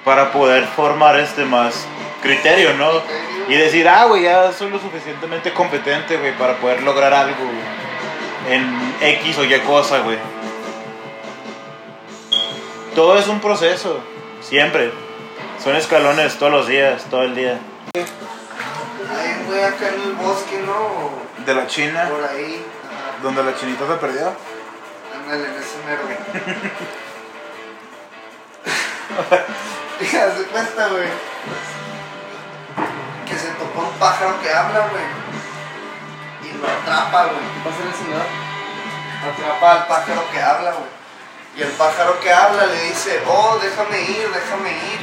para 0.05 0.31
poder 0.31 0.65
formar 0.67 1.19
este 1.19 1.43
más 1.43 1.85
criterio, 2.21 2.75
¿no? 2.75 2.91
Y 3.49 3.55
decir, 3.55 3.89
ah, 3.89 4.05
güey, 4.05 4.23
ya 4.23 4.53
soy 4.53 4.69
lo 4.69 4.79
suficientemente 4.79 5.51
competente, 5.51 6.17
güey, 6.17 6.37
para 6.37 6.55
poder 6.57 6.83
lograr 6.83 7.13
algo, 7.13 7.43
güey. 7.43 8.53
en 8.55 8.95
X 9.01 9.37
o 9.39 9.43
Y 9.43 9.59
cosa, 9.61 9.99
güey. 9.99 10.17
Todo 12.93 13.17
es 13.17 13.27
un 13.27 13.41
proceso, 13.41 13.99
siempre. 14.41 14.91
Son 15.61 15.75
escalones 15.75 16.37
todos 16.37 16.51
los 16.51 16.67
días, 16.67 17.03
todo 17.09 17.23
el 17.23 17.35
día. 17.35 17.59
Hay 17.95 19.39
un 19.39 19.45
güey 19.47 19.63
acá 19.63 19.87
en 19.89 20.01
el 20.01 20.13
bosque, 20.13 20.59
¿no? 20.65 21.45
De 21.45 21.53
la 21.55 21.67
China, 21.67 22.07
Por 22.09 22.23
ahí. 22.23 22.63
Donde 23.23 23.43
la 23.43 23.55
chinita 23.55 23.87
se 23.87 23.93
perdió. 23.93 24.33
Ándale, 25.25 25.47
en 25.47 25.55
ese 25.55 25.77
mero, 25.85 26.03
güey. 26.05 26.17
Y 30.01 30.15
haz 30.15 30.37
de 30.37 30.45
cuenta, 30.45 30.87
güey. 30.87 31.09
Que 33.27 33.37
se 33.37 33.47
topó 33.49 33.81
un 33.81 33.93
pájaro 33.97 34.39
que 34.41 34.53
habla, 34.53 34.87
güey. 34.87 35.03
Y 36.43 36.57
lo 36.57 36.67
atrapa, 36.67 37.25
güey. 37.25 37.37
¿Qué 37.37 37.59
pasa 37.63 37.83
el 37.83 37.93
señor? 37.95 38.25
Atrapa 39.33 39.71
al 39.71 39.87
pájaro 39.87 40.23
que 40.31 40.39
habla, 40.39 40.71
güey. 40.73 40.95
Y 41.57 41.61
el 41.61 41.71
pájaro 41.71 42.19
que 42.19 42.31
habla 42.31 42.65
le 42.65 42.83
dice, 42.83 43.23
oh, 43.25 43.57
déjame 43.61 44.01
ir, 44.01 44.29
déjame 44.29 44.71
ir. 44.71 44.99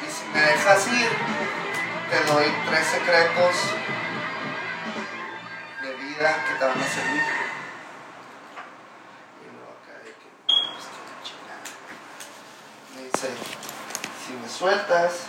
Y 0.00 0.10
si 0.10 0.24
me 0.32 0.40
dejas 0.40 0.86
ir, 0.86 1.10
te 2.08 2.32
doy 2.32 2.46
tres 2.68 2.86
secretos 2.86 3.56
de 5.82 5.92
vida 5.94 6.44
que 6.46 6.54
te 6.54 6.64
van 6.64 6.80
a 6.80 6.86
servir. 6.86 7.22
Y 9.40 9.50
luego 9.50 9.72
acá 9.82 9.98
de 10.04 10.12
que, 10.12 10.28
pues 10.46 10.86
que 10.86 11.02
la 11.08 11.16
chingada. 11.24 11.66
Me 12.94 13.02
dice, 13.02 13.28
si 14.24 14.32
me 14.34 14.48
sueltas, 14.62 15.26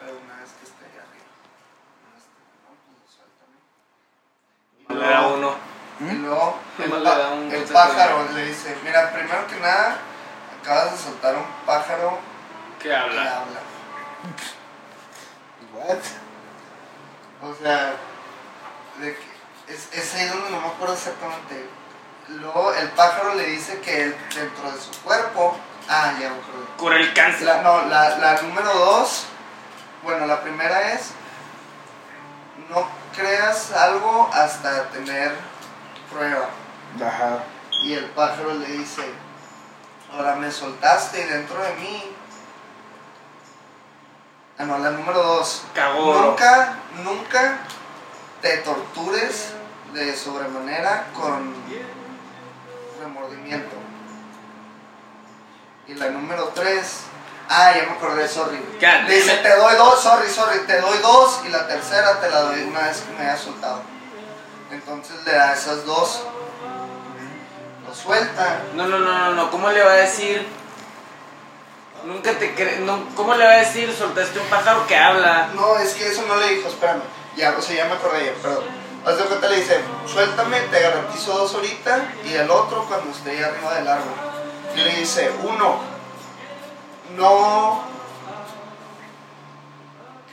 pero 0.00 0.18
una 0.18 0.34
vez 0.40 0.50
que 0.58 0.64
esté 0.66 0.84
arriba. 0.98 1.30
Este, 2.18 2.40
pues 2.66 3.14
suéltame. 3.14 3.58
Le 4.88 5.06
da 5.08 5.20
uno. 5.28 5.54
Luego 6.00 6.58
el, 6.80 6.90
pájaro 7.72 8.28
le 8.34 8.46
dice, 8.46 8.76
mira, 8.82 9.12
primero 9.12 9.46
que 9.46 9.54
nada, 9.60 9.98
acabas 10.60 10.90
de 10.90 10.98
soltar 10.98 11.36
un 11.36 11.46
pájaro 11.64 12.18
¿Qué 12.80 12.88
que 12.88 12.96
habla? 12.96 13.22
habla. 13.22 13.60
What? 15.74 15.98
O 17.48 17.54
sea, 17.54 17.94
de 18.98 19.14
que- 19.14 19.72
es, 19.72 19.88
es 19.92 20.14
ahí 20.16 20.26
donde 20.26 20.50
no 20.50 20.60
me 20.60 20.66
acuerdo 20.66 20.94
exactamente. 20.94 21.68
Luego 22.30 22.74
el 22.74 22.88
pájaro 22.90 23.34
le 23.36 23.46
dice 23.46 23.80
que 23.80 24.12
dentro 24.34 24.72
de 24.72 24.80
su 24.80 24.90
cuerpo, 25.04 25.56
ah, 25.88 26.12
ya 26.20 26.30
me 26.30 26.40
acuerdo. 26.40 26.66
Cura 26.76 26.96
el 26.96 27.12
cáncer. 27.14 27.46
La, 27.46 27.62
no, 27.62 27.86
la, 27.86 28.18
la 28.18 28.42
número 28.42 28.72
dos, 28.72 29.26
bueno, 30.02 30.26
la 30.26 30.40
primera 30.42 30.92
es, 30.92 31.10
no 32.70 32.86
creas 33.16 33.72
algo 33.72 34.30
hasta 34.32 34.84
tener 34.88 35.34
prueba. 36.12 36.48
Ajá. 36.96 37.44
Y 37.84 37.94
el 37.94 38.06
pájaro 38.10 38.54
le 38.54 38.66
dice, 38.66 39.02
ahora 40.12 40.36
me 40.36 40.50
soltaste 40.50 41.22
y 41.22 41.24
dentro 41.24 41.62
de 41.62 41.74
mí. 41.74 42.14
Ah, 44.58 44.64
no, 44.64 44.78
la 44.78 44.90
número 44.90 45.22
dos. 45.22 45.64
Cagó. 45.74 46.20
Nunca, 46.20 46.74
nunca 47.02 47.58
te 48.40 48.58
tortures 48.58 49.52
de 49.92 50.16
sobremanera 50.16 51.06
con 51.14 51.54
remordimiento. 53.00 53.81
Y 55.88 55.94
la 55.94 56.08
número 56.10 56.52
tres. 56.54 57.00
Ah, 57.48 57.72
ya 57.76 57.84
me 57.84 57.92
acordé, 57.92 58.28
sorry. 58.28 58.58
Le 58.80 59.14
dice, 59.14 59.36
te 59.38 59.56
doy 59.56 59.76
dos, 59.76 60.00
sorry, 60.00 60.28
sorry, 60.28 60.60
te 60.60 60.80
doy 60.80 60.96
dos 60.98 61.40
y 61.44 61.48
la 61.48 61.66
tercera 61.66 62.20
te 62.20 62.30
la 62.30 62.42
doy 62.42 62.62
una 62.62 62.80
vez 62.80 63.00
que 63.00 63.12
me 63.12 63.28
hayas 63.28 63.40
soltado. 63.40 63.82
Entonces 64.70 65.16
le 65.26 65.32
da 65.32 65.52
esas 65.52 65.84
dos. 65.84 66.22
Lo 67.86 67.94
suelta. 67.94 68.62
No, 68.74 68.86
no, 68.86 68.98
no, 68.98 69.18
no, 69.18 69.32
no. 69.32 69.50
¿Cómo 69.50 69.70
le 69.70 69.82
va 69.82 69.92
a 69.92 69.96
decir? 69.96 70.46
Nunca 72.04 72.32
te 72.32 72.54
crees. 72.54 72.80
No, 72.80 73.04
¿Cómo 73.14 73.34
le 73.34 73.44
va 73.44 73.52
a 73.52 73.56
decir? 73.58 73.92
Soltaste 73.92 74.38
un 74.38 74.46
pájaro 74.46 74.86
que 74.86 74.96
habla. 74.96 75.50
No, 75.54 75.76
es 75.76 75.94
que 75.94 76.08
eso 76.08 76.22
no 76.26 76.36
le 76.36 76.54
dijo, 76.54 76.68
espérame. 76.68 77.02
Ya, 77.36 77.54
o 77.58 77.60
sea, 77.60 77.76
ya 77.76 77.84
me 77.86 77.94
acordé 77.94 78.26
ya, 78.26 78.32
perdón. 78.40 78.64
Haz 79.04 79.18
de 79.18 79.24
cuenta, 79.24 79.48
le 79.48 79.56
dice, 79.56 79.80
suéltame, 80.06 80.60
te 80.60 80.80
garantizo 80.80 81.36
dos 81.36 81.54
ahorita 81.54 82.14
y 82.24 82.34
el 82.34 82.50
otro 82.50 82.84
cuando 82.86 83.10
esté 83.10 83.32
ahí 83.32 83.42
arriba 83.42 83.74
del 83.74 83.88
árbol. 83.88 84.31
Le 84.76 84.96
dice, 84.96 85.30
uno, 85.42 85.76
no 87.16 87.82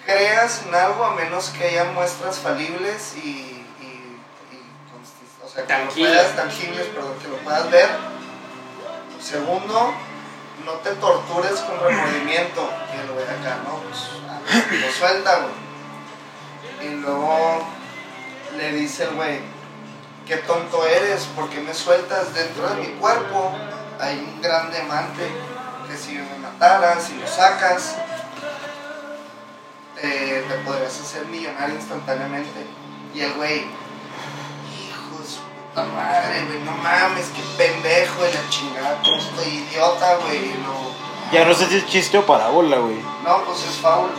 creas 0.06 0.64
en 0.68 0.74
algo 0.76 1.06
a 1.06 1.16
menos 1.16 1.50
que 1.50 1.66
haya 1.66 1.86
muestras 1.86 2.38
falibles 2.40 3.16
y, 3.18 3.20
y, 3.82 4.20
y 4.52 4.64
constis- 4.92 5.44
o 5.46 5.48
sea, 5.48 5.66
que 5.66 5.74
lo 5.86 5.92
puedas, 5.92 6.36
tangibles, 6.36 6.88
perdón, 6.88 7.14
que 7.22 7.28
lo 7.28 7.38
puedas 7.38 7.70
ver. 7.70 7.90
Segundo, 9.22 9.94
no 10.66 10.72
te 10.84 10.92
tortures 10.96 11.60
con 11.62 11.80
remordimiento. 11.80 12.70
Y 12.94 13.08
lo 13.08 13.16
ve 13.16 13.24
acá, 13.24 13.58
¿no? 13.66 13.76
Pues, 13.82 14.08
ah, 14.30 14.40
lo 14.72 14.92
suelta, 14.92 15.40
güey. 15.40 16.90
Y 16.90 16.96
luego 16.96 17.68
le 18.58 18.72
dice 18.72 19.04
el 19.04 19.12
güey, 19.12 19.40
qué 20.26 20.38
tonto 20.38 20.86
eres, 20.88 21.26
¿por 21.36 21.50
qué 21.50 21.60
me 21.60 21.74
sueltas 21.74 22.34
dentro 22.34 22.70
de 22.70 22.76
mi 22.76 22.88
cuerpo? 23.00 23.52
Hay 24.00 24.18
un 24.18 24.41
gran 24.41 24.72
diamante 24.72 25.30
que 25.88 25.97
si 25.97 26.14
me 26.14 26.38
mataras, 26.39 27.04
si 27.04 27.16
lo 27.16 27.28
sacas, 27.28 27.95
te, 29.95 30.41
te 30.47 30.56
podrías 30.66 31.00
hacer 31.00 31.26
millonario 31.26 31.76
instantáneamente. 31.76 32.66
Y 33.14 33.22
el 33.22 33.34
güey, 33.34 33.58
hijo 33.62 35.22
de 35.22 35.28
su 35.28 35.39
puta 35.41 35.84
madre, 35.86 36.45
güey, 36.45 36.60
no 36.64 36.72
mames, 36.72 37.28
qué 37.36 37.41
pendejo 37.58 38.24
de 38.24 38.34
la 38.34 38.50
chingada, 38.50 39.02
estoy 39.18 39.47
idiota, 39.70 40.16
güey. 40.18 40.54
lo- 40.64 40.89
Ya 41.32 41.45
no 41.45 41.54
sé 41.54 41.68
si 41.68 41.78
es 41.78 41.88
chiste 41.88 42.18
o 42.18 42.26
parábola, 42.26 42.78
güey. 42.78 43.00
no, 43.26 43.43
pues 43.45 43.64
es 43.66 43.76
faul. 43.78 44.10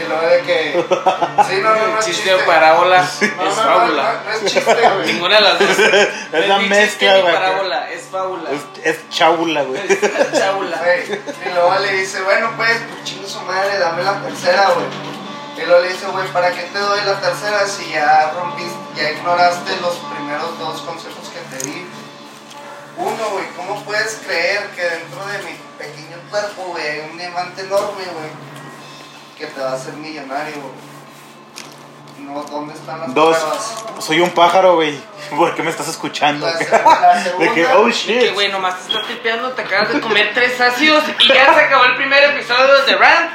Y 0.00 0.06
luego 0.06 0.26
de 0.28 0.40
que. 0.42 0.84
Sí, 1.48 1.60
no, 1.62 1.74
no, 1.74 1.86
no. 1.88 1.98
es 1.98 2.06
Chiste 2.06 2.34
o 2.34 2.46
parábola 2.46 3.02
es 3.02 3.36
No, 3.36 3.44
no, 3.44 3.44
no, 3.44 3.52
fábula. 3.52 4.02
No, 4.02 4.30
no 4.30 4.36
es 4.36 4.52
chiste, 4.52 4.74
güey. 4.74 5.12
Ninguna 5.12 5.34
de 5.36 5.40
las 5.40 5.58
dos. 5.58 5.78
Es 5.78 6.48
la 6.48 6.58
mezcla, 6.58 7.18
güey. 7.18 7.34
parábola, 7.34 7.90
es 7.90 8.02
fábula. 8.02 8.50
Es, 8.50 8.60
es 8.84 9.10
chábula, 9.10 9.62
güey. 9.62 9.80
Es 9.88 10.38
chábula. 10.38 10.76
Güey, 10.76 11.20
Y 11.46 11.54
luego 11.54 11.74
le 11.80 11.92
dice, 11.92 12.22
bueno, 12.22 12.52
pues, 12.56 12.78
pues 12.88 13.04
chingo 13.04 13.26
su 13.26 13.40
madre, 13.42 13.78
dame 13.78 14.02
la 14.02 14.20
tercera, 14.22 14.70
güey. 14.70 14.86
Y 15.56 15.66
luego 15.66 15.82
le 15.82 15.88
dice, 15.88 16.06
güey, 16.06 16.28
¿para 16.28 16.52
qué 16.52 16.62
te 16.62 16.78
doy 16.78 17.00
la 17.04 17.20
tercera 17.20 17.66
si 17.66 17.90
ya 17.90 18.30
rompiste, 18.30 18.76
ya 18.94 19.10
ignoraste 19.10 19.76
los 19.80 19.96
primeros 19.96 20.56
dos 20.58 20.82
consejos 20.82 21.28
que 21.30 21.56
te 21.56 21.66
di? 21.66 21.86
Uno, 22.96 23.30
güey, 23.30 23.46
¿cómo 23.56 23.82
puedes 23.84 24.20
creer 24.24 24.70
que 24.70 24.82
dentro 24.82 25.26
de 25.26 25.38
mi 25.38 25.56
pequeño 25.78 26.16
cuerpo, 26.30 26.62
güey, 26.68 26.86
hay 26.86 27.10
un 27.10 27.18
diamante 27.18 27.62
enorme, 27.62 28.04
güey, 28.04 28.30
que 29.38 29.46
te 29.46 29.60
va 29.60 29.70
a 29.70 29.74
hacer 29.74 29.94
millonario? 29.94 30.56
No, 32.20 32.42
¿dónde 32.42 32.74
están 32.74 33.00
las 33.00 33.14
Dos. 33.14 33.36
pruebas? 33.38 33.84
Soy 34.00 34.20
un 34.20 34.30
pájaro, 34.30 34.74
güey. 34.74 34.98
¿Por 35.36 35.54
qué 35.54 35.62
me 35.62 35.70
estás 35.70 35.88
escuchando? 35.88 36.46
La, 36.46 36.52
la 37.00 37.22
segunda, 37.22 37.38
De 37.38 37.52
que, 37.54 37.66
oh 37.68 37.88
Y 37.88 37.92
que, 37.92 37.96
shit. 37.96 38.34
güey, 38.34 38.50
nomás 38.52 38.76
te 38.80 38.92
estás 38.92 39.06
tripeando, 39.06 39.50
te 39.52 39.62
acabas 39.62 39.92
de 39.92 40.00
comer 40.00 40.32
tres 40.34 40.60
ácidos 40.60 41.04
y 41.18 41.28
ya 41.28 41.54
se 41.54 41.60
acabó 41.60 41.84
el 41.84 41.96
primer 41.96 42.22
episodio 42.24 42.84
de 42.84 42.96
Ram. 42.96 43.28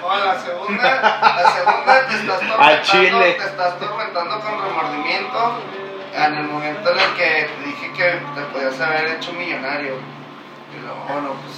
No, 0.00 0.16
la 0.24 0.40
segunda, 0.40 1.00
la 1.02 1.52
segunda 1.52 2.06
te 2.06 2.14
estás 2.14 2.40
tormentando, 2.48 2.82
chile. 2.82 3.32
te 3.38 3.44
estás 3.44 3.78
tormentando 3.78 4.40
con 4.40 4.62
remordimiento 4.62 5.60
en 6.14 6.34
el 6.34 6.44
momento 6.44 6.90
en 6.92 6.98
el 7.00 7.14
que 7.14 7.50
te 7.58 7.66
dije 7.68 7.92
que 7.92 8.20
te 8.34 8.40
podías 8.52 8.80
haber 8.80 9.08
hecho 9.16 9.32
millonario. 9.32 9.96
Y 10.74 10.80
luego, 10.80 11.20
no, 11.20 11.32
pues 11.42 11.54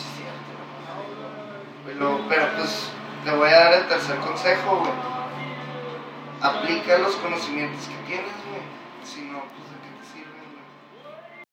luego, 1.94 2.20
pero 2.28 2.46
pues 2.56 2.90
te 3.24 3.30
voy 3.30 3.48
a 3.48 3.58
dar 3.58 3.74
el 3.74 3.88
tercer 3.88 4.16
consejo, 4.18 4.76
güey. 4.78 4.92
Aplica 6.40 6.98
los 6.98 7.16
conocimientos 7.16 7.86
que 7.88 7.96
tienes, 8.06 8.32